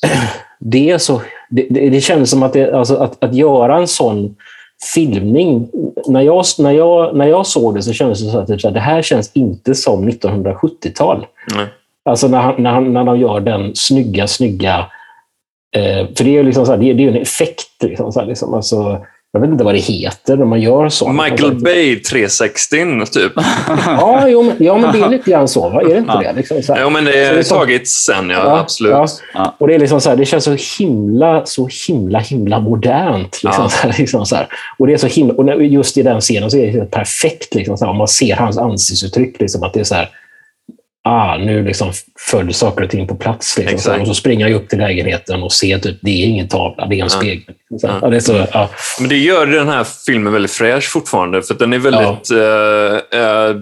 Det, 0.60 0.90
är 0.90 0.98
så, 0.98 1.22
det, 1.50 1.66
det, 1.70 1.90
det 1.90 2.00
känns 2.00 2.30
som 2.30 2.42
att, 2.42 2.52
det, 2.52 2.72
alltså 2.72 2.96
att, 2.96 3.24
att 3.24 3.34
göra 3.34 3.78
en 3.78 3.88
sån 3.88 4.36
filmning. 4.94 5.68
När 6.06 6.20
jag, 6.20 6.44
när 6.58 6.70
jag, 6.70 7.16
när 7.16 7.26
jag 7.26 7.46
såg 7.46 7.74
det 7.74 7.82
så 7.82 7.92
kändes 7.92 8.24
det 8.24 8.30
så 8.30 8.38
att 8.38 8.46
typ, 8.46 8.60
så 8.60 8.68
här, 8.68 8.74
det 8.74 8.80
här 8.80 9.02
känns 9.02 9.30
inte 9.32 9.74
som 9.74 10.08
1970-tal. 10.08 11.26
Nej. 11.56 11.66
Alltså 12.04 12.28
när, 12.28 12.38
han, 12.38 12.54
när, 12.62 12.70
han, 12.70 12.92
när 12.92 13.04
de 13.04 13.18
gör 13.18 13.40
den 13.40 13.74
snygga, 13.74 14.26
snygga... 14.26 14.86
Eh, 15.76 16.06
för 16.16 16.24
det 16.24 16.30
är 16.30 16.34
ju 16.34 16.42
liksom 16.42 16.66
så 16.66 16.72
här, 16.72 16.78
det 16.78 16.90
är, 16.90 16.94
det 16.94 17.04
är 17.04 17.08
en 17.08 17.22
effekt. 17.22 17.82
Liksom, 17.82 18.12
så 18.12 18.20
här, 18.20 18.26
liksom, 18.26 18.54
alltså, 18.54 19.06
jag 19.32 19.40
vet 19.40 19.50
inte 19.50 19.64
vad 19.64 19.74
det 19.74 19.78
heter 19.78 20.36
när 20.36 20.44
man 20.44 20.60
gör 20.60 20.88
så. 20.88 21.08
Michael 21.08 21.54
Bay 21.54 21.96
360 22.02 22.76
typ. 23.12 23.32
ja, 23.86 24.28
jo, 24.28 24.42
men, 24.42 24.56
ja, 24.58 24.78
men 24.78 24.92
det 24.92 24.98
är 25.06 25.08
lite 25.16 25.30
grann 25.30 25.48
så. 25.48 25.68
Va? 25.68 25.80
Är 25.82 25.88
det 25.88 25.98
inte 25.98 26.18
det? 26.18 26.32
Liksom, 26.32 26.62
så 26.62 26.74
här. 26.74 26.80
Ja, 26.80 26.90
men 26.90 27.04
det 27.04 27.24
är 27.24 27.42
tagits 27.42 28.04
sen, 28.06 28.30
ja. 28.30 28.58
absolut. 28.58 28.92
Ja. 28.92 29.06
Ja. 29.34 29.56
Och 29.58 29.68
det, 29.68 29.74
är 29.74 29.78
liksom 29.78 30.00
så 30.00 30.10
här, 30.10 30.16
det 30.16 30.24
känns 30.24 30.44
så 30.44 30.56
himla, 30.78 31.46
så 31.46 31.68
himla, 31.88 32.18
himla 32.18 32.60
modernt. 32.60 33.42
Liksom, 33.42 33.62
Ja. 33.64 33.68
så 33.68 33.86
här, 33.88 33.94
liksom 33.98 34.26
så. 34.26 34.36
Och 34.78 34.86
det 34.86 34.92
är 34.92 34.96
så 34.96 35.06
himla, 35.06 35.34
och 35.34 35.44
när- 35.44 35.54
just 35.56 35.96
i 35.96 36.02
den 36.02 36.20
scenen 36.20 36.50
så 36.50 36.56
är 36.56 36.72
det 36.72 36.90
perfekt. 36.90 37.54
Liksom, 37.54 37.76
så 37.76 37.84
här, 37.84 37.90
om 37.90 37.98
man 37.98 38.08
ser 38.08 38.36
hans 38.36 38.58
ansiktsuttryck. 38.58 39.40
Liksom, 39.40 39.62
att 39.62 39.72
det 39.72 39.80
är 39.80 39.84
så 39.84 39.94
här, 39.94 40.08
ah, 41.08 41.36
nu 41.38 41.64
liksom 41.64 41.92
föll 42.30 42.54
saker 42.54 42.84
och 42.84 42.90
ting 42.90 43.06
på 43.06 43.14
plats. 43.14 43.58
Liksom, 43.58 43.74
Exakt. 43.74 44.00
och 44.00 44.06
så 44.06 44.14
springer 44.14 44.48
jag 44.48 44.56
upp 44.56 44.68
till 44.68 44.78
lägenheten 44.78 45.42
och 45.42 45.52
ser 45.52 45.78
typ, 45.78 45.98
det 46.02 46.10
är 46.10 46.26
ingen 46.26 46.48
tavla, 46.48 46.86
det 46.86 47.00
är 47.00 47.02
en 47.04 47.10
spegel. 47.10 47.54
Så 47.80 47.86
här, 47.86 47.94
Ja. 47.94 47.98
ja, 48.02 48.10
det 48.10 48.20
så, 48.20 48.46
ja. 48.52 48.70
Men 49.00 49.08
det 49.08 49.16
gör 49.16 49.46
den 49.46 49.68
här 49.68 49.86
filmen 50.06 50.32
väldigt 50.32 50.50
fräsch 50.50 50.90
fortfarande, 50.92 51.42
för 51.42 51.54
den 51.54 51.72
är 51.72 51.78
väldigt 51.78 52.30
eh, 52.30 53.20
eh, 53.20 53.56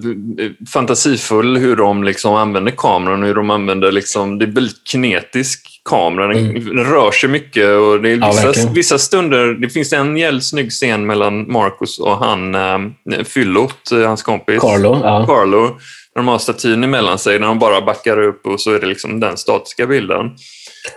fantasifull 0.72 1.56
hur 1.56 1.76
de 1.76 2.04
liksom 2.04 2.34
använder 2.34 2.72
kameran 2.76 3.22
hur 3.22 3.34
de 3.34 3.50
använder 3.50 3.92
liksom, 3.92 4.38
det 4.38 4.44
är 4.44 4.50
väldigt 4.50 4.88
kinetisk 4.88 5.80
kamera. 5.88 6.28
Den, 6.28 6.54
den 6.54 6.84
rör 6.84 7.10
sig 7.10 7.28
mycket 7.28 7.66
och 7.66 8.02
det 8.02 8.10
är 8.10 8.16
Ja, 8.16 8.32
vissa, 8.52 8.70
vissa 8.70 8.98
stunder, 8.98 9.46
det 9.46 9.68
finns 9.68 9.92
en 9.92 10.16
jävligt 10.16 10.44
snygg 10.44 10.70
scen 10.70 11.06
mellan 11.06 11.52
Marcus 11.52 11.98
och 11.98 12.18
han 12.18 12.54
eh, 12.54 13.24
Fyllot, 13.24 13.92
eh, 13.92 13.98
hans 13.98 14.22
kompis. 14.22 14.60
Carlo. 14.60 15.00
Ja. 15.02 15.26
Carlo, 15.26 15.76
när 16.16 16.22
de 16.22 16.28
har 16.28 16.38
statyn 16.38 16.84
emellan 16.84 17.18
sig, 17.18 17.38
när 17.38 17.46
de 17.46 17.58
bara 17.58 17.80
backar 17.80 18.22
upp 18.22 18.46
och 18.46 18.60
så 18.60 18.72
är 18.74 18.80
det 18.80 18.86
liksom 18.86 19.20
den 19.20 19.36
statiska 19.36 19.86
bilden. 19.86 20.30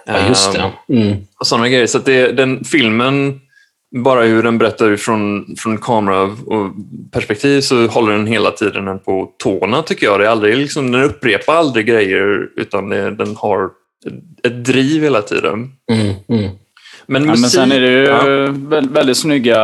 ja, 0.06 0.14
just 0.30 0.56
Ehm, 0.56 0.62
det. 0.88 0.96
Mm. 1.02 1.18
och 1.40 1.48
sådana 1.48 1.70
grejer. 1.70 1.88
Så 1.88 1.98
att 1.98 2.06
det, 2.06 2.32
den 2.32 2.64
filmen, 2.64 3.40
bara 3.96 4.22
hur 4.24 4.44
den 4.44 4.58
berättar 4.58 4.96
från, 4.96 5.46
från 5.58 5.78
kamera 5.78 6.22
och 6.22 6.72
perspektiv 7.12 7.62
så 7.62 7.88
håller 7.88 8.12
den 8.12 8.28
hela 8.28 8.52
tiden 8.52 8.86
den 8.86 9.00
på 9.00 9.32
tårna 9.44 9.82
tycker 9.82 10.06
jag. 10.06 10.20
Det 10.20 10.26
är 10.26 10.30
aldrig, 10.30 10.58
liksom, 10.58 10.92
den 10.92 11.04
upprepar 11.04 11.56
aldrig 11.56 11.86
grejer 11.88 12.48
utan 12.56 12.90
det, 12.90 13.12
den 13.12 13.36
har 13.36 13.70
ett, 14.48 14.66
driv 14.66 15.04
hela 15.04 15.22
tiden. 15.22 15.72
Mm. 15.92 16.14
Mm. 16.30 16.52
Men, 17.06 17.22
Ja, 17.26 17.30
musik, 17.30 17.42
men 17.42 17.50
sen 17.50 17.72
är 17.72 17.80
det 17.82 17.92
ju 17.92 18.04
ja, 18.06 18.22
vä- 18.48 18.94
väldigt 18.94 19.18
snygga... 19.18 19.60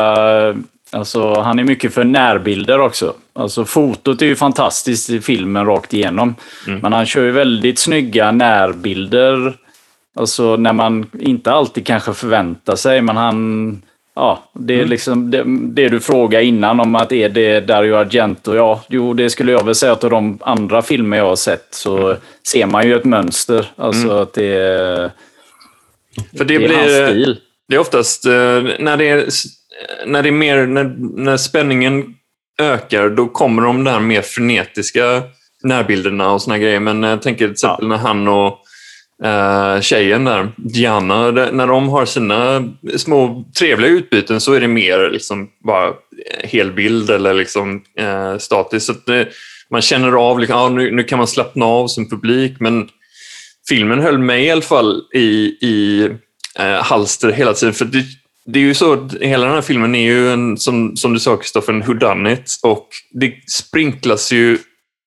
Alltså, 0.91 1.33
han 1.33 1.59
är 1.59 1.63
mycket 1.63 1.93
för 1.93 2.03
närbilder 2.03 2.79
också. 2.79 3.13
Alltså, 3.39 3.65
fotot 3.65 4.21
är 4.21 4.25
ju 4.25 4.35
fantastiskt 4.35 5.09
i 5.09 5.21
filmen 5.21 5.65
rakt 5.65 5.93
igenom. 5.93 6.35
Mm. 6.67 6.79
Men 6.79 6.93
han 6.93 7.05
kör 7.05 7.23
ju 7.23 7.31
väldigt 7.31 7.79
snygga 7.79 8.31
närbilder. 8.31 9.53
Alltså 10.15 10.55
när 10.55 10.73
man 10.73 11.05
inte 11.19 11.51
alltid 11.51 11.85
kanske 11.85 12.13
förväntar 12.13 12.75
sig, 12.75 13.01
men 13.01 13.17
han... 13.17 13.81
Ja, 14.15 14.43
det 14.53 14.73
är 14.73 14.77
Mm. 14.77 14.89
liksom 14.89 15.31
det, 15.31 15.43
det 15.47 15.89
du 15.89 15.99
frågade 15.99 16.43
innan 16.45 16.79
om 16.79 16.95
att 16.95 17.11
är 17.11 17.29
det 17.29 17.59
Dario 17.59 17.95
Argento? 17.95 18.55
Ja, 18.55 18.83
jo, 18.89 19.13
det 19.13 19.29
skulle 19.29 19.51
jag 19.51 19.65
väl 19.65 19.75
säga 19.75 19.91
att 19.91 20.03
av 20.03 20.09
de 20.09 20.39
andra 20.41 20.81
filmer 20.81 21.17
jag 21.17 21.25
har 21.25 21.35
sett 21.35 21.67
så 21.71 21.97
Mm. 22.07 22.17
ser 22.47 22.65
man 22.65 22.87
ju 22.87 22.95
ett 22.95 23.05
mönster. 23.05 23.65
Alltså 23.75 24.09
att 24.11 24.33
det 24.33 24.45
är, 24.45 25.11
för 26.37 26.45
det, 26.45 26.57
det 26.57 26.65
är 26.65 26.73
hans 26.73 26.85
blir, 26.85 27.07
stil. 27.07 27.39
det 27.67 27.75
är 27.75 27.79
oftast 27.79 28.25
eh, 28.25 28.31
när 28.79 28.97
det 28.97 29.09
är, 29.09 29.25
när 30.05 30.23
det 30.23 30.29
är 30.29 30.31
mer, 30.31 30.65
när, 30.65 30.95
när 30.99 31.37
spänningen 31.37 32.15
ökar, 32.61 33.09
då 33.09 33.27
kommer 33.27 33.61
de 33.61 33.83
där 33.83 33.99
mer 33.99 34.21
frenetiska 34.21 35.23
närbilderna 35.63 36.31
och 36.31 36.41
såna 36.41 36.57
grejer. 36.57 36.79
Men 36.79 37.03
jag 37.03 37.21
tänker 37.21 37.45
till 37.45 37.51
exempel 37.51 37.87
när 37.87 37.97
han 37.97 38.27
och 38.27 38.59
uh, 39.25 39.81
tjejen 39.81 40.23
där, 40.23 40.51
Diana, 40.57 41.31
när 41.31 41.67
de 41.67 41.89
har 41.89 42.05
sina 42.05 42.69
små 42.97 43.45
trevliga 43.59 43.91
utbyten 43.91 44.41
så 44.41 44.53
är 44.53 44.61
det 44.61 44.67
mer 44.67 45.09
liksom 45.09 45.49
bara 45.63 45.93
helbild 46.43 47.09
eller 47.09 47.33
liksom 47.33 47.83
uh, 48.01 48.37
statiskt. 48.37 48.85
Så 48.85 48.93
det, 49.05 49.27
man 49.69 49.81
känner 49.81 50.11
av, 50.11 50.39
liksom, 50.39 50.57
ah, 50.57 50.69
nu, 50.69 50.91
nu 50.91 51.03
kan 51.03 51.17
man 51.17 51.27
slappna 51.27 51.65
av 51.65 51.87
som 51.87 52.09
publik, 52.09 52.59
men 52.59 52.89
filmen 53.69 53.99
höll 53.99 54.17
mig 54.17 54.45
i 54.45 54.51
alla 54.51 54.61
fall 54.61 55.01
i, 55.13 55.57
i 55.61 56.09
eh, 56.59 56.83
halster 56.83 57.31
hela 57.31 57.53
tiden. 57.53 57.73
För 57.73 57.85
det, 57.85 58.03
det 58.45 58.59
är 58.59 58.63
ju 58.63 58.73
så 58.73 59.09
hela 59.21 59.45
den 59.45 59.55
här 59.55 59.61
filmen 59.61 59.95
är 59.95 60.03
ju, 60.03 60.29
en, 60.29 60.57
som, 60.57 60.95
som 60.95 61.13
du 61.13 61.19
sa 61.19 61.37
Kristoffer, 61.37 61.73
en 61.73 61.81
whodunit 61.81 62.59
och 62.63 62.87
det 63.11 63.33
sprinklas 63.47 64.31
ju 64.31 64.57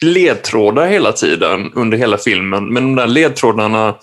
ledtrådar 0.05 0.87
hela 0.87 1.13
tiden 1.13 1.73
under 1.75 1.99
hela 1.99 2.19
filmen. 2.19 2.73
Men 2.73 2.83
de 2.85 2.95
där 2.95 3.07
ledtrådarna 3.07 3.95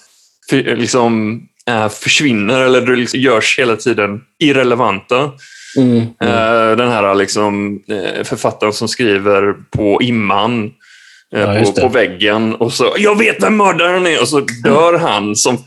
för, 0.50 0.76
liksom, 0.76 1.42
eh, 1.70 1.90
försvinner 1.90 2.62
eller 2.62 2.96
liksom 2.96 3.20
görs 3.20 3.60
hela 3.60 3.76
tiden 3.76 4.22
irrelevanta. 4.40 5.32
Mm. 5.78 5.92
Mm. 5.98 6.10
Eh, 6.20 6.78
den 6.78 6.90
här 6.90 7.16
liksom, 7.16 7.80
eh, 7.88 8.24
författaren 8.24 8.74
som 8.74 8.88
skriver 8.88 9.54
på 9.54 10.02
imman 10.02 10.72
Ja, 11.40 11.64
på, 11.76 11.82
på 11.82 11.88
väggen 11.88 12.56
och 12.56 12.74
så 12.74 12.94
“Jag 12.98 13.18
vet 13.18 13.44
vem 13.44 13.58
mördaren 13.58 14.08
är” 14.08 14.22
och 14.22 14.28
så 14.28 14.40
dör 14.64 14.98
han 14.98 15.36
som 15.36 15.58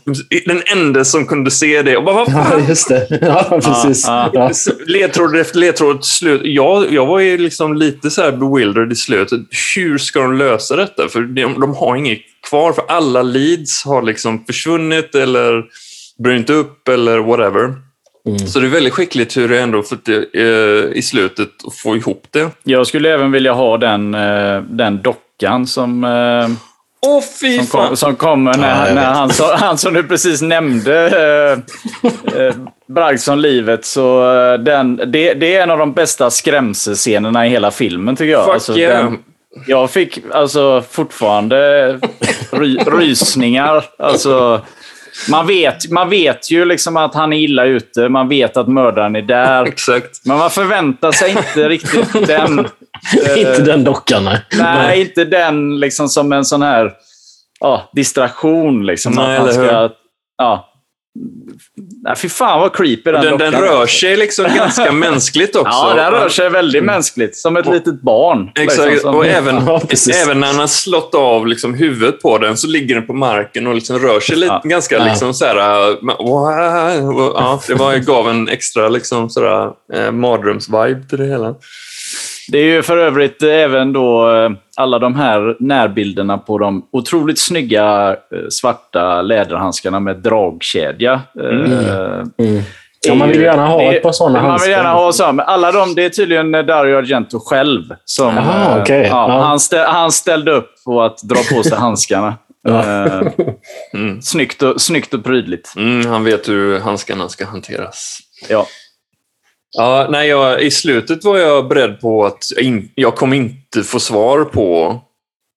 den 0.45 0.61
enda 0.71 1.05
som 1.05 1.25
kunde 1.25 1.51
se 1.51 1.81
det. 1.81 1.97
Och 1.97 2.03
bara, 2.03 2.15
vad 2.15 2.29
Ja, 2.29 2.43
fan? 2.43 2.67
just 2.67 2.89
det. 2.89 3.19
Ja, 3.21 3.59
precis. 3.63 4.05
ja. 4.07 4.29
Ja. 4.33 4.51
Ledtråd 4.87 5.35
efter 5.35 5.59
ledtråd 5.59 6.05
slut. 6.05 6.41
Jag, 6.43 6.93
jag 6.93 7.05
var 7.05 7.19
ju 7.19 7.37
liksom 7.37 7.75
lite 7.77 8.09
så 8.09 8.21
här 8.21 8.31
bewildered 8.31 8.91
i 8.91 8.95
slutet. 8.95 9.39
Hur 9.75 9.97
ska 9.97 10.21
de 10.21 10.37
lösa 10.37 10.75
detta? 10.75 11.07
För 11.09 11.21
de, 11.21 11.59
de 11.59 11.75
har 11.75 11.95
inget 11.95 12.19
kvar, 12.49 12.73
för 12.73 12.83
alla 12.87 13.21
leads 13.21 13.85
har 13.85 14.01
liksom 14.01 14.45
försvunnit 14.45 15.15
eller 15.15 15.63
brynt 16.23 16.49
upp 16.49 16.87
eller 16.87 17.17
whatever. 17.19 17.73
Mm. 18.27 18.39
Så 18.39 18.59
det 18.59 18.67
är 18.67 18.69
väldigt 18.69 18.93
skickligt 18.93 19.37
hur 19.37 19.47
det 19.49 19.59
ändå 19.59 19.83
fått 19.83 20.05
det, 20.05 20.25
eh, 20.33 20.97
i 20.97 21.01
slutet 21.01 21.49
att 21.67 21.75
få 21.75 21.95
ihop 21.95 22.23
det. 22.31 22.49
Jag 22.63 22.87
skulle 22.87 23.13
även 23.13 23.31
vilja 23.31 23.53
ha 23.53 23.77
den, 23.77 24.13
eh, 24.15 24.61
den 24.61 25.01
dockan 25.01 25.21
som, 25.67 26.03
eh, 26.03 26.47
fy 27.41 27.57
som, 27.57 27.67
kom, 27.67 27.97
som 27.97 28.15
kommer 28.15 28.51
Ja, 28.53 28.57
när, 28.61 28.85
jag 28.87 28.95
när 28.95 29.05
han, 29.13 29.29
som- 29.29 29.49
han 29.59 29.77
som 29.77 29.93
du 29.93 30.03
precis 30.03 30.41
nämnde 30.41 31.05
eh, 32.05 32.41
eh, 32.41 32.53
bragts 32.87 33.27
om 33.27 33.39
livet. 33.39 33.85
Så 33.85 34.35
eh, 34.35 34.59
den, 34.59 34.95
det, 34.95 35.33
det 35.33 35.55
är 35.55 35.63
en 35.63 35.71
av 35.71 35.77
de 35.77 35.93
bästa 35.93 36.29
skrämselscenerna 36.29 37.47
i 37.47 37.49
hela 37.49 37.71
filmen 37.71 38.15
tycker 38.15 38.31
jag. 38.31 38.45
Fuck 38.45 38.53
Alltså, 38.53 38.77
yeah. 38.77 39.03
den, 39.05 39.17
jag 39.67 39.91
fick 39.91 40.19
alltså 40.33 40.83
fortfarande 40.91 41.89
ry, 42.51 42.77
rysningar. 42.77 43.83
Alltså, 43.99 44.61
man, 45.29 45.47
vet, 45.47 45.91
man 45.91 46.09
vet 46.09 46.51
ju 46.51 46.65
liksom 46.65 46.97
att 46.97 47.13
han 47.15 47.33
är 47.33 47.37
illa 47.37 47.65
ute. 47.65 48.09
Man 48.09 48.29
vet 48.29 48.57
att 48.57 48.67
mördaren 48.67 49.15
är 49.15 49.21
där. 49.21 49.65
Exakt. 49.65 50.21
Men 50.25 50.37
man 50.37 50.49
förväntar 50.49 51.11
sig 51.11 51.29
inte 51.31 51.69
riktigt 51.69 52.27
den. 52.27 52.67
Inte 53.37 53.61
den 53.61 53.83
dockan, 53.83 54.23
nej. 54.25 54.41
Nej, 54.57 55.01
inte 55.01 55.25
den 55.25 55.79
liksom 55.79 56.09
som 56.09 56.33
en 56.33 56.45
sån 56.45 56.61
här 56.61 56.91
ja, 57.59 57.89
distraktion. 57.93 58.85
Liksom, 58.85 59.13
Nej, 59.13 59.23
att 59.37 59.39
han 59.39 59.49
eller 59.49 59.67
ska, 59.67 59.89
ja. 60.37 60.65
Nej, 62.03 62.15
fy 62.15 62.29
fan 62.29 62.59
vad 62.59 62.75
creepy 62.75 63.11
den 63.11 63.21
Den, 63.25 63.37
den 63.37 63.51
rör 63.53 63.85
sig 63.87 64.17
liksom 64.17 64.45
ganska 64.55 64.91
mänskligt 65.07 65.55
också. 65.55 65.71
Ja, 65.71 65.93
den 65.95 66.11
rör 66.11 66.29
sig 66.29 66.49
väldigt 66.49 66.83
mänskligt. 66.83 67.37
Som 67.37 67.57
ett 67.57 67.65
litet 67.65 68.01
barn. 68.01 68.51
Exakt, 68.55 68.91
liksom, 68.91 69.11
som- 69.11 69.15
och 69.19 69.25
även, 69.25 69.55
Ja, 69.67 69.81
även 70.23 70.39
när 70.39 70.47
han 70.47 70.59
har 70.59 70.67
slått 70.67 71.15
av 71.15 71.47
liksom 71.47 71.73
huvudet 71.73 72.21
på 72.21 72.37
den 72.37 72.57
så 72.57 72.67
ligger 72.67 72.95
den 72.95 73.07
på 73.07 73.13
marken 73.13 73.67
och 73.67 73.75
liksom 73.75 73.99
rör 73.99 74.19
sig 74.19 74.35
lite, 74.35 74.53
Ja. 74.63 74.69
ganska 74.69 74.97
Ja. 74.97 75.03
liksom 75.03 75.33
så 75.33 75.45
här, 75.45 75.89
äh, 75.89 75.95
wow, 76.19 77.33
ja, 77.35 77.61
det 77.67 77.73
var, 77.73 77.95
gav 77.97 78.29
en 78.29 78.47
extra 78.49 78.89
liksom 78.89 79.29
sådär, 79.29 79.65
eh, 79.93 80.11
mardröms-vibe 80.11 81.09
till 81.09 81.17
det 81.17 81.25
hela. 81.25 81.55
Det 82.51 82.57
är 82.57 82.63
ju 82.63 82.83
för 82.83 82.97
övrigt 82.97 83.43
även 83.43 83.93
då 83.93 84.35
eh, 84.35 84.49
alla 84.77 84.99
de 84.99 85.15
här 85.15 85.55
närbilderna 85.59 86.37
på 86.37 86.57
de 86.57 86.87
otroligt 86.91 87.39
snygga 87.39 88.09
eh, 88.09 88.15
svarta 88.49 89.21
läderhandskarna 89.21 89.99
med 89.99 90.17
dragkedja. 90.17 91.21
Eh, 91.39 92.23
Mm. 92.39 92.61
Ja, 93.07 93.15
man 93.15 93.29
vill 93.29 93.41
gärna 93.41 93.67
ha 93.67 93.77
det- 93.81 93.97
ett 93.97 94.03
par 94.03 94.11
sådana 94.11 94.41
Man 94.41 94.49
handskar. 94.49 94.67
vill 94.67 94.77
gärna 94.77 94.89
ha 94.93 95.11
så. 95.11 95.31
Men 95.31 95.45
alla 95.45 95.71
de, 95.71 95.95
det 95.95 96.05
är 96.05 96.09
tydligen 96.09 96.51
Dario 96.51 96.97
Argento 96.97 97.39
själv 97.39 97.83
som... 98.05 98.37
Aha, 98.37 98.75
eh, 98.75 98.81
okej. 98.81 99.07
ja, 99.11 99.29
Ja. 99.33 99.41
Han, 99.43 99.59
stä, 99.59 99.85
han 99.87 100.11
ställde 100.11 100.51
upp 100.51 100.69
på 100.85 101.01
att 101.01 101.17
dra 101.23 101.35
på 101.55 101.63
sig 101.63 101.77
handskarna. 101.77 102.33
Ja. 102.63 103.05
Eh, 103.05 103.21
Mm. 103.93 104.21
snyggt, 104.21 104.61
och, 104.63 104.81
snyggt 104.81 105.13
och 105.13 105.23
prydligt. 105.23 105.73
Mm, 105.77 106.05
han 106.11 106.23
vet 106.23 106.49
hur 106.49 106.79
handskarna 106.79 107.29
ska 107.29 107.45
hanteras. 107.45 108.17
Ja. 108.49 108.65
Ja, 109.77 110.07
nej, 110.09 110.27
jag, 110.29 110.61
I 110.61 110.71
slutet 110.71 111.23
var 111.23 111.37
jag 111.37 111.67
beredd 111.67 111.99
på 112.01 112.25
att 112.25 112.47
jag, 112.55 112.63
in, 112.65 112.89
jag 112.95 113.15
kommer 113.15 113.37
inte 113.37 113.83
få 113.83 113.99
svar 113.99 114.43
på 114.45 114.99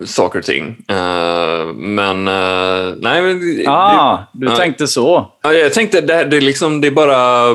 saker 0.04 0.38
och 0.38 0.44
ting. 0.44 0.76
Eh, 0.88 1.66
men 1.74 2.28
uh, 2.28 2.94
nej, 3.00 3.22
men 3.22 3.56
det- 3.56 3.64
Ah, 3.66 4.18
du 4.32 4.46
ja. 4.46 4.56
tänkte 4.56 4.86
så. 4.86 5.32
Ja, 5.42 5.52
jag 5.52 5.72
tänkte 5.72 6.00
det, 6.00 6.24
det, 6.24 6.40
liksom, 6.40 6.80
det 6.80 6.86
är 6.86 6.90
bara 6.90 7.50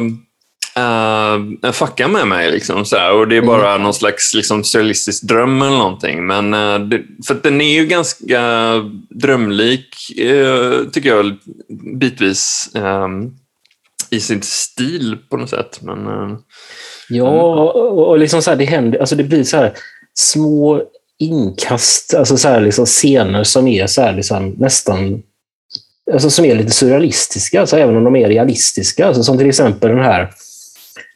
uh, 1.66 1.72
fucka 1.72 2.08
med 2.08 2.28
mig. 2.28 2.52
Liksom, 2.52 2.86
så 2.86 3.12
och 3.14 3.28
Det 3.28 3.38
är 3.38 3.42
bara 3.42 3.78
någon 3.78 3.94
slags 3.94 4.34
liksom, 4.34 4.64
surrealistisk 4.64 5.24
dröm 5.24 5.62
eller 5.62 5.78
någonting. 5.78 6.28
Men, 6.28 6.54
eh, 6.54 6.80
det, 6.80 7.02
för 7.28 7.38
den 7.44 7.62
är 7.62 7.74
ju 7.74 7.86
ganska 7.86 8.42
drömlik, 9.10 9.96
eh, 10.20 10.84
tycker 10.92 11.10
jag, 11.10 11.38
bitvis. 12.00 12.70
eh, 12.76 13.08
I 14.10 14.20
sin 14.20 14.42
stil 14.42 15.18
på 15.30 15.38
något 15.38 15.50
sätt. 15.50 15.80
Men, 15.82 16.08
eh, 16.08 16.38
Ja, 17.10 17.54
och, 17.54 18.10
och 18.10 18.20
liksom 18.20 18.42
så 18.42 18.50
här, 18.50 18.58
det 18.58 18.66
händer, 18.66 19.00
alltså 19.00 19.16
det 19.16 19.24
blir 19.24 19.44
så 19.44 19.58
här 19.58 19.74
små 20.14 20.84
inkast, 21.20 22.14
alltså 22.14 22.38
så 22.38 22.48
här 22.48 22.62
liksom 22.62 22.86
scener 22.86 23.44
som 23.44 23.68
är 23.68 23.88
så 23.88 24.02
här 24.02 24.14
liksom 24.14 24.50
nästan 24.50 25.24
alltså 26.14 26.30
som 26.30 26.46
är 26.46 26.56
lite 26.56 26.72
surrealistiska, 26.72 27.62
alltså 27.62 27.78
även 27.78 27.98
om 27.98 28.04
de 28.04 28.16
är 28.16 28.28
realistiska. 28.28 29.08
Alltså 29.08 29.24
som 29.24 29.38
till 29.38 29.50
exempel 29.50 29.90
den 29.90 30.04
här 30.06 30.30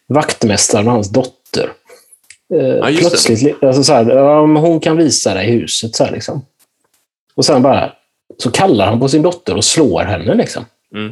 vaktmästaren 0.07 0.87
och 0.87 0.93
hans 0.93 1.09
dotter. 1.09 1.69
Eh, 2.53 2.59
Ja, 2.59 2.87
plötsligt, 2.99 3.63
alltså 3.63 3.83
så 3.83 3.93
här, 3.93 4.05
hon 4.57 4.79
kan 4.79 4.97
visa 4.97 5.33
dig 5.33 5.51
huset. 5.51 5.95
Så 5.95 6.03
här, 6.03 6.11
liksom. 6.11 6.45
Och 7.35 7.45
sen 7.45 7.61
bara 7.61 7.93
så 8.37 8.51
kallar 8.51 8.85
han 8.85 8.99
på 8.99 9.09
sin 9.09 9.21
dotter 9.21 9.55
och 9.55 9.65
slår 9.65 10.01
henne. 10.01 10.35
Liksom. 10.35 10.65
Mm. 10.95 11.11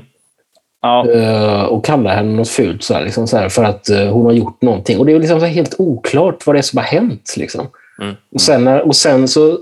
Ja, 0.82 1.10
Eh, 1.12 1.64
och 1.64 1.86
kallar 1.86 2.16
henne 2.16 2.36
något 2.36 2.50
fult 2.50 2.84
så 2.84 2.94
här, 2.94 3.04
liksom, 3.04 3.28
så 3.28 3.38
här, 3.38 3.50
för 3.50 3.64
att 3.64 3.90
eh, 3.90 4.08
hon 4.12 4.26
har 4.26 4.34
gjort 4.34 4.62
någonting. 4.62 5.00
Och 5.00 5.06
det 5.06 5.12
är 5.14 5.20
liksom 5.20 5.42
helt 5.44 5.76
oklart 5.78 6.46
vad 6.48 6.56
det 6.56 6.60
är 6.60 6.62
som 6.64 6.78
har 6.78 6.84
hänt. 6.86 7.34
Liksom. 7.38 7.68
Mm. 8.02 8.16
Och, 8.34 8.42
sen, 8.42 8.68
och 8.68 8.96
sen 8.96 9.28
så 9.28 9.58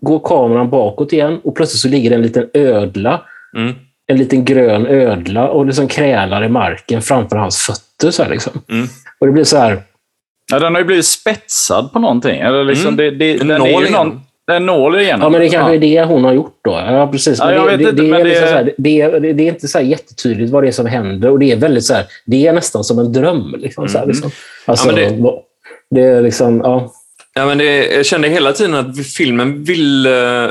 går 0.00 0.18
kameran 0.18 0.70
bakåt 0.70 1.12
igen 1.12 1.40
och 1.44 1.56
plötsligt 1.56 1.80
så 1.80 1.88
ligger 1.88 2.10
det 2.10 2.16
en 2.16 2.22
liten 2.22 2.50
ödla, 2.54 3.22
Mm. 3.56 3.74
en 4.06 4.16
liten 4.16 4.44
grön 4.44 4.86
ödla 4.86 5.48
och 5.48 5.66
liksom 5.66 5.88
krälar 5.88 6.44
i 6.44 6.48
marken 6.48 7.02
framför 7.02 7.36
hans 7.36 7.58
fötter. 7.58 8.10
Så 8.10 8.22
här, 8.22 8.30
liksom. 8.30 8.52
Mm. 8.70 8.86
Och 9.20 9.26
det 9.26 9.32
blir 9.32 9.44
så 9.44 9.56
här, 9.56 9.82
ja 10.52 10.58
den 10.58 10.74
har 10.74 10.80
ju 10.80 10.86
blivit 10.86 11.06
spetsad 11.06 11.92
på 11.92 11.98
någonting. 11.98 12.40
Eller 12.40 12.64
liksom, 12.64 12.86
Mm. 12.86 12.96
det, 12.96 13.10
det, 13.10 13.40
En 13.40 13.48
den 13.48 13.62
är 13.62 13.80
ju 13.80 13.90
någon, 13.90 14.20
en 14.52 14.66
nål 14.66 15.00
igenom. 15.00 15.20
ja 15.20 15.28
men 15.28 15.40
det 15.40 15.48
kanske 15.48 15.74
är 15.74 15.78
det 15.78 16.02
hon 16.04 16.24
har 16.24 16.32
gjort 16.32 16.58
då. 16.64 16.70
Ja, 16.70 17.08
precis. 17.12 17.38
Men 17.38 17.48
det, 17.54 17.66
vet 17.66 17.78
det, 17.78 17.84
inte, 17.84 18.02
det, 18.02 18.08
men 18.08 18.20
är 18.20 18.24
liksom 18.24 18.48
här, 18.48 18.74
det, 18.78 19.00
är, 19.00 19.40
inte 19.40 19.68
så 19.68 19.78
här 19.78 19.84
jättetydligt 19.84 20.52
vad 20.52 20.62
det 20.62 20.68
är 20.68 20.72
som 20.72 20.86
händer 20.86 21.30
och 21.30 21.38
det 21.38 21.52
är 21.52 21.56
väldigt 21.56 21.84
så 21.84 21.94
här, 21.94 22.04
det 22.26 22.46
är 22.46 22.52
nästan 22.52 22.84
som 22.84 22.98
en 22.98 23.12
dröm. 23.12 23.54
Liksom, 23.58 23.86
här, 23.86 23.96
Mm. 23.96 24.08
liksom. 24.08 24.30
Alltså, 24.64 24.88
Ja, 24.88 24.94
det, 24.94 25.32
det 25.90 26.00
är 26.00 26.22
liksom, 26.22 26.60
ja. 26.64 26.92
Ja, 27.34 27.46
men 27.46 27.58
det, 27.58 27.86
jag 27.86 28.06
kände 28.06 28.28
hela 28.28 28.52
tiden 28.52 28.74
att 28.74 29.06
filmen 29.06 29.64
ville 29.64 30.50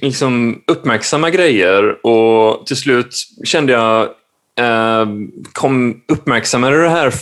liksom 0.00 0.62
uppmärksamma 0.66 1.30
grejer 1.30 2.06
och 2.06 2.66
till 2.66 2.76
slut 2.76 3.14
kände 3.44 3.72
jag, 3.72 4.02
eh, 4.58 5.06
kom 5.52 6.00
uppmärksammade 6.12 6.82
det 6.82 6.88
här 6.88 7.12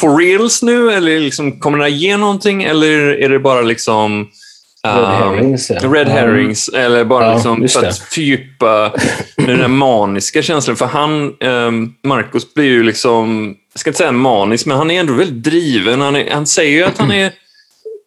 for 0.00 0.18
reals 0.18 0.62
nu? 0.62 0.92
Eller 0.92 1.20
liksom, 1.20 1.60
kommer 1.60 1.78
det 1.78 1.84
här 1.84 1.90
ge 1.90 2.16
någonting? 2.16 2.62
Eller 2.62 2.98
är 2.98 3.28
det 3.28 3.38
bara 3.38 3.62
liksom 3.62 4.28
Red 4.86 4.94
ehm, 5.04 5.04
herrings. 5.12 5.70
ja. 5.70 5.88
Red 5.92 6.08
herrings, 6.08 6.68
eller 6.68 7.04
bara 7.04 7.24
Ja, 7.24 7.34
liksom 7.34 7.68
för 7.68 7.86
att 7.86 7.98
fördjupa 7.98 8.92
den 9.36 9.58
där 9.58 9.68
maniska 9.68 10.42
känslan. 10.42 10.76
För 10.76 10.86
han, 10.86 11.34
um, 11.40 11.94
Marcus 12.04 12.54
blir 12.54 12.64
ju 12.64 12.82
liksom, 12.82 13.54
jag 13.74 13.80
ska 13.80 13.90
inte 13.90 13.98
säga 13.98 14.12
manisk, 14.12 14.66
men 14.66 14.76
han 14.76 14.90
är 14.90 15.00
ändå 15.00 15.12
väldigt 15.12 15.44
driven. 15.44 16.00
Han, 16.00 16.16
är, 16.16 16.30
han 16.30 16.46
säger 16.46 16.70
ju 16.72 16.82
att 16.84 16.98
han 16.98 17.10
är 17.12 17.32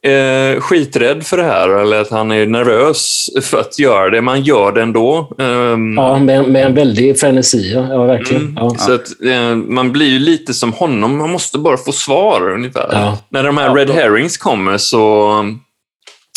eh, 0.55 0.59
skiträdd 0.61 1.23
för 1.25 1.37
det 1.37 1.43
här, 1.43 1.69
eller 1.69 2.01
att 2.01 2.09
han 2.11 2.31
är 2.31 2.45
nervös 2.45 3.29
för 3.41 3.59
att 3.59 3.79
göra 3.79 4.09
det, 4.09 4.21
men 4.21 4.27
han 4.27 4.43
gör 4.43 4.71
det 4.71 4.81
ändå. 4.81 5.31
Ehm, 5.39 5.93
Ja, 5.97 6.19
med, 6.19 6.49
med 6.49 6.65
en 6.65 6.75
väldig 6.75 7.19
frenesi. 7.19 7.71
Ja, 7.75 7.87
ja 7.89 8.03
verkligen. 8.03 8.41
Mm. 8.41 8.55
Ja. 8.57 8.75
Så 8.77 8.93
att, 8.93 9.07
eh, 9.25 9.55
man 9.55 9.91
blir 9.91 10.07
ju 10.09 10.19
lite 10.19 10.53
som 10.53 10.73
honom, 10.73 11.17
man 11.17 11.29
måste 11.29 11.57
bara 11.57 11.77
få 11.77 11.91
svar 11.91 12.49
ungefär. 12.51 12.87
Ja. 12.91 13.17
När 13.29 13.43
de 13.43 13.57
här 13.57 13.67
Ja, 13.67 13.75
red 13.75 13.87
då- 13.87 13.93
herrings 13.93 14.37
kommer 14.37 14.77
så, 14.77 15.29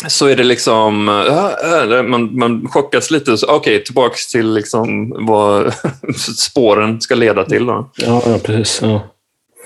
så 0.05 0.27
är 0.27 0.35
det 0.35 0.43
liksom, 0.43 1.09
äh, 1.09 1.97
äh, 1.97 2.03
man, 2.03 2.39
man 2.39 2.67
chockas 2.67 3.11
lite. 3.11 3.37
Så, 3.37 3.55
Okej, 3.55 3.83
tillbaks 3.83 4.27
till 4.27 4.53
liksom 4.53 5.15
vad 5.27 5.73
spåren 6.37 7.01
ska 7.01 7.15
leda 7.15 7.45
till. 7.45 7.65
Då. 7.65 7.89
Ja, 7.95 8.21
ja, 8.25 8.37
precis. 8.43 8.79
Ja. 8.81 9.01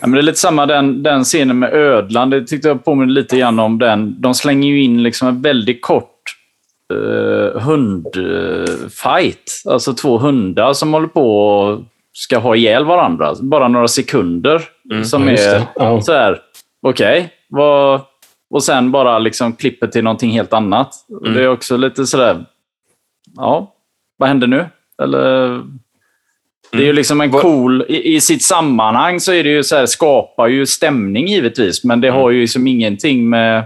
Ja, 0.02 0.08
men 0.08 0.12
det 0.12 0.20
är 0.20 0.24
lite 0.24 0.40
samma 0.40 0.66
den, 0.66 1.04
den 1.04 1.24
scenen 1.24 1.60
med 1.60 1.74
ödlan. 1.74 2.30
Det 2.30 2.48
tyckte 2.48 2.68
jag 2.68 2.86
påminner 2.86 3.14
lite 3.14 3.38
grann 3.38 3.60
om 3.60 3.80
den. 3.80 4.22
De 4.22 4.34
slänger 4.34 4.70
ju 4.70 4.84
in 4.84 5.04
liksom 5.04 5.28
en 5.28 5.42
väldigt 5.42 5.82
kort 5.82 6.08
uh, 6.94 7.60
hundfight. 7.60 9.52
alltså 9.70 9.94
två 9.94 10.18
hundar 10.18 10.74
som 10.74 10.94
håller 10.94 11.08
på 11.08 11.50
och 11.50 11.82
ska 12.14 12.38
ha 12.38 12.56
ihjäl 12.56 12.86
varandra. 12.86 13.36
Bara 13.42 13.68
några 13.68 13.88
sekunder. 13.88 14.62
Mm, 14.92 15.06
som 15.06 15.28
är. 15.28 15.64
Ja. 15.76 16.02
så 16.02 16.14
här, 16.14 16.40
okej, 16.82 17.30
vad... 17.50 18.02
Och 18.52 18.64
sen 18.64 18.91
bara 18.91 19.20
liksom 19.20 19.54
klipper 19.54 19.88
till 19.88 20.04
någonting 20.04 20.32
helt 20.32 20.54
annat. 20.54 20.93
Mm. 21.22 21.34
Det 21.34 21.43
är 21.43 21.47
också 21.49 21.78
lite 21.78 22.06
sådär, 22.06 22.45
ja, 23.36 23.74
vad 24.18 24.30
händer 24.30 24.47
nu? 24.47 24.66
Eller... 25.04 25.62
Det 26.72 26.78
är 26.78 26.86
ju 26.86 26.93
liksom 26.93 27.22
en 27.22 27.30
Mm. 27.30 27.41
Cool... 27.41 27.86
I, 27.89 28.16
I 28.16 28.22
sitt 28.22 28.43
sammanhang 28.43 29.20
så 29.20 29.34
är 29.34 29.43
det 29.43 29.49
ju 29.49 29.64
så 29.64 29.76
här, 29.76 29.86
skapar 29.86 30.47
ju 30.47 30.66
stämning 30.66 31.28
givetvis, 31.28 31.84
men 31.84 32.02
det 32.02 32.08
Mm. 32.08 32.20
har 32.22 32.32
ju 32.32 32.41
liksom 32.41 32.68
ingenting 32.68 33.30
med, 33.30 33.64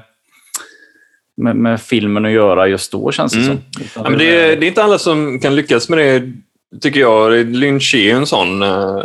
med, 1.37 1.55
med 1.55 1.81
filmen 1.81 2.25
att 2.25 2.31
göra 2.31 2.67
just 2.67 2.91
då, 2.91 3.11
känns 3.11 3.33
det 3.33 3.39
Mm. 3.39 3.57
som. 3.73 3.83
Ja, 4.03 4.09
men 4.09 4.19
det, 4.19 4.25
är, 4.41 4.55
det 4.59 4.65
är 4.65 4.67
inte 4.67 4.83
alla 4.83 4.97
som 4.97 5.39
kan 5.39 5.55
lyckas 5.55 5.89
med 5.89 5.97
det, 5.99 6.31
tycker 6.81 6.99
jag. 6.99 7.45
Lynch 7.45 7.95
är 7.95 7.99
ju 7.99 8.11
en 8.11 8.25
sån 8.25 8.61
äh, 8.61 9.03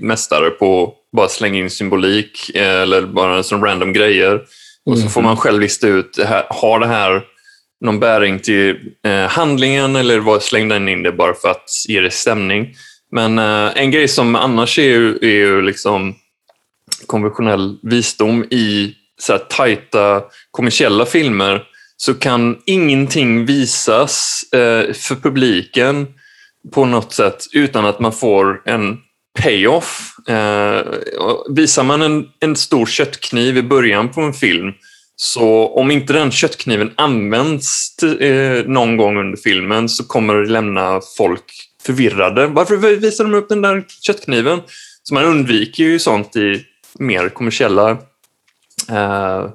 mästare 0.00 0.50
på 0.50 0.84
att 0.84 1.16
bara 1.16 1.28
slänga 1.28 1.58
in 1.58 1.70
symbolik 1.70 2.50
eh, 2.54 2.82
eller 2.82 3.02
bara 3.02 3.42
som 3.42 3.64
random 3.64 3.92
grejer. 3.92 4.40
Och 4.86 4.96
så 4.96 5.02
Mm. 5.02 5.12
får 5.12 5.22
man 5.22 5.36
själv 5.36 5.60
lista 5.60 5.86
ut, 5.88 6.14
det 6.16 6.26
här, 6.26 6.46
har 6.50 6.80
det 6.80 6.86
här 6.86 7.22
någon 7.80 8.00
bäring 8.00 8.38
till 8.38 8.76
eh, 9.06 9.26
handlingen 9.28 9.96
eller 9.96 10.18
var 10.18 10.38
slängde 10.40 10.74
den 10.74 10.88
in 10.88 11.02
det 11.02 11.12
bara 11.12 11.34
för 11.34 11.48
att 11.48 11.70
ge 11.88 12.00
det 12.00 12.10
stämning? 12.10 12.74
Men 13.12 13.38
eh, 13.38 13.72
en 13.82 13.90
grej 13.90 14.08
som 14.08 14.34
annars 14.36 14.78
är 14.78 14.82
ju, 14.82 15.16
är 15.22 15.26
ju 15.34 15.62
liksom 15.62 16.14
konventionell 17.06 17.78
visdom 17.82 18.44
i 18.50 18.94
så 19.20 19.32
här 19.32 19.38
tajta 19.38 20.22
kommersiella 20.50 21.06
filmer 21.06 21.62
så 21.96 22.14
kan 22.14 22.58
ingenting 22.66 23.46
visas 23.46 24.42
eh, 24.52 24.92
för 24.94 25.14
publiken 25.14 26.06
på 26.74 26.84
något 26.84 27.12
sätt 27.12 27.44
utan 27.52 27.84
att 27.86 28.00
man 28.00 28.12
får 28.12 28.62
en 28.64 28.98
payoff. 29.42 30.12
Eh, 30.28 30.80
visar 31.48 31.84
man 31.84 32.02
en, 32.02 32.26
en 32.40 32.56
stor 32.56 32.86
köttkniv 32.86 33.56
i 33.56 33.62
början 33.62 34.08
på 34.08 34.20
en 34.20 34.32
film 34.32 34.72
så 35.16 35.68
om 35.68 35.90
inte 35.90 36.12
den 36.12 36.30
köttkniven 36.30 36.90
används 36.96 38.02
eh, 38.02 38.64
någon 38.66 38.96
gång 38.96 39.16
under 39.18 39.36
filmen 39.36 39.88
så 39.88 40.04
kommer 40.04 40.34
det 40.34 40.50
lämna 40.50 41.00
folk 41.16 41.44
förvirrade. 41.82 42.46
Varför 42.46 42.76
visar 42.76 43.24
de 43.24 43.34
upp 43.34 43.48
den 43.48 43.62
där 43.62 43.84
köttkniven? 44.06 44.60
Så 45.02 45.14
man 45.14 45.24
undviker 45.24 45.84
ju 45.84 45.98
sånt 45.98 46.36
i 46.36 46.64
mer 46.98 47.28
kommersiella 47.28 47.90
eh, 48.90 49.46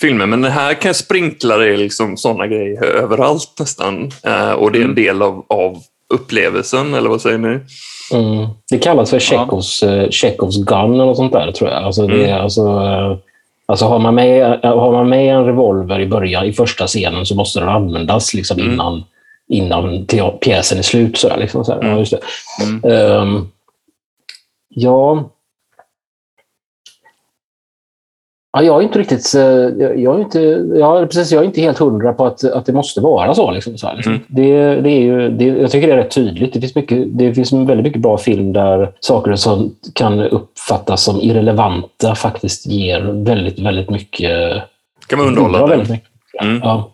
filmer. 0.00 0.26
Men 0.26 0.40
det 0.40 0.50
här 0.50 0.74
kan 0.74 0.94
sprinkla 0.94 1.56
det 1.56 1.76
liksom 1.76 2.16
sådana 2.16 2.46
grejer 2.46 2.84
överallt 2.84 3.52
nästan. 3.58 4.10
Eh, 4.24 4.50
och 4.52 4.72
det 4.72 4.78
är 4.78 4.82
en 4.82 4.90
Mm. 4.90 5.04
del 5.04 5.22
av, 5.22 5.46
av 5.48 5.82
upplevelsen, 6.14 6.94
eller 6.94 7.08
vad 7.10 7.22
säger 7.22 7.38
ni? 7.38 7.58
Mm. 8.12 8.46
Det 8.70 8.78
kallas 8.78 9.10
för 9.10 9.18
Chekhovs, 9.18 9.82
ja. 9.82 10.10
Chekhovs 10.10 10.56
gun 10.64 11.00
eller 11.00 11.14
sånt 11.14 11.32
där, 11.32 11.52
tror 11.52 11.70
jag. 11.70 11.82
Alltså, 11.84 12.06
det, 12.06 12.24
är, 12.24 12.28
Mm. 12.28 12.40
alltså, 12.42 12.60
eh, 12.60 13.16
alltså 13.66 13.84
har, 13.84 13.98
man 13.98 14.14
med, 14.14 14.60
har 14.64 14.92
man 14.92 15.08
med 15.08 15.34
en 15.36 15.44
revolver 15.44 16.00
i 16.00 16.06
början, 16.06 16.44
i 16.46 16.52
första 16.52 16.86
scenen, 16.86 17.26
så 17.26 17.34
måste 17.34 17.60
den 17.60 17.68
användas 17.68 18.34
liksom, 18.34 18.58
Mm. 18.60 18.72
innan, 18.72 19.04
innan 19.48 20.06
pj- 20.06 20.38
pjäsen 20.38 20.78
är 20.78 20.82
slut. 20.82 21.18
Så, 21.18 21.28
här, 21.28 21.36
liksom, 21.38 21.64
så 21.64 21.72
här. 21.72 21.80
Mm. 21.80 21.92
Ja, 21.92 21.98
just 21.98 22.14
det. 22.82 22.94
Ehm, 22.96 23.48
ja... 24.68 25.24
Ja, 28.52 28.62
jag 28.62 28.78
är 28.78 28.82
inte 28.82 28.98
riktigt... 28.98 29.34
eh, 29.34 29.42
Jag 30.02 30.16
är 30.16 30.20
inte, 30.20 30.40
ja, 30.74 31.06
precis, 31.06 31.32
jag 31.32 31.42
är 31.42 31.46
inte 31.46 31.60
helt 31.60 31.78
hundra 31.78 32.12
på 32.12 32.26
att, 32.26 32.44
att 32.44 32.66
det 32.66 32.72
måste 32.72 33.00
vara 33.00 33.34
så. 33.34 33.50
Liksom, 33.50 33.78
så 33.78 33.86
här, 33.86 33.96
liksom. 33.96 34.12
Mm. 34.12 34.24
Det, 34.28 34.80
det 34.80 34.90
är 34.90 35.00
ju, 35.00 35.28
det, 35.28 35.44
jag 35.44 35.70
tycker 35.70 35.86
det 35.88 35.92
är 35.92 35.96
rätt 35.96 36.14
tydligt. 36.14 36.52
Det 36.52 36.60
finns, 36.60 36.74
mycket, 36.74 37.18
det 37.18 37.34
finns 37.34 37.52
väldigt 37.52 37.84
mycket 37.84 38.02
bra 38.02 38.18
film 38.18 38.52
där 38.52 38.92
saker 39.00 39.34
som 39.34 39.74
kan 39.94 40.20
uppfattas 40.20 41.02
som 41.04 41.20
irrelevanta 41.20 42.14
faktiskt 42.14 42.66
ger 42.66 43.00
väldigt, 43.00 43.58
väldigt 43.58 43.90
mycket... 43.90 44.62
kan 45.06 45.18
bidrar 45.18 45.28
underhållande. 45.28 45.68
väldigt 45.68 45.90
mycket. 45.90 46.08
Mm. 46.42 46.60
Ja. 46.64 46.90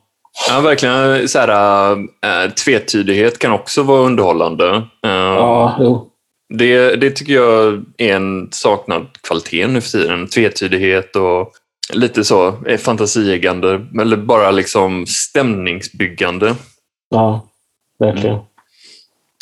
Ja, 0.51 0.61
verkligen. 0.61 1.29
Så 1.29 1.39
här, 1.39 1.93
äh, 1.93 2.51
tvetydighet 2.65 3.39
kan 3.39 3.53
också 3.53 3.83
vara 3.83 4.01
underhållande. 4.01 4.69
Uh, 4.71 4.83
Ja, 5.13 5.77
jo. 5.81 6.07
Det, 6.49 6.97
det 6.97 7.11
tycker 7.11 7.33
jag 7.33 7.85
är 7.97 8.17
en 8.17 8.49
saknad 8.53 9.07
kvalitet 9.21 9.67
nu 9.67 9.81
för 9.81 9.91
tiden. 9.91 10.29
Tvetydighet 10.29 11.17
och 11.17 11.53
lite 11.93 12.25
så 12.25 12.65
eh, 12.67 12.79
fantasieggande, 12.79 13.87
eller 14.01 14.17
bara 14.17 14.51
liksom 14.51 15.07
stämningsbyggande. 15.07 16.55
Ja, 17.11 17.49
verkligen. 17.99 18.39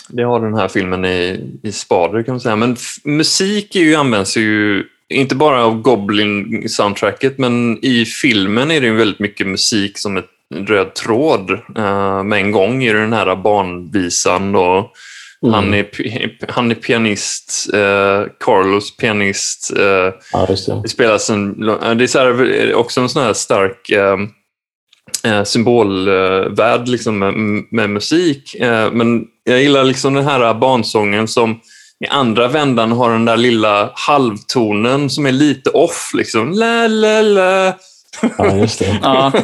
Det 0.08 0.22
har 0.22 0.40
den 0.40 0.54
här 0.54 0.68
filmen 0.68 1.04
i, 1.04 1.40
i 1.62 1.72
spader 1.72 2.22
kan 2.22 2.32
man 2.32 2.40
säga. 2.40 2.56
Men 2.56 2.76
musik 3.04 3.76
är 3.76 3.80
ju, 3.80 3.94
används 3.94 4.36
ju 4.36 4.84
inte 5.08 5.34
bara 5.34 5.64
av 5.64 5.82
Goblin-soundtracket, 5.82 7.38
men 7.38 7.84
i 7.84 8.04
filmen 8.04 8.70
är 8.70 8.80
det 8.80 8.86
ju 8.86 8.94
väldigt 8.96 9.18
mycket 9.18 9.46
musik 9.46 9.98
som 9.98 10.16
ett 10.16 10.30
röd 10.54 10.94
tråd. 10.94 11.50
Uh, 11.78 12.22
med 12.22 12.38
en 12.38 12.52
gång 12.52 12.82
i 12.82 12.92
den 12.92 13.12
här 13.12 13.36
barnvisan 13.36 14.54
och 14.54 14.92
Mm. 15.44 15.54
Han, 15.54 15.74
är, 15.74 15.86
han 16.52 16.70
är 16.70 16.74
pianist, 16.74 17.70
eh, 17.74 18.22
Carlos 18.40 18.96
pianist. 18.96 19.72
Eh, 19.76 20.12
Ja, 20.32 20.46
det. 20.48 20.80
det 20.82 20.88
spelas 20.88 21.30
en, 21.30 21.60
det 21.60 22.04
är 22.04 22.06
så 22.06 22.18
här, 22.18 22.74
också 22.74 23.00
en 23.00 23.08
sån 23.08 23.22
här 23.22 23.32
stark 23.32 23.90
eh, 23.90 24.16
eh, 25.24 25.44
symbolvärld 25.44 26.88
liksom, 26.88 27.18
med, 27.18 27.34
med 27.70 27.90
musik. 27.90 28.54
Eh, 28.54 28.92
men 28.92 29.24
jag 29.44 29.62
gillar 29.62 29.84
liksom 29.84 30.14
den 30.14 30.24
här 30.24 30.54
barnsången 30.54 31.28
som 31.28 31.60
i 32.04 32.08
andra 32.08 32.48
vändan 32.48 32.92
har 32.92 33.10
den 33.10 33.24
där 33.24 33.36
lilla 33.36 33.90
halvtonen 33.94 35.10
som 35.10 35.26
är 35.26 35.32
lite 35.32 35.70
off. 35.70 36.10
Liksom. 36.14 36.52
La, 36.52 36.86
la, 36.86 37.22
la. 37.22 37.74
Ja, 38.38 38.56
just 38.56 38.78
det. 38.78 38.98
Ja. 39.02 39.32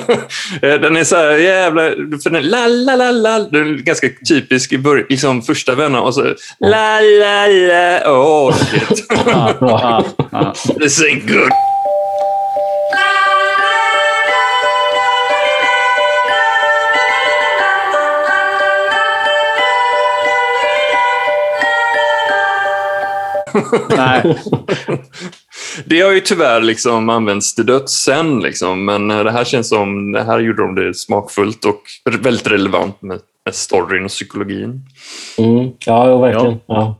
Eh, 0.63 0.81
Den 0.81 0.97
är 0.97 1.05
så 1.05 1.17
här 1.17 1.31
jävla... 1.37 1.83
För 2.23 2.31
den, 2.31 2.49
la, 2.49 2.67
la, 2.67 2.97
la, 2.97 3.11
la, 3.11 3.39
den 3.39 3.75
är 3.75 3.75
ganska 3.75 4.09
typisk 4.29 4.73
i 4.73 4.79
början, 4.79 5.07
liksom 5.09 5.43
första 5.43 5.75
vändan 5.75 6.03
och 6.03 6.15
så 6.15 6.23
la, 6.59 7.01
la, 7.01 7.47
la. 7.47 8.13
Åh, 8.13 8.55
shit. 8.57 9.07
Ja, 9.27 9.55
ja, 9.61 10.05
ja. 10.31 10.55
This 10.81 11.03
ain't 11.03 11.29
good. 11.33 11.51
Nej. 23.97 24.39
Det 25.85 26.01
har 26.01 26.13
ju 26.13 26.21
tyvärr 26.21 26.61
liksom 26.61 27.09
använts 27.09 27.55
till 27.55 27.67
döds 27.67 27.93
sen, 27.93 28.41
liksom. 28.41 28.85
men 28.85 29.11
eh, 29.11 29.25
det 29.25 29.33
här 29.33 29.45
känns 29.45 29.69
som 29.69 30.13
det 30.13 30.23
här 30.23 30.41
gjorde 30.41 30.63
de 30.63 30.75
det 30.75 30.95
smakfullt 30.95 31.65
och 31.65 31.83
väldigt 32.21 32.47
relevant 32.47 33.03
med, 33.03 33.21
med 33.45 33.55
storyn 33.55 34.05
och 34.05 34.11
psykologin. 34.11 34.81
Mm. 35.39 35.71
Ja, 35.87 36.19
verkligen. 36.19 36.61
Ja. 36.67 36.97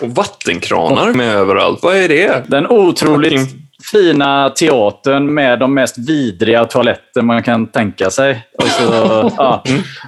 Och 0.00 0.10
vattenkranar 0.10 1.12
med 1.12 1.34
överallt. 1.34 1.82
Vad 1.82 1.96
är 1.96 2.08
det? 2.08 2.44
Den 2.48 2.66
otroligt 2.66 3.54
fina 3.92 4.50
teatern 4.50 5.34
med 5.34 5.58
de 5.58 5.74
mest 5.74 5.98
vidriga 5.98 6.64
toaletter 6.64 7.22
man 7.22 7.42
kan 7.42 7.66
tänka 7.66 8.10
sig. 8.10 8.46
Och 8.58 8.66
så, 8.68 9.30
ja. 9.36 9.62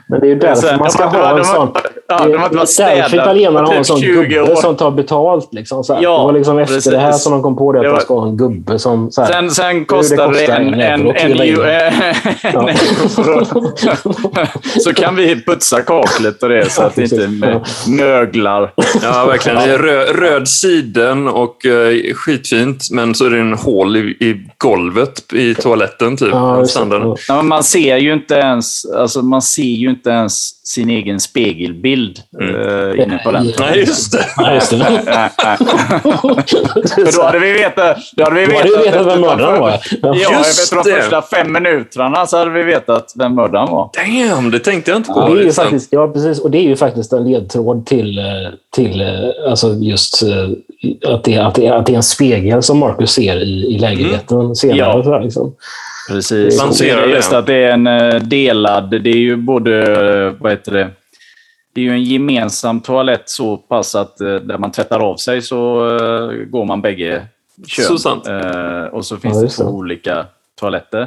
Men 0.09 0.21
det 0.21 0.27
är 0.27 0.29
ju 0.29 0.39
därför 0.39 0.63
Sen, 0.69 0.79
man 0.79 0.91
ska 0.91 1.05
de- 1.05 1.13
de- 1.13 1.19
ha 1.23 1.31
de- 1.33 1.39
en 1.39 1.45
sån... 1.45 1.69
ja, 2.09 2.19
de 2.25 2.35
är 2.35 2.97
därför 2.97 3.17
italienarna 3.17 3.67
har 3.67 3.75
en 3.75 3.79
typ 3.79 3.87
sån 3.87 4.01
20 4.01 4.25
gubbe 4.25 4.53
år. 4.53 4.57
som 4.57 4.77
tar 4.77 4.91
betalt. 4.91 5.49
Liksom, 5.53 5.85
så 5.85 5.95
här. 5.95 6.03
Ja, 6.03 6.19
det 6.19 6.25
var 6.25 6.33
liksom 6.33 6.59
efter 6.59 6.75
precis. 6.75 6.93
det 6.93 6.99
här 6.99 7.13
som 7.13 7.33
de 7.33 7.43
kom 7.43 7.57
på 7.57 7.73
det, 7.73 7.79
att 7.79 7.83
Det 7.85 7.89
de 7.89 7.93
var- 7.93 8.01
ska 8.01 8.19
ha 8.21 8.27
en 8.29 8.37
gubbe 8.37 8.79
som... 8.79 9.11
Så 9.11 9.23
här, 9.23 9.33
Sen, 9.33 9.51
sen 9.51 9.85
kostar 9.85 10.17
det 10.17 10.25
kostar 10.39 10.57
en, 10.57 10.75
en 10.75 10.81
en, 10.81 11.07
en, 11.17 11.33
euro- 11.41 11.65
en 12.43 12.69
euro. 12.69 12.79
Så 14.81 14.95
kan 14.95 15.17
vi 15.17 15.45
putsa 15.45 15.83
kaklet 15.83 16.43
och 16.43 16.49
det 16.49 16.71
så 16.73 16.83
att 16.83 16.95
det 16.95 17.03
inte 17.03 17.31
Ja. 17.47 17.61
möglar. 17.93 18.73
Ja, 19.03 19.25
verkligen. 19.27 19.59
Det 19.59 19.75
är 19.75 19.79
rö 19.79 20.05
röd 20.05 20.49
siden 20.49 21.29
och 21.29 21.65
uh, 21.67 22.15
skitfint, 22.15 22.91
men 22.91 23.15
så 23.15 23.25
är 23.27 23.31
det 23.31 23.41
en 23.41 23.55
hål 23.69 23.97
i, 23.97 24.01
i 24.01 24.47
golvet 24.59 25.33
i 25.33 25.55
toaletten. 25.55 26.17
Typ, 26.17 26.29
Ja, 26.33 26.67
standarden. 26.67 27.09
Ja. 27.09 27.17
Ja, 27.29 27.37
men 27.37 27.47
man 27.47 27.65
ser 27.65 27.97
ju 27.97 28.13
inte 28.13 28.35
ens, 28.35 28.87
alltså 28.87 29.23
man 29.23 29.43
ser 29.43 29.63
ju 29.63 29.91
inte 29.91 30.11
ens 30.11 30.67
sin 30.69 30.91
egen 30.91 31.21
spegelbild 31.21 32.21
eh, 32.41 33.05
inne 33.05 33.21
på 33.25 33.33
den. 33.33 33.53
Nej, 33.59 33.79
just 33.79 34.13
det. 34.13 34.27
Ja, 34.37 34.55
just 34.55 34.71
det. 34.71 34.79
För 36.89 37.17
då 37.17 37.23
hade 37.23 37.39
vi 37.39 37.53
vetat... 37.53 37.97
Då 38.17 38.25
hade 38.25 38.41
vi 38.41 38.47
Då 38.47 38.53
hade 38.57 38.69
vetat, 38.69 38.81
vi 38.81 38.91
vetat 38.91 39.07
vem 39.07 39.21
mördaren 39.21 39.61
var. 39.61 39.71
Ja. 39.71 39.79
Ja, 40.03 40.39
Just 40.39 40.63
efter 40.63 40.77
de 40.77 41.01
första 41.01 41.23
fem 41.23 41.53
minuterna 41.53 42.27
så 42.27 42.39
hade 42.39 42.51
vi 42.51 42.63
vetat 42.63 43.13
vem 43.17 43.35
mördaren 43.35 43.71
var. 43.71 43.91
Damn, 43.95 44.51
det 44.51 44.59
tänkte 44.59 44.91
jag 44.91 44.99
inte 44.99 45.13
på. 45.13 45.35
Det 45.35 45.41
är 45.41 45.45
ju 45.45 45.53
sant. 45.53 45.69
faktiskt, 45.69 45.93
ja, 45.93 46.09
precis. 46.09 46.41
Och 46.41 46.51
det 46.51 46.59
är 46.59 46.63
ju 46.63 46.77
faktiskt 46.77 47.13
en 47.13 47.31
ledtråd 47.31 47.87
till, 47.87 48.19
eh, 48.19 48.25
till 48.75 49.01
eh, 49.01 49.51
alltså 49.51 49.75
just 49.75 50.23
att 51.07 51.25
det, 51.25 51.39
att, 51.39 51.55
det, 51.55 51.69
att 51.69 51.87
det 51.87 51.93
är 51.93 51.97
en 51.97 52.03
spegel 52.03 52.63
som 52.63 52.79
Marcus 52.79 53.11
ser 53.11 53.37
i, 53.49 53.75
i 53.75 53.79
lägenheten 53.79 54.57
senare. 54.57 54.79
Ja. 54.79 55.03
Så 55.05 55.13
här, 55.13 55.21
liksom. 55.23 55.55
Precis. 56.09 56.59
Lanserar 56.59 57.03
Och 57.03 57.11
Just 57.11 57.31
det. 57.31 57.39
att 57.39 57.47
det 57.47 57.55
är 57.55 57.73
en 57.73 57.87
eh, 57.87 58.15
delad... 58.23 58.91
Det 58.91 59.11
är 59.11 59.17
ju 59.17 59.37
både... 59.37 59.83
eh, 60.27 60.33
Vad 60.41 60.53
heter 60.53 60.73
det? 60.73 60.91
Det 61.75 61.81
är 61.81 61.85
ju 61.85 61.91
en 61.91 62.05
gemensam 62.05 62.81
toalett 62.81 63.23
så 63.31 63.57
pass 63.57 63.95
att 63.95 64.21
eh, 64.21 64.35
där 64.35 64.59
man 64.59 64.73
tvättar 64.73 65.01
av 65.01 65.17
sig 65.17 65.43
så 65.43 65.59
går 66.51 66.65
man 66.65 66.83
bägge 66.83 67.23
kön. 67.67 67.85
Så 67.85 67.99
sant. 67.99 68.25
Och 68.93 69.05
så 69.07 69.17
finns 69.17 69.37
Ja, 69.37 69.43
det 69.43 69.49
två 69.49 69.63
det. 69.65 69.69
olika 69.71 70.27
toaletter. 70.61 71.07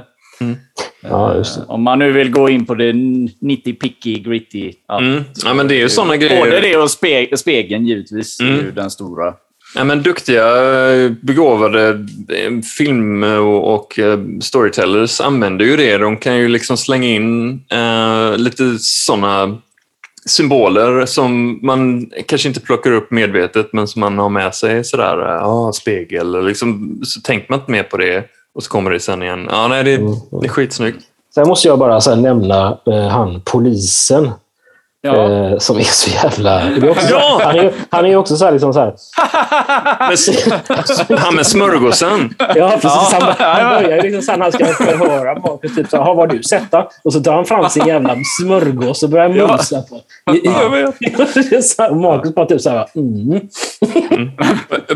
Ja, 1.03 1.35
just 1.35 1.55
det. 1.55 1.61
Eh, 1.61 1.69
Om 1.71 1.83
man 1.83 1.99
nu 1.99 2.11
vill 2.11 2.31
gå 2.31 2.49
in 2.49 2.65
på 2.65 2.75
det 2.75 2.93
90 2.93 3.73
picky 3.73 4.19
gritty. 4.19 4.73
Mm. 4.99 5.23
Ja, 5.45 5.53
men 5.53 5.67
det 5.67 5.75
är 5.75 5.79
ju 5.79 5.89
såna 5.89 6.17
grejer. 6.17 6.45
Både 6.45 6.59
det 6.59 6.77
och 6.77 6.91
spe 6.91 7.37
spegeln 7.37 7.85
givetvis. 7.87 8.39
är 8.39 8.43
Mm. 8.45 8.55
ju 8.65 8.71
den 8.71 8.91
stora. 8.91 9.33
Ja, 9.75 9.83
men 9.83 10.03
duktiga, 10.03 10.45
eh, 10.93 11.11
begåvade 11.21 11.89
eh, 12.29 12.61
film 12.77 13.23
och, 13.23 13.73
och 13.73 13.99
eh, 13.99 14.19
storytellers 14.41 15.21
använder 15.21 15.65
ju 15.65 15.77
det. 15.77 15.97
De 15.97 16.17
kan 16.17 16.37
ju 16.37 16.47
liksom 16.47 16.77
slänga 16.77 17.07
in 17.07 17.53
eh, 17.71 18.37
lite 18.37 18.77
sådana 18.79 19.57
symboler 20.25 21.05
som 21.05 21.59
man 21.61 22.09
kanske 22.27 22.47
inte 22.47 22.59
plockar 22.59 22.91
upp 22.91 23.11
medvetet, 23.11 23.73
men 23.73 23.87
som 23.87 23.99
man 23.99 24.17
har 24.17 24.29
med 24.29 24.55
sig. 24.55 24.83
Sådär, 24.83 25.21
eh, 25.21 25.41
ja, 25.41 25.71
spegel. 25.73 26.45
Liksom, 26.45 26.99
så 27.03 27.21
tänker 27.21 27.45
man 27.49 27.59
inte 27.59 27.71
mer 27.71 27.83
på 27.83 27.97
det 27.97 28.25
och 28.55 28.63
så 28.63 28.69
kommer 28.69 28.91
det 28.91 28.99
sen 28.99 29.23
igen. 29.23 29.47
Ja, 29.49 29.67
nej, 29.67 29.83
det, 29.83 29.97
det 30.41 30.45
är 30.45 30.49
skitsnyggt. 30.49 31.05
Sen 31.35 31.47
måste 31.47 31.67
jag 31.67 31.79
bara 31.79 32.01
så 32.01 32.15
nämna 32.15 32.77
eh, 32.87 33.07
han 33.07 33.41
polisen. 33.45 34.29
Ja. 35.03 35.31
Eh, 35.31 35.57
som 35.57 35.77
är 35.77 35.83
så 35.83 36.09
jävla... 36.09 36.61
Är 36.61 36.89
också, 36.89 37.07
Ja! 37.11 37.41
Han 37.43 37.55
är 37.59 37.73
han 37.89 38.05
är 38.05 38.09
ju 38.09 38.15
också 38.15 38.35
så 38.37 38.45
här, 38.45 38.51
liksom 38.51 38.73
så 38.73 38.79
här, 38.79 38.93
Han 41.17 41.35
med 41.35 41.47
smörgåsen. 41.47 42.33
Ja, 42.55 42.69
precis. 42.81 42.83
Ja. 42.83 43.19
Han, 43.21 43.33
han 43.39 43.83
börjar 43.83 43.95
ju 43.97 44.01
liksom 44.01 44.21
sen 44.21 44.41
han 44.41 44.51
ska 44.51 44.65
förhöra 44.65 45.35
Marcus. 45.39 45.75
Typ 45.75 45.89
så 45.89 45.97
här, 45.97 46.03
"Ha, 46.03 46.13
vad 46.13 46.29
har 46.29 46.37
du 46.37 46.43
sett 46.43 46.71
då? 46.71 46.89
Och 47.03 47.13
så 47.13 47.19
tar 47.19 47.33
han 47.33 47.45
fram 47.45 47.69
sin 47.69 47.87
jävla 47.87 48.15
smörgås 48.39 49.03
och 49.03 49.09
börjar 49.09 49.29
Ja. 49.29 49.47
mumsa 49.47 49.81
på. 49.81 50.01
Så 51.61 51.81
här, 51.83 51.93
Marcus 51.95 52.35
bara 52.35 52.45
typ 52.45 52.61
så 52.61 52.69
här, 52.69 52.87
mm. 52.95 53.41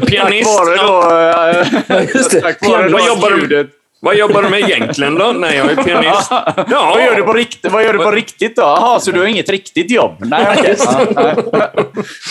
Pianist. 0.08 0.58
Tack 0.58 0.68
vare 0.68 0.76
Ja, 0.76 1.54
då... 1.88 1.96
eh. 1.96 2.42
Tack 2.42 2.68
vare 2.70 2.84
Vad 2.84 2.92
då 2.92 3.08
jobbar 3.08 3.30
du- 3.32 3.42
ljudet. 3.42 3.68
Vad 4.00 4.16
jobbar 4.16 4.42
du 4.44 4.50
med 4.50 4.60
egentligen 4.60 5.16
då? 5.16 5.32
Nej, 5.32 5.58
jag 5.58 5.72
är 5.72 5.84
pianist. 5.84 6.32
Ja, 6.32 6.92
Vad 6.94 7.04
gör 7.04 7.16
du 7.16 7.24
på 7.24 7.34
riktigt, 7.34 7.72
vad 7.72 7.84
gör 7.84 7.94
du 7.94 8.00
på 8.00 8.12
riktigt 8.12 8.56
då? 8.56 8.62
Jaha, 8.62 9.00
så 9.00 9.12
du 9.12 9.20
har 9.20 9.28
inget 9.28 9.50
riktigt 9.50 9.92
jobb? 9.92 10.12
Nej, 10.20 10.56
okej. 10.60 10.76
Ja, 10.86 11.06
nej. 11.16 11.36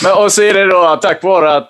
Men, 0.03 0.17
och 0.23 0.31
så 0.31 0.41
är 0.41 0.53
det 0.53 0.65
då 0.65 0.99
tack 1.01 1.23
vare 1.23 1.55
att, 1.55 1.69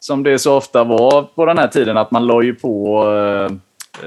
som 0.00 0.22
det 0.22 0.38
så 0.38 0.54
ofta 0.56 0.84
var 0.84 1.22
på 1.22 1.44
den 1.46 1.58
här 1.58 1.68
tiden, 1.68 1.96
att 1.96 2.10
man 2.10 2.26
la 2.26 2.42
ju 2.42 2.54
på 2.54 3.02
eh, 3.12 3.52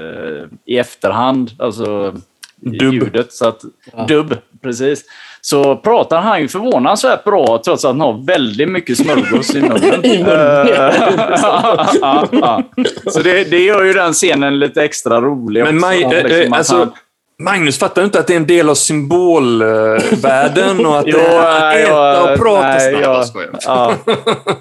eh, 0.04 0.44
i 0.66 0.78
efterhand, 0.78 1.50
alltså 1.58 2.14
Dubb. 2.62 2.92
ljudet. 2.94 3.32
Så 3.32 3.48
att, 3.48 3.60
Dubb, 4.08 4.34
precis. 4.62 5.04
Så 5.40 5.76
pratar 5.76 6.20
han 6.20 6.40
ju 6.40 6.48
förvånansvärt 6.48 7.24
bra 7.24 7.60
trots 7.64 7.84
att 7.84 7.90
han 7.90 8.00
har 8.00 8.26
väldigt 8.26 8.68
mycket 8.68 8.98
smörgås 8.98 9.54
i 9.54 9.60
munnen. 9.60 9.82
I 10.04 10.18
munnen. 10.18 10.68
Eh, 10.68 10.72
ja, 12.00 12.28
ja. 12.32 12.62
Så 13.06 13.20
det, 13.22 13.50
det 13.50 13.58
gör 13.64 13.84
ju 13.84 13.92
den 13.92 14.12
scenen 14.12 14.58
lite 14.58 14.82
extra 14.82 15.20
rolig. 15.20 15.64
Men 15.64 15.76
också. 15.76 15.86
Maj, 15.86 16.02
eh, 16.02 16.10
Liksom 16.10 16.40
eh, 16.40 16.46
att 16.52 16.58
alltså, 16.58 16.76
han- 16.76 16.92
Magnus 17.42 17.78
fattar 17.78 18.02
du 18.02 18.06
inte 18.06 18.20
att 18.20 18.26
det 18.26 18.32
är 18.32 18.36
en 18.36 18.46
del 18.46 18.68
av 18.68 18.74
symbolvärlden 18.74 20.86
och 20.86 20.98
att 20.98 21.04
Jo, 21.06 21.18
det 21.18 21.24
är 21.24 21.38
att 21.38 21.60
nej, 21.60 21.82
äta 21.82 21.90
jag- 21.92 22.32
och 22.32 22.38
prata 22.38 22.68
nej, 22.68 23.02
snabbt? 23.02 23.32
jag-. 23.66 23.66
Ja. 23.66 23.94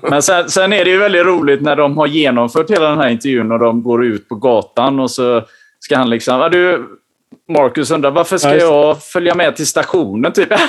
Men 0.10 0.22
sen, 0.22 0.50
sen 0.50 0.74
är 0.74 0.86
det 0.86 0.92
ju 0.92 0.98
väldigt 0.98 1.26
roligt 1.26 1.62
när 1.62 1.76
de 1.76 1.98
har 1.98 2.08
genomfört 2.08 2.72
hela 2.72 2.90
den 2.90 2.98
här 2.98 3.10
intervjun 3.10 3.52
och 3.52 3.60
de 3.60 3.84
går 3.84 4.06
ut 4.06 4.30
på 4.30 4.36
gatan 4.36 5.00
och 5.00 5.12
så 5.12 5.42
ska 5.80 5.98
han 5.98 6.10
liksom... 6.10 6.40
"Ja, 6.40 6.50
Du, 6.50 6.86
Marcus 7.50 7.92
undrar 7.92 8.12
varför 8.12 8.38
ska 8.38 8.48
Ja, 8.50 8.54
det. 8.56 8.60
jag 8.62 9.04
följa 9.04 9.36
med 9.36 9.56
till 9.56 9.68
stationen? 9.68 10.32
Typ. 10.34 10.50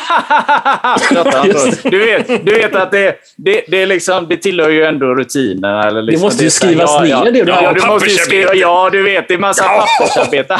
Du, 1.91 1.99
vet, 1.99 2.47
du 2.47 2.55
vet 2.55 2.75
att 2.77 2.91
det, 2.91 3.17
det, 3.37 3.63
det, 3.69 3.83
är 3.83 3.87
liksom, 3.87 4.27
det 4.29 4.37
tillhör 4.37 4.69
ju 4.69 4.85
ändå 4.85 5.07
rutinerna. 5.15 5.83
Eller 5.89 6.03
liksom, 6.03 6.27
måste 6.27 6.45
ju 6.45 6.51
skrivas 6.51 7.01
ner, 7.01 7.25
det 7.25 7.31
du 7.31 7.39
ja, 7.39 7.63
ja, 7.63 7.73
du 7.73 7.87
måste 7.87 8.09
ju 8.09 8.17
skriva, 8.17 8.55
ja, 8.55 8.89
du 8.93 9.03
vet. 9.03 9.29
Det 9.29 9.35
är 9.35 9.39
massa 9.39 9.65
Ja. 9.65 9.87
pappersarbete. 9.99 10.57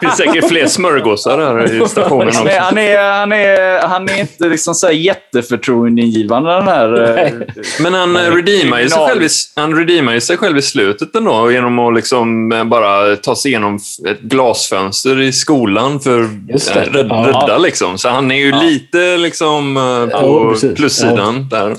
Det 0.00 0.06
finns 0.06 0.16
säkert 0.16 0.48
fler 0.48 0.66
smörgåsar 0.66 1.38
här 1.38 1.82
i 1.84 1.88
stationen 1.88 2.28
Han 2.34 2.42
också. 2.46 2.48
är, 2.48 2.60
han, 2.60 2.78
är, 2.78 3.12
han, 3.18 3.32
är, 3.32 3.80
han 3.88 4.08
är 4.08 4.20
inte 4.20 4.44
liksom 4.48 4.74
så 4.74 4.86
här 4.86 4.94
jätteförtroendeingivande 4.94 6.50
den 6.52 6.68
här... 6.68 7.18
eh, 7.18 7.32
Men 7.80 7.94
han 7.94 8.12
Nej, 8.12 8.26
eh, 8.26 8.32
redeemar 8.34 8.80
ju 8.80 8.88
sig 8.88 9.06
själv 9.08 9.22
i, 9.22 9.28
han 9.56 9.74
redeemar 9.76 10.12
ju 10.12 10.20
sig 10.20 10.36
själv 10.36 10.56
i 10.58 10.62
slutet 10.62 11.14
ändå 11.16 11.50
genom 11.52 11.78
att 11.78 11.94
liksom 11.94 12.52
eh, 12.52 12.64
bara 12.64 13.16
ta 13.16 13.36
sig 13.36 13.50
igenom 13.50 13.78
ett 14.08 14.20
glasfönster 14.20 15.20
i 15.24 15.32
skolan 15.32 16.00
för 16.00 16.22
att 16.54 16.76
rädda, 16.76 17.30
Ja. 17.48 17.58
liksom. 17.58 17.98
Så 17.98 18.08
han 18.08 18.30
är 18.30 18.34
ju 18.36 18.48
Ja. 18.48 18.62
lite 18.62 19.16
liksom 19.16 19.76
eh, 19.76 19.82
Ja, 19.82 20.20
på 20.20 20.50
precis. 20.50 20.74
plussidan 20.76 21.48
där. 21.50 21.76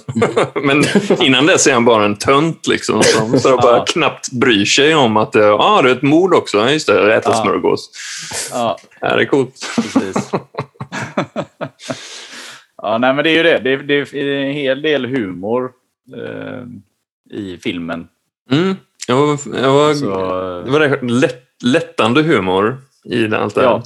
Men 0.65 0.83
innan 1.25 1.45
dess 1.45 1.67
är 1.67 1.73
han 1.73 1.85
bara 1.85 2.05
en 2.05 2.15
tönt 2.15 2.67
liksom 2.67 3.03
som 3.03 3.39
så 3.39 3.57
bara 3.57 3.77
Ja. 3.77 3.85
knappt 3.87 4.31
bryr 4.31 4.65
sig 4.65 4.95
om 4.95 5.17
att 5.17 5.35
ja, 5.35 5.53
ah, 5.53 5.81
det 5.81 5.89
är 5.89 5.95
ett 5.95 6.01
mord 6.01 6.33
också. 6.33 6.57
Ja, 6.57 6.71
Just 6.71 6.87
det, 6.87 7.15
äta 7.15 7.29
Ja. 7.31 7.41
smörgås. 7.43 7.89
ja, 8.51 8.77
Ja, 9.01 9.15
det 9.15 9.21
är 9.21 9.25
coolt. 9.25 9.65
ja, 12.81 12.97
nej 12.97 13.13
men 13.13 13.23
det 13.23 13.29
är 13.29 13.33
ju 13.37 13.43
det. 13.43 13.59
Det 13.59 13.73
är, 13.73 13.77
det 13.77 14.19
är 14.21 14.45
en 14.45 14.53
hel 14.53 14.81
del 14.81 15.05
humor 15.05 15.71
eh, 16.17 17.37
i 17.39 17.57
filmen. 17.57 18.07
Mm. 18.51 18.75
Jag 19.07 19.15
var, 19.15 19.39
jag 19.61 19.73
var, 19.73 19.93
Så, 19.93 20.05
det 20.65 20.71
var 20.71 21.03
lätt, 21.09 21.41
lättande 21.63 22.21
humor 22.21 22.77
i 23.05 23.35
allt 23.35 23.55
det 23.55 23.61
här. 23.61 23.67
ja. 23.67 23.83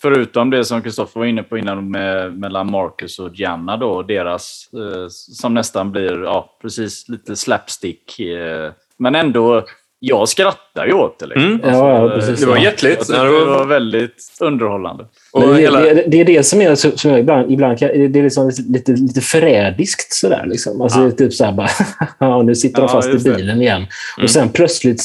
Förutom 0.00 0.50
det 0.50 0.64
som 0.64 0.82
Kristoffer 0.82 1.20
var 1.20 1.26
inne 1.26 1.42
på 1.42 1.58
innan 1.58 1.90
med, 1.90 2.38
mellan 2.38 2.70
Marcus 2.70 3.18
och 3.18 3.34
Gianna 3.34 3.76
då, 3.76 4.02
deras, 4.02 4.70
eh, 4.72 5.08
som 5.10 5.54
nästan 5.54 5.92
blir, 5.92 6.22
ja, 6.22 6.58
precis 6.62 7.08
lite 7.08 7.36
slapstick. 7.36 8.20
Eh, 8.20 8.72
men 8.96 9.14
ändå, 9.14 9.64
jag 10.00 10.28
skrattar 10.28 10.86
ju 10.86 10.92
åt 10.92 11.18
det. 11.18 11.26
Liksom. 11.26 11.44
Mm. 11.44 11.60
Ja, 11.64 11.70
ja, 11.94 12.06
eh, 12.06 12.14
precis. 12.14 12.40
Det 12.40 12.46
var 12.46 12.56
Ja. 12.56 12.62
hjärtligt. 12.62 13.06
Jag 13.08 13.18
Ja, 13.18 13.22
det 13.22 13.28
det 13.40 13.44
var- 13.44 13.58
var 13.58 13.66
väldigt 13.66 14.16
underhållande. 14.40 15.04
Det, 15.34 15.54
hela, 15.60 15.80
det, 15.80 16.04
det 16.06 16.20
är 16.20 16.24
det 16.24 16.42
som 16.42 16.60
är 16.60 16.74
så- 16.74 16.96
som 16.98 17.10
jag 17.10 17.20
ibland, 17.20 17.52
ibland 17.52 17.78
kan, 17.78 17.88
det 17.88 18.18
är 18.18 18.22
liksom 18.22 18.50
lite, 18.68 18.92
lite 18.92 19.20
förrädiskt 19.20 20.12
sådär. 20.12 20.44
Liksom. 20.46 20.80
Alltså, 20.80 20.98
Ja. 20.98 21.04
det 21.04 21.10
är 21.10 21.16
typ 21.16 21.34
såhär 21.34 21.52
bara, 21.52 21.68
ja, 22.18 22.42
nu 22.42 22.54
sitter 22.54 22.80
de 22.82 22.88
fast 22.88 23.08
i 23.08 23.18
bilen 23.18 23.62
igen. 23.62 23.76
Mm. 23.76 24.24
Och 24.24 24.30
sen 24.30 24.48
plötsligt, 24.48 25.02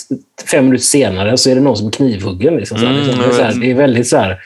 fem 0.52 0.66
minuter 0.66 0.84
senare, 0.86 1.38
så 1.38 1.50
är 1.50 1.56
det 1.56 1.62
någon 1.62 1.78
som 1.78 1.88
är 1.88 1.92
knivhuggen. 1.92 2.56
Liksom, 2.56 2.78
såhär. 2.78 2.94
Mm, 2.94 3.04
liksom. 3.04 3.20
det, 3.20 3.24
är 3.26 3.28
jag 3.28 3.36
såhär, 3.36 3.54
det 3.62 3.72
är 3.72 3.76
väldigt 3.76 4.08
så 4.08 4.18
här. 4.18 4.38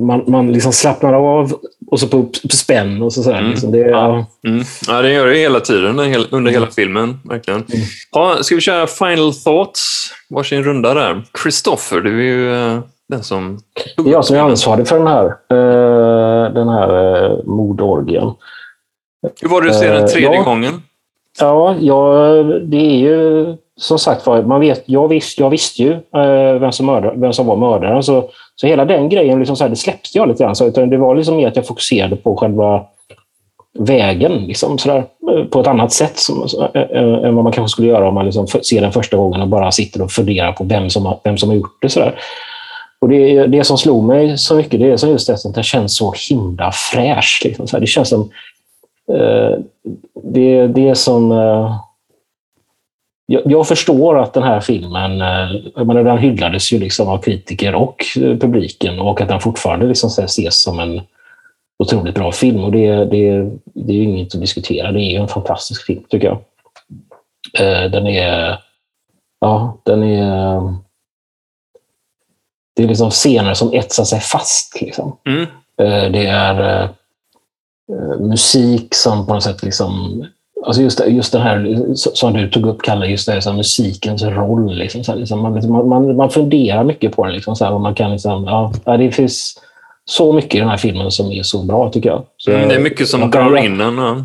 Man, 0.00 0.24
man 0.26 0.52
liksom 0.52 0.72
slappnar 0.72 1.12
av 1.12 1.52
och 1.92 2.00
så 2.00 2.08
på, 2.08 2.22
på 2.22 2.56
spänn 2.56 3.02
och 3.02 3.12
så. 3.12 3.22
Sådär, 3.22 3.38
Mm. 3.38 3.50
liksom. 3.50 3.72
det, 3.72 3.78
ja. 3.78 4.26
mm. 4.46 4.64
ja, 4.88 5.02
det 5.02 5.12
gör 5.12 5.26
det 5.26 5.34
hela 5.34 5.60
tiden, 5.60 5.98
under 6.30 6.50
hela 6.52 6.66
filmen. 6.66 7.18
Verkligen. 7.24 7.60
Mm. 7.60 7.86
Ja, 8.12 8.36
ska 8.40 8.54
vi 8.54 8.60
köra 8.60 8.86
final 8.86 9.34
thoughts? 9.34 10.10
Varsin 10.30 10.64
runda 10.64 10.94
där. 10.94 11.22
Christopher, 11.42 12.00
du 12.00 12.18
är 12.18 12.22
ju 12.22 12.54
eh, 12.54 12.80
den 13.08 13.22
som... 13.22 13.58
Det 13.96 14.08
är 14.08 14.12
jag 14.12 14.24
som 14.24 14.36
är 14.36 14.40
ansvarig 14.40 14.88
för 14.88 14.98
den 14.98 15.06
här, 15.06 15.24
eh, 15.26 16.52
den 16.52 16.68
här 16.68 17.24
eh, 17.24 17.44
mordorgien. 17.44 18.32
Hur 19.40 19.48
var 19.48 19.62
det 19.62 19.70
att 19.70 19.78
se 19.78 19.92
den 19.92 20.08
tredje 20.08 20.34
ja. 20.34 20.42
gången? 20.42 20.82
Ja, 21.40 21.76
ja, 21.80 22.24
det 22.62 22.76
är 22.76 22.98
ju 22.98 23.46
som 23.76 23.98
sagt 23.98 24.26
var, 24.26 24.42
man 24.42 24.60
vet, 24.60 24.82
jag, 24.86 25.08
visst, 25.08 25.38
jag 25.38 25.50
visste 25.50 25.82
ju 25.82 25.92
eh, 25.92 26.60
vem, 26.60 26.72
som 26.72 26.86
mördar, 26.86 27.14
vem 27.16 27.32
som 27.32 27.46
var 27.46 27.56
mördaren. 27.56 28.02
Så, 28.02 28.30
så 28.56 28.66
hela 28.66 28.84
den 28.84 29.08
grejen, 29.08 29.38
liksom 29.38 29.56
så 29.56 29.64
här, 29.64 29.68
det 29.70 29.76
släppte 29.76 30.18
jag 30.18 30.28
lite 30.28 30.44
grann. 30.44 30.56
Så, 30.56 30.66
utan 30.66 30.90
det 30.90 30.96
var 30.96 31.14
liksom 31.14 31.36
mer 31.36 31.48
att 31.48 31.56
jag 31.56 31.66
fokuserade 31.66 32.16
på 32.16 32.36
själva 32.36 32.84
vägen 33.78 34.32
liksom, 34.32 34.78
så 34.78 34.88
där, 34.88 35.04
på 35.44 35.60
ett 35.60 35.66
annat 35.66 35.92
sätt 35.92 36.18
som, 36.18 36.48
så, 36.48 36.68
äh, 36.74 37.24
än 37.24 37.34
vad 37.34 37.44
man 37.44 37.52
kanske 37.52 37.72
skulle 37.72 37.88
göra 37.88 38.08
om 38.08 38.14
man 38.14 38.24
liksom 38.24 38.46
ser 38.46 38.80
den 38.80 38.92
första 38.92 39.16
gången 39.16 39.40
och 39.40 39.48
bara 39.48 39.72
sitter 39.72 40.02
och 40.02 40.12
funderar 40.12 40.52
på 40.52 40.64
vem 40.64 40.90
som 40.90 41.06
har, 41.06 41.20
vem 41.24 41.38
som 41.38 41.48
har 41.48 41.56
gjort 41.56 41.82
det. 41.82 41.88
Så 41.88 42.00
där. 42.00 42.14
Och 42.98 43.08
det, 43.08 43.46
det 43.46 43.64
som 43.64 43.78
slog 43.78 44.04
mig 44.04 44.38
så 44.38 44.54
mycket 44.54 44.80
det 44.80 44.90
är 44.90 44.96
som 44.96 45.10
just 45.10 45.26
det 45.26 45.34
att 45.34 45.54
den 45.54 45.62
känns 45.62 45.96
så 45.96 46.14
himla 46.30 46.72
fräsch. 46.72 47.42
Liksom. 47.44 47.80
Det 47.80 47.86
känns 47.86 48.08
som 48.08 48.30
Äh, 49.08 49.58
det, 50.22 50.66
det 50.66 50.88
är 50.88 50.94
som... 50.94 51.32
Äh, 51.32 51.76
jag, 53.26 53.42
jag 53.44 53.68
förstår 53.68 54.18
att 54.18 54.34
den 54.34 54.42
här 54.42 54.60
filmen, 54.60 55.20
eh, 55.20 55.84
menar, 55.84 56.04
den 56.04 56.18
hyllades 56.18 56.72
ju 56.72 56.78
liksom 56.78 57.08
av 57.08 57.18
kritiker 57.18 57.74
och 57.74 58.04
eh, 58.16 58.38
publiken 58.38 59.00
och 59.00 59.20
att 59.20 59.28
den 59.28 59.40
fortfarande 59.40 59.86
liksom 59.86 60.08
ses 60.08 60.62
som 60.62 60.78
en 60.78 61.00
otroligt 61.78 62.14
bra 62.14 62.32
film. 62.32 62.64
Och 62.64 62.72
det, 62.72 63.04
det, 63.04 63.50
det 63.64 63.92
är 63.92 63.96
ju 63.96 64.02
inget 64.02 64.34
att 64.34 64.40
diskutera. 64.40 64.92
Det 64.92 65.00
är 65.00 65.10
ju 65.10 65.16
en 65.16 65.28
fantastisk 65.28 65.86
film, 65.86 66.04
tycker 66.08 66.26
jag. 66.26 66.38
Eh, 67.58 67.90
den 67.90 68.06
är... 68.06 68.58
Ja, 69.40 69.78
den 69.84 70.02
är... 70.02 70.60
Det 72.76 72.82
är 72.82 72.88
liksom 72.88 73.10
scener 73.10 73.54
som 73.54 73.72
etsar 73.72 74.04
sig 74.04 74.20
fast. 74.20 74.80
Liksom. 74.80 75.16
Mm. 75.26 75.46
Det 76.12 76.26
är 76.26 76.88
musik 78.20 78.94
som 78.94 79.26
på 79.26 79.34
något 79.34 79.42
sätt 79.42 79.62
liksom... 79.62 80.24
Alltså 80.66 80.82
just, 80.82 80.98
det- 80.98 81.06
just 81.06 81.32
den 81.32 81.42
här 81.42 81.86
som 81.94 82.32
du 82.32 82.50
tog 82.50 82.66
upp, 82.66 82.82
Kalle, 82.82 83.06
just 83.06 83.26
det 83.26 83.32
här, 83.32 83.40
så 83.40 83.50
här, 83.50 83.56
musikens 83.56 84.22
roll. 84.22 84.74
Liksom, 84.74 85.04
så 85.04 85.12
här, 85.12 85.18
liksom, 85.18 85.40
man, 85.42 85.52
man, 85.70 85.88
man, 85.88 86.16
man 86.16 86.30
funderar 86.30 86.84
mycket 86.84 87.16
på 87.16 87.24
den. 87.24 87.34
Liksom, 87.34 87.56
så 87.56 87.64
här, 87.64 87.72
och 87.74 87.80
man 87.80 87.94
kan 87.94 88.10
liksom, 88.10 88.44
ja, 88.84 88.96
det 88.96 89.10
finns 89.12 89.54
så 90.04 90.32
mycket 90.32 90.54
i 90.54 90.58
den 90.58 90.68
här 90.68 90.76
filmen 90.76 91.10
som 91.10 91.32
är 91.32 91.42
så 91.42 91.62
bra, 91.62 91.90
tycker 91.90 92.08
jag. 92.08 92.24
Så, 92.36 92.50
Mm, 92.52 92.68
det 92.68 92.74
är 92.74 92.80
mycket 92.80 93.08
som 93.08 93.30
kan- 93.30 93.50
drar 93.52 93.56
in 93.64 93.80
en. 93.80 93.96
Ja. 93.98 94.16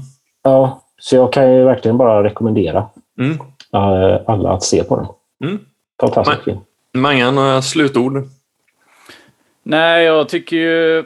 Ja, 0.43 0.81
så 0.99 1.15
jag 1.15 1.33
kan 1.33 1.53
ju 1.53 1.63
verkligen 1.63 1.97
bara 1.97 2.23
rekommendera 2.23 2.85
Mm. 3.19 3.38
alla 4.25 4.49
att 4.51 4.63
se 4.63 4.83
på 4.83 4.95
den. 4.95 5.05
Mm. 5.49 5.59
Fantastisk 6.01 6.43
film. 6.43 6.57
Mangan, 6.93 7.35
några 7.35 7.61
slutord? 7.61 8.23
Nej, 9.63 10.05
jag 10.05 10.29
tycker 10.29 10.55
ju, 10.57 11.03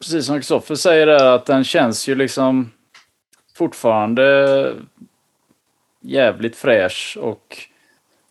precis 0.00 0.26
som 0.26 0.36
Kristoffer 0.36 0.74
säger 0.74 1.06
där, 1.06 1.24
att 1.34 1.46
den 1.46 1.64
känns 1.64 2.08
ju 2.08 2.14
liksom 2.14 2.70
fortfarande 3.64 4.72
jävligt 6.02 6.56
fräsch 6.56 7.18
och 7.20 7.56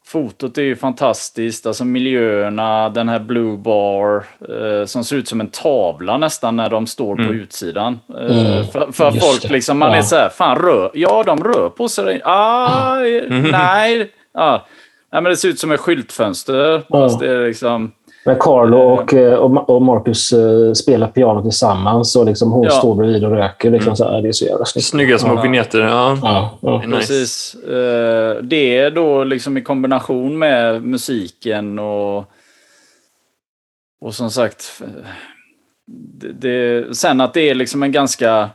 fotot 0.05 0.57
är 0.57 0.61
ju 0.61 0.75
fantastiskt. 0.75 1.65
Alltså 1.65 1.85
miljöerna, 1.85 2.89
den 2.89 3.09
här 3.09 3.19
Blue 3.19 3.57
Bar 3.57 4.23
eh, 4.49 4.85
som 4.85 5.03
ser 5.03 5.15
ut 5.15 5.27
som 5.27 5.41
en 5.41 5.47
tavla 5.49 6.17
nästan 6.17 6.55
när 6.55 6.69
de 6.69 6.87
står 6.87 7.15
på 7.15 7.21
Mm. 7.21 7.35
utsidan. 7.39 7.99
Eh, 8.19 8.45
Mm, 8.45 8.65
för 8.67 8.91
för 8.91 9.11
folk 9.11 9.41
det. 9.41 9.49
liksom, 9.49 9.77
man 9.79 9.91
är 9.91 9.95
Ja. 9.95 10.03
så 10.03 10.15
här, 10.15 10.29
fan 10.29 10.57
rör, 10.57 10.91
ja 10.93 11.23
de 11.23 11.43
rör 11.43 11.69
på 11.69 11.87
sig. 11.89 12.21
Ah, 12.23 12.95
nej. 13.51 14.11
Ja. 14.33 14.65
Nej, 15.11 15.21
men 15.21 15.29
det 15.31 15.37
ser 15.37 15.49
ut 15.49 15.59
som 15.59 15.71
ett 15.71 15.79
skyltfönster. 15.79 16.71
Ja. 16.71 16.81
Fast 16.89 17.19
det 17.19 17.31
är 17.31 17.47
liksom... 17.47 17.91
Men 18.25 18.35
Carlo 18.39 18.77
och, 18.77 19.13
eh, 19.13 19.33
och 19.33 19.49
Ma- 19.51 19.65
och 19.65 19.81
Marcus 19.81 20.33
eh, 20.33 20.73
spelar 20.73 21.07
piano 21.07 21.41
tillsammans 21.41 22.15
och 22.15 22.25
liksom 22.25 22.51
hon 22.51 22.63
Ja. 22.63 22.69
står 22.69 22.95
bredvid 22.95 23.23
och 23.23 23.31
röker. 23.31 23.71
Liksom, 23.71 23.95
så 23.95 24.11
här, 24.11 24.21
det 24.21 24.27
är 24.27 24.31
så 24.31 24.45
jävla 24.45 24.65
snyggt. 24.65 24.85
Snygga 24.87 25.17
små 25.17 25.35
Ja. 25.35 25.41
vignetter. 25.41 25.79
Ja. 25.79 26.17
Ja, 26.23 26.57
ja. 26.61 26.77
Nice. 26.87 26.95
Precis. 26.97 27.55
Eh, 27.63 28.35
Det 28.43 28.77
är 28.77 28.91
då 28.91 29.23
liksom 29.23 29.57
i 29.57 29.61
kombination 29.61 30.37
med 30.39 30.83
musiken 30.83 31.79
och 31.79 32.25
och 34.01 34.15
som 34.15 34.31
sagt 34.31 34.81
eh, 34.81 34.87
det, 35.87 36.31
det, 36.31 36.95
sen 36.97 37.21
att 37.21 37.33
det 37.33 37.49
är 37.49 37.55
liksom 37.55 37.83
en 37.83 37.91
ganska 37.91 38.49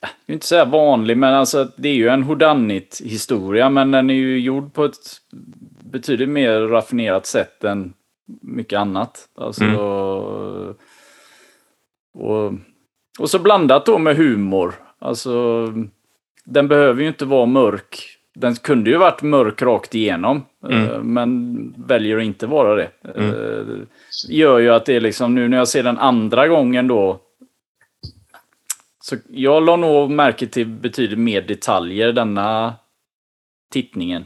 jag 0.00 0.08
vill 0.26 0.34
inte 0.34 0.46
säga 0.46 0.64
vanlig, 0.64 1.16
men 1.16 1.34
alltså 1.34 1.68
det 1.76 1.88
är 1.88 1.94
ju 1.94 2.08
en 2.08 2.24
whodunit 2.26 3.00
historia 3.04 3.70
men 3.70 3.90
den 3.90 4.10
är 4.10 4.14
ju 4.14 4.38
gjord 4.40 4.72
på 4.74 4.84
ett 4.84 4.96
betydligt 5.92 6.28
mer 6.28 6.60
raffinerat 6.60 7.26
sätt 7.26 7.64
än 7.64 7.92
mycket 8.42 8.78
annat. 8.78 9.28
Alltså, 9.34 9.64
Mm. 9.64 9.76
och, 12.14 12.52
och 13.18 13.30
så 13.30 13.38
blandat 13.38 13.86
då 13.86 13.98
med 13.98 14.16
humor. 14.16 14.74
Alltså, 14.98 15.66
den 16.44 16.68
behöver 16.68 17.02
ju 17.02 17.08
inte 17.08 17.24
vara 17.24 17.46
mörk. 17.46 18.14
Den 18.34 18.54
kunde 18.56 18.90
ju 18.90 18.96
varit 18.96 19.22
mörk 19.22 19.62
rakt 19.62 19.94
igenom, 19.94 20.44
Mm. 20.64 20.88
eh, 20.88 21.02
men 21.02 21.74
väljer 21.86 22.16
att 22.18 22.24
inte 22.24 22.46
vara 22.46 22.74
det. 22.74 22.90
Mm. 23.14 23.30
Eh, 23.34 23.76
gör 24.28 24.58
ju 24.58 24.70
att 24.70 24.86
det 24.86 24.96
är 24.96 25.00
liksom 25.00 25.34
nu 25.34 25.48
när 25.48 25.56
jag 25.56 25.68
ser 25.68 25.82
den 25.82 25.98
andra 25.98 26.48
gången 26.48 26.88
då. 26.88 27.20
Så 29.00 29.16
jag 29.28 29.62
la 29.62 29.76
nog 29.76 30.10
märke 30.10 30.46
till 30.46 30.66
betydligt 30.66 31.18
mer 31.18 31.42
detaljer 31.42 32.12
denna 32.12 32.74
tittningen. 33.72 34.24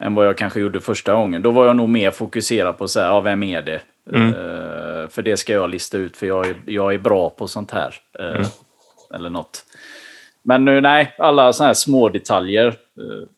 Än 0.00 0.14
vad 0.14 0.26
jag 0.26 0.38
kanske 0.38 0.60
gjorde 0.60 0.80
första 0.80 1.14
gången. 1.14 1.42
Då 1.42 1.50
var 1.50 1.66
jag 1.66 1.76
nog 1.76 1.88
mer 1.88 2.10
fokuserad 2.10 2.78
på 2.78 2.88
så 2.88 3.00
här, 3.00 3.06
ja, 3.06 3.20
vem 3.20 3.42
är 3.42 3.62
det? 3.62 3.80
Mm. 4.12 4.28
Eh, 4.28 5.08
för 5.08 5.22
det 5.22 5.36
ska 5.36 5.52
jag 5.52 5.70
lista 5.70 5.98
ut, 5.98 6.16
för 6.16 6.26
jag 6.26 6.46
är, 6.46 6.56
jag 6.66 6.94
är 6.94 6.98
bra 6.98 7.30
på 7.30 7.48
sånt 7.48 7.70
här. 7.70 7.94
Eh, 8.18 8.26
Mm. 8.30 8.46
Eller 9.14 9.30
något. 9.30 9.64
Men 10.42 10.64
nu, 10.64 10.80
nej, 10.80 11.14
alla 11.18 11.52
såna 11.52 11.66
här 11.66 11.74
små 11.74 12.08
detaljer. 12.08 12.66
eh, 12.66 13.28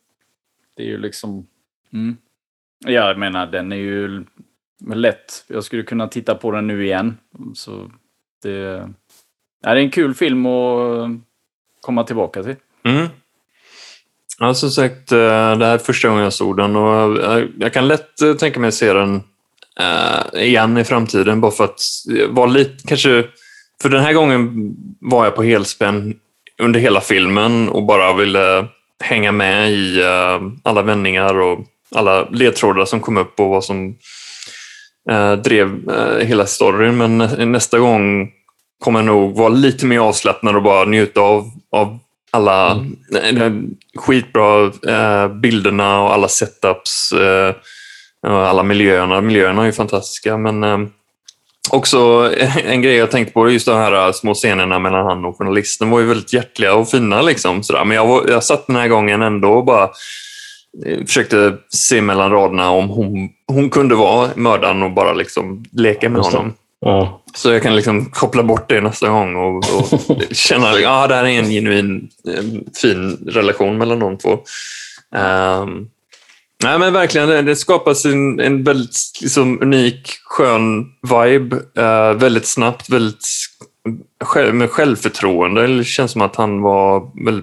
det 0.76 0.82
är 0.82 0.86
ju 0.86 0.98
liksom... 0.98 1.46
Mm. 1.92 2.16
Jag 2.86 3.18
menar, 3.18 3.46
den 3.46 3.72
är 3.72 3.76
ju 3.76 4.24
lätt. 4.94 5.44
Jag 5.46 5.64
skulle 5.64 5.82
kunna 5.82 6.08
titta 6.08 6.34
på 6.34 6.50
den 6.50 6.66
nu 6.66 6.84
igen. 6.86 7.18
Så 7.54 7.90
det, 8.42 8.88
det 9.62 9.68
är 9.68 9.76
en 9.76 9.90
kul 9.90 10.14
film 10.14 10.46
att 10.46 11.10
komma 11.80 12.04
tillbaka 12.04 12.42
till. 12.42 12.56
Mm. 12.82 13.06
Ja, 14.38 14.54
som 14.54 14.70
sagt, 14.70 15.12
eh, 15.12 15.18
det 15.18 15.66
här 15.66 15.74
är 15.74 15.78
första 15.78 16.08
gången 16.08 16.24
jag 16.24 16.32
såg 16.32 16.56
den 16.56 16.76
och 16.76 17.22
eh, 17.24 17.44
jag 17.58 17.72
kan 17.72 17.88
lätt 17.88 18.22
eh, 18.22 18.34
tänka 18.34 18.60
mig 18.60 18.68
att 18.68 18.74
se 18.74 18.92
den 18.92 19.22
igen 20.32 20.78
i 20.78 20.84
framtiden 20.84 21.40
bara 21.40 21.52
för 21.52 21.64
att 21.64 21.80
vara 22.28 22.46
lite, 22.46 22.88
kanske, 22.88 23.24
för 23.82 23.88
den 23.88 24.02
här 24.02 24.12
gången 24.12 24.74
var 25.00 25.24
jag 25.24 25.34
på 25.34 25.42
helspänn 25.42 26.14
under 26.62 26.80
hela 26.80 27.00
filmen 27.00 27.68
och 27.68 27.82
bara 27.82 28.12
ville 28.12 28.66
hänga 29.04 29.32
med 29.32 29.70
i 29.70 30.02
alla 30.62 30.82
vändningar 30.82 31.38
och 31.38 31.58
alla 31.94 32.28
ledtrådar 32.30 32.84
som 32.84 33.00
kom 33.00 33.16
upp 33.16 33.40
och 33.40 33.48
vad 33.48 33.64
som 33.64 33.96
drev 35.44 35.92
hela 36.20 36.46
storyn. 36.46 36.96
Men 36.96 37.18
nästa 37.52 37.78
gång 37.78 38.30
kommer 38.80 38.98
jag 38.98 39.06
nog 39.06 39.36
vara 39.36 39.48
lite 39.48 39.86
mer 39.86 39.98
avslappnad 39.98 40.56
och 40.56 40.62
bara 40.62 40.84
njuta 40.84 41.20
av, 41.20 41.50
av 41.72 41.98
alla 42.32 42.70
eh, 43.24 43.52
skitbra 43.96 44.64
eh, 44.64 45.28
bilderna 45.28 46.02
och 46.02 46.12
alla 46.12 46.28
setups. 46.28 47.12
Eh, 47.12 47.54
och 48.26 48.46
alla 48.46 48.62
miljöerna. 48.62 49.20
Miljöerna 49.20 49.62
är 49.62 49.66
ju 49.66 49.72
fantastiska, 49.72 50.36
men 50.36 50.64
eh, 50.64 50.78
också 51.70 52.30
en 52.64 52.82
grej 52.82 52.96
jag 52.96 53.10
tänkte 53.10 53.32
på, 53.32 53.50
just 53.50 53.66
de 53.66 53.76
här 53.76 54.12
små 54.12 54.34
scenerna 54.34 54.78
mellan 54.78 55.06
han 55.06 55.24
och 55.24 55.38
journalisten 55.38 55.90
var 55.90 56.00
ju 56.00 56.06
väldigt 56.06 56.32
hjärtliga 56.32 56.74
och 56.74 56.88
fina. 56.88 57.22
Liksom, 57.22 57.62
sådär. 57.62 57.84
Men 57.84 57.96
jag, 57.96 58.06
var, 58.06 58.28
jag 58.28 58.44
satt 58.44 58.66
den 58.66 58.76
här 58.76 58.88
gången 58.88 59.22
ändå 59.22 59.52
och 59.52 59.64
bara 59.64 59.90
eh, 60.86 61.04
försökte 61.06 61.56
se 61.68 62.00
mellan 62.00 62.30
raderna 62.30 62.70
om 62.70 62.88
hon, 62.88 63.28
hon 63.46 63.70
kunde 63.70 63.94
vara 63.94 64.30
mördaren 64.34 64.82
och 64.82 64.90
bara 64.90 65.12
liksom 65.12 65.64
leka 65.72 66.08
med 66.08 66.22
honom. 66.22 66.54
Ja. 66.84 67.22
Så 67.34 67.52
jag 67.52 67.62
kan 67.62 67.76
liksom 67.76 68.10
koppla 68.10 68.42
bort 68.42 68.68
det 68.68 68.80
nästa 68.80 69.08
gång 69.08 69.36
och, 69.36 69.56
och 69.56 70.00
känna 70.30 70.70
att 70.70 70.86
ah, 70.86 71.06
det 71.06 71.14
här 71.14 71.24
är 71.24 71.38
en 71.38 71.50
genuin 71.50 72.08
eh, 72.28 72.44
fin 72.82 73.18
relation 73.26 73.78
mellan 73.78 73.98
de 73.98 74.18
två. 74.18 74.38
Ehm, 75.14 75.88
nej, 76.64 76.78
men 76.78 76.92
verkligen, 76.92 77.28
det, 77.28 77.42
det 77.42 77.56
skapas 77.56 78.04
en, 78.04 78.40
en 78.40 78.64
väldigt 78.64 78.96
liksom, 79.22 79.62
unik, 79.62 80.10
skön 80.24 80.86
vibe. 81.02 81.56
eh, 81.76 82.12
väldigt 82.12 82.46
snabbt, 82.46 82.88
väldigt 82.88 83.26
själv, 84.24 84.54
med 84.54 84.70
självförtroende. 84.70 85.66
Det 85.66 85.84
känns 85.84 86.12
som 86.12 86.22
att 86.22 86.36
han 86.36 86.62
var 86.62 87.24
väl 87.24 87.42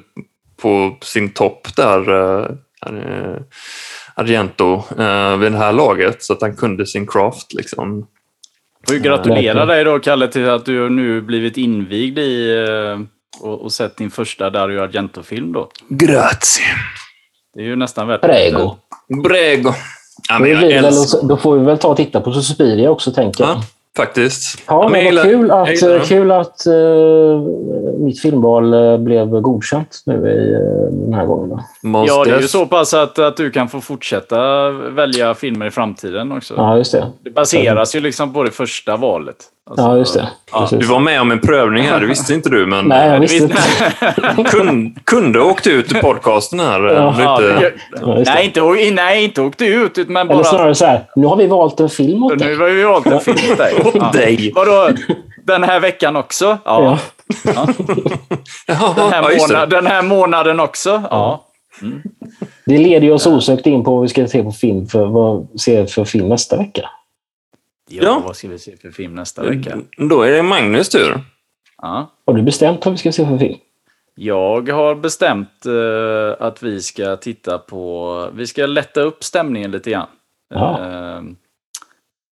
på 0.61 0.97
sin 1.01 1.29
topp 1.29 1.67
där, 1.75 2.09
uh, 2.09 2.47
Argento, 4.15 4.83
eh, 4.99 5.37
vid 5.37 5.51
det 5.51 5.57
här 5.57 5.73
laget. 5.73 6.23
Så 6.23 6.33
att 6.33 6.41
han 6.41 6.55
kunde 6.55 6.85
sin 6.85 7.07
craft. 7.07 7.53
Liksom. 7.53 8.07
Får 8.87 8.95
ju 8.95 9.01
gratulera 9.01 9.65
dig 9.65 9.83
då, 9.83 9.99
Kalle, 9.99 10.27
till 10.27 10.49
att 10.49 10.65
du 10.65 10.89
nu 10.89 11.21
blivit 11.21 11.57
invigd 11.57 12.19
i 12.19 12.65
eh, 12.67 12.99
och, 13.41 13.61
och 13.61 13.71
sett 13.71 13.97
din 13.97 14.11
första 14.11 14.49
Dario 14.49 14.81
Argento-film 14.81 15.51
då. 15.53 15.69
Grazie. 15.89 16.65
Det 17.53 17.61
är 17.61 17.65
ju 17.65 17.75
nästan 17.75 18.07
värt 18.07 18.21
Prego. 18.21 18.75
Brego. 19.23 19.73
Ja, 20.29 20.37
Då, 20.39 20.43
väl, 20.45 20.63
älskar, 20.63 21.27
då 21.27 21.37
får 21.37 21.59
vi 21.59 21.65
väl 21.65 21.77
ta 21.77 21.87
och 21.87 21.97
titta 21.97 22.21
på 22.21 22.33
Suspiria 22.33 22.89
också, 22.89 23.11
tänker 23.11 23.43
jag. 23.43 23.51
ja, 23.51 23.63
faktiskt. 23.97 24.63
Ja, 24.67 24.81
men 24.83 24.91
men 24.91 25.05
gillar- 25.05 25.23
kul 25.23 25.51
att, 25.51 26.07
kul 26.07 26.31
att 26.31 26.65
eh, 26.65 26.73
mitt 27.99 28.21
filmval 28.21 28.73
eh, 28.73 28.97
blev 28.97 29.27
godkänt 29.41 30.03
nu 30.05 30.13
i, 30.13 30.53
eh, 30.53 30.91
den 31.05 31.13
här 31.13 31.25
gången. 31.25 31.59
Ja, 32.07 32.23
det 32.25 32.31
är 32.31 32.41
ju 32.41 32.47
så 32.47 32.65
pass 32.65 32.93
att, 32.93 33.19
att 33.19 33.37
du 33.37 33.51
kan 33.51 33.69
få 33.69 33.81
fortsätta 33.81 34.69
välja 34.71 35.33
filmer 35.33 35.65
i 35.65 35.71
framtiden 35.71 36.31
också. 36.31 36.53
Ja, 36.57 36.77
just 36.77 36.91
det. 36.91 37.05
Det 37.23 37.29
baseras 37.31 37.95
ju 37.95 37.99
liksom 37.99 38.33
på 38.33 38.43
det 38.43 38.51
första 38.51 38.97
valet. 38.97 39.35
Alltså, 39.69 39.85
Ja, 39.85 39.97
just 39.97 40.13
det. 40.13 40.29
Ja. 40.51 40.67
Du 40.71 40.85
var 40.85 40.99
med 40.99 41.21
om 41.21 41.31
en 41.31 41.39
prövning 41.39 41.83
här, 41.83 41.99
det 41.99 42.05
visste 42.15 42.33
inte 42.33 42.49
du, 42.49 42.65
men 42.65 42.85
Nej, 42.85 43.05
jag 43.07 43.15
eh, 43.15 43.21
visste 43.21 43.45
Visst- 43.47 43.59
inte. 44.37 44.43
kun, 44.51 44.95
kunde 45.03 45.39
åkt 45.41 45.67
ut 45.67 45.95
ur 45.95 45.99
podcasten 46.01 46.59
här. 46.59 46.87
eh, 46.87 46.93
Ja, 46.93 47.09
inte, 47.37 47.71
Ja, 48.01 48.23
nej, 48.25 48.45
inte, 48.45 48.91
nej, 49.03 49.23
inte 49.23 49.41
åkte 49.41 49.65
ut, 49.65 49.97
men 49.97 50.17
Eller 50.17 50.33
bara... 50.35 50.43
snarare 50.43 50.75
så 50.75 50.85
här, 50.85 51.05
nu 51.15 51.27
har 51.27 51.35
vi 51.35 51.47
valt 51.47 51.79
en 51.79 51.89
film 51.89 52.23
åt 52.23 52.31
Nu 52.31 52.37
dig. 52.45 52.55
har 52.55 52.65
vi 52.69 52.83
valt 52.83 53.05
en 53.05 53.19
film 53.19 53.37
åt 53.51 53.57
dig. 53.57 53.73
Åt 53.85 54.13
dig. 54.13 54.51
Vadå? 54.55 54.89
Den 55.45 55.63
här 55.63 55.79
veckan 55.79 56.15
också? 56.15 56.57
Ja. 56.65 56.97
Ja. 57.45 57.67
Den, 58.65 58.75
här 59.11 59.23
ja, 59.23 59.31
just 59.31 59.47
det. 59.47 59.53
månad, 59.53 59.69
den 59.69 59.87
här 59.87 60.01
månaden 60.01 60.59
också? 60.59 61.03
Ja. 61.11 61.45
Det 62.65 62.77
leder 62.77 63.07
ju 63.07 63.13
oss 63.13 63.27
osökt 63.27 63.65
in 63.67 63.83
på 63.83 63.91
vad 63.93 64.01
vi 64.01 64.07
ska 64.07 64.27
se 64.27 64.43
på 64.43 64.51
film 64.51 64.87
för 64.87 65.05
vad 65.05 65.47
se 65.59 65.87
för 65.87 66.05
film 66.05 66.29
nästa 66.29 66.57
vecka. 66.57 66.81
Ja. 67.89 68.03
Ja. 68.03 68.21
Vad 68.25 68.35
ska 68.35 68.47
vi 68.47 68.59
se 68.59 68.77
för 68.77 68.91
film 68.91 69.15
nästa 69.15 69.43
vecka? 69.43 69.77
Då 69.97 70.21
är 70.21 70.31
det 70.31 70.43
Magnus 70.43 70.89
tur. 70.89 71.21
Ja. 71.81 72.11
Har 72.25 72.33
du 72.33 72.41
bestämt 72.41 72.85
vad 72.85 72.93
vi 72.93 72.97
ska 72.97 73.11
se 73.11 73.25
för 73.25 73.37
film? 73.37 73.59
Jag 74.15 74.69
har 74.69 74.95
bestämt 74.95 75.65
eh, 75.65 76.45
att 76.47 76.63
vi 76.63 76.81
ska 76.81 77.15
titta 77.15 77.57
på... 77.57 78.29
Vi 78.33 78.47
ska 78.47 78.65
lätta 78.65 79.01
upp 79.01 79.23
stämningen 79.23 79.71
lite 79.71 79.91
grann. 79.91 80.07
Ja. 80.49 80.79
Eh, 80.79 81.21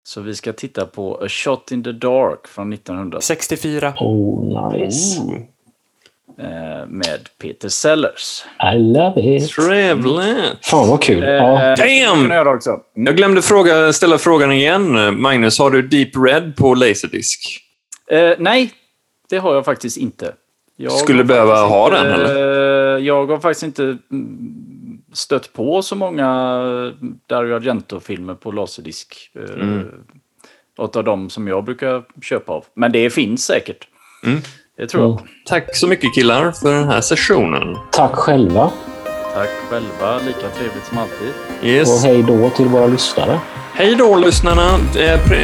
så 0.07 0.21
vi 0.21 0.35
ska 0.35 0.53
titta 0.53 0.87
på 0.87 1.19
A 1.23 1.29
Shot 1.29 1.73
in 1.73 1.85
the 1.85 1.93
Dark 1.93 2.47
från 2.47 2.73
1900 2.73 3.21
64. 3.21 3.95
Oh, 4.01 4.73
nice. 4.73 5.21
Ooh, 5.21 5.35
eh, 5.35 5.43
med 6.89 7.29
Peter 7.43 7.69
Sellers. 7.69 8.45
I 8.75 8.79
love 8.79 9.37
it. 9.37 9.51
trevligt. 9.51 10.67
Fan 10.67 10.89
vad 10.89 11.03
kul. 11.03 11.23
Eh, 11.23 11.29
Ja. 11.31 11.77
Damn! 11.77 12.31
Jag 13.07 13.17
glömde 13.17 13.43
fråga, 13.43 13.93
ställa 13.93 14.19
frågan 14.19 14.53
igen. 14.53 15.21
Magnus, 15.21 15.59
har 15.59 15.71
du 15.71 15.83
Deep 15.83 16.11
Red 16.27 16.57
på 16.57 16.75
Laserdisc? 16.75 17.37
Eh, 18.11 18.33
nej, 18.39 18.71
det 19.31 19.37
har 19.39 19.55
jag 19.55 19.65
faktiskt 19.65 19.97
inte. 19.97 20.35
Jag 20.77 20.93
Skulle 20.93 21.25
behöva 21.25 21.55
faktiskt 21.55 21.71
ha 21.71 21.87
inte- 21.87 22.03
den, 22.03 22.13
eller? 22.21 22.97
eh, 22.99 23.05
Jag 23.07 23.27
har 23.27 23.39
faktiskt 23.39 23.63
inte 23.63 23.83
mm, 23.83 23.99
stött 25.13 25.53
på 25.53 25.83
så 25.83 25.97
många 25.97 26.29
Dario 27.29 27.55
Argento-filmer 27.55 28.35
på 28.35 28.53
laserdisk. 28.53 29.31
eh, 29.35 29.63
Mm. 29.63 29.89
Av 30.79 31.05
dem 31.05 31.31
som 31.31 31.49
jag 31.49 31.65
brukar 31.65 32.03
köpa 32.23 32.53
av. 32.53 32.65
Men 32.75 32.93
det 32.93 33.11
finns 33.11 33.45
säkert. 33.47 33.89
Mm. 34.27 34.41
Det 34.79 34.87
tror 34.87 35.03
jag. 35.03 35.13
Mm. 35.13 35.25
Tack 35.49 35.77
så 35.77 35.87
mycket 35.87 36.15
killar 36.15 36.53
för 36.53 36.73
den 36.75 36.89
här 36.89 37.01
sessionen. 37.01 37.77
Tack 37.93 38.13
själva. 38.15 38.71
Tack 39.35 39.49
själva, 39.71 40.19
lika 40.27 40.49
trevligt 40.57 40.87
som 40.89 40.99
alltid. 40.99 41.29
Och 41.61 41.67
Yes. 41.67 42.05
hej 42.05 42.23
då 42.23 42.51
till 42.51 42.67
våra 42.67 42.87
lyssnare. 42.87 43.41
Hej 43.77 43.95
då 43.95 44.17
lyssnarna! 44.17 44.71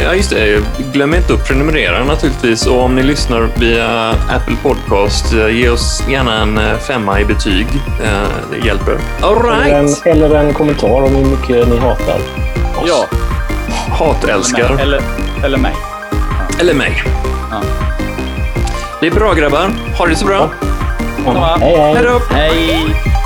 Ja, 0.05 0.15
just 0.15 0.31
det. 0.31 0.63
Glöm 0.93 1.15
inte 1.15 1.33
att 1.35 1.49
prenumerera 1.49 2.05
naturligtvis. 2.05 2.67
Och 2.67 2.81
om 2.85 2.95
ni 2.95 3.03
lyssnar 3.03 3.49
via 3.61 4.11
Apple 4.11 4.57
Podcast, 4.63 5.33
eh, 5.35 5.49
ge 5.57 5.69
oss 5.69 6.05
gärna 6.11 6.43
en 6.43 6.59
eh, 6.59 6.77
femma 6.79 7.21
i 7.21 7.25
betyg. 7.25 7.67
Eh, 8.05 8.29
Det 8.51 8.67
hjälper. 8.67 8.99
All 9.23 9.37
Eller, 9.37 9.75
en, 9.79 9.87
right. 9.87 10.07
eller 10.07 10.35
en 10.35 10.55
kommentar 10.55 11.03
om 11.03 11.15
hur 11.15 11.25
mycket 11.25 11.69
ni 11.69 11.77
hatar 11.79 12.17
oss. 12.17 12.85
Ja, 12.87 13.07
Hatälskar. 13.99 14.61
eller, 14.65 14.79
eller, 14.83 15.03
eller 15.45 15.59
mig. 15.59 15.75
Eller 16.61 16.75
mig. 16.75 17.03
Ja. 17.51 17.61
Det 19.01 19.07
är 19.07 19.11
bra 19.11 19.35
grabbar. 19.35 19.71
Ha 19.99 20.07
det 20.07 20.17
så 20.17 20.27
bra. 20.27 20.51
Ja. 21.27 21.33
Ja. 21.35 21.57
Hej, 21.61 21.77
hej. 21.77 21.95
Hej 21.95 22.05
då! 22.05 22.35
Hej! 22.35 23.20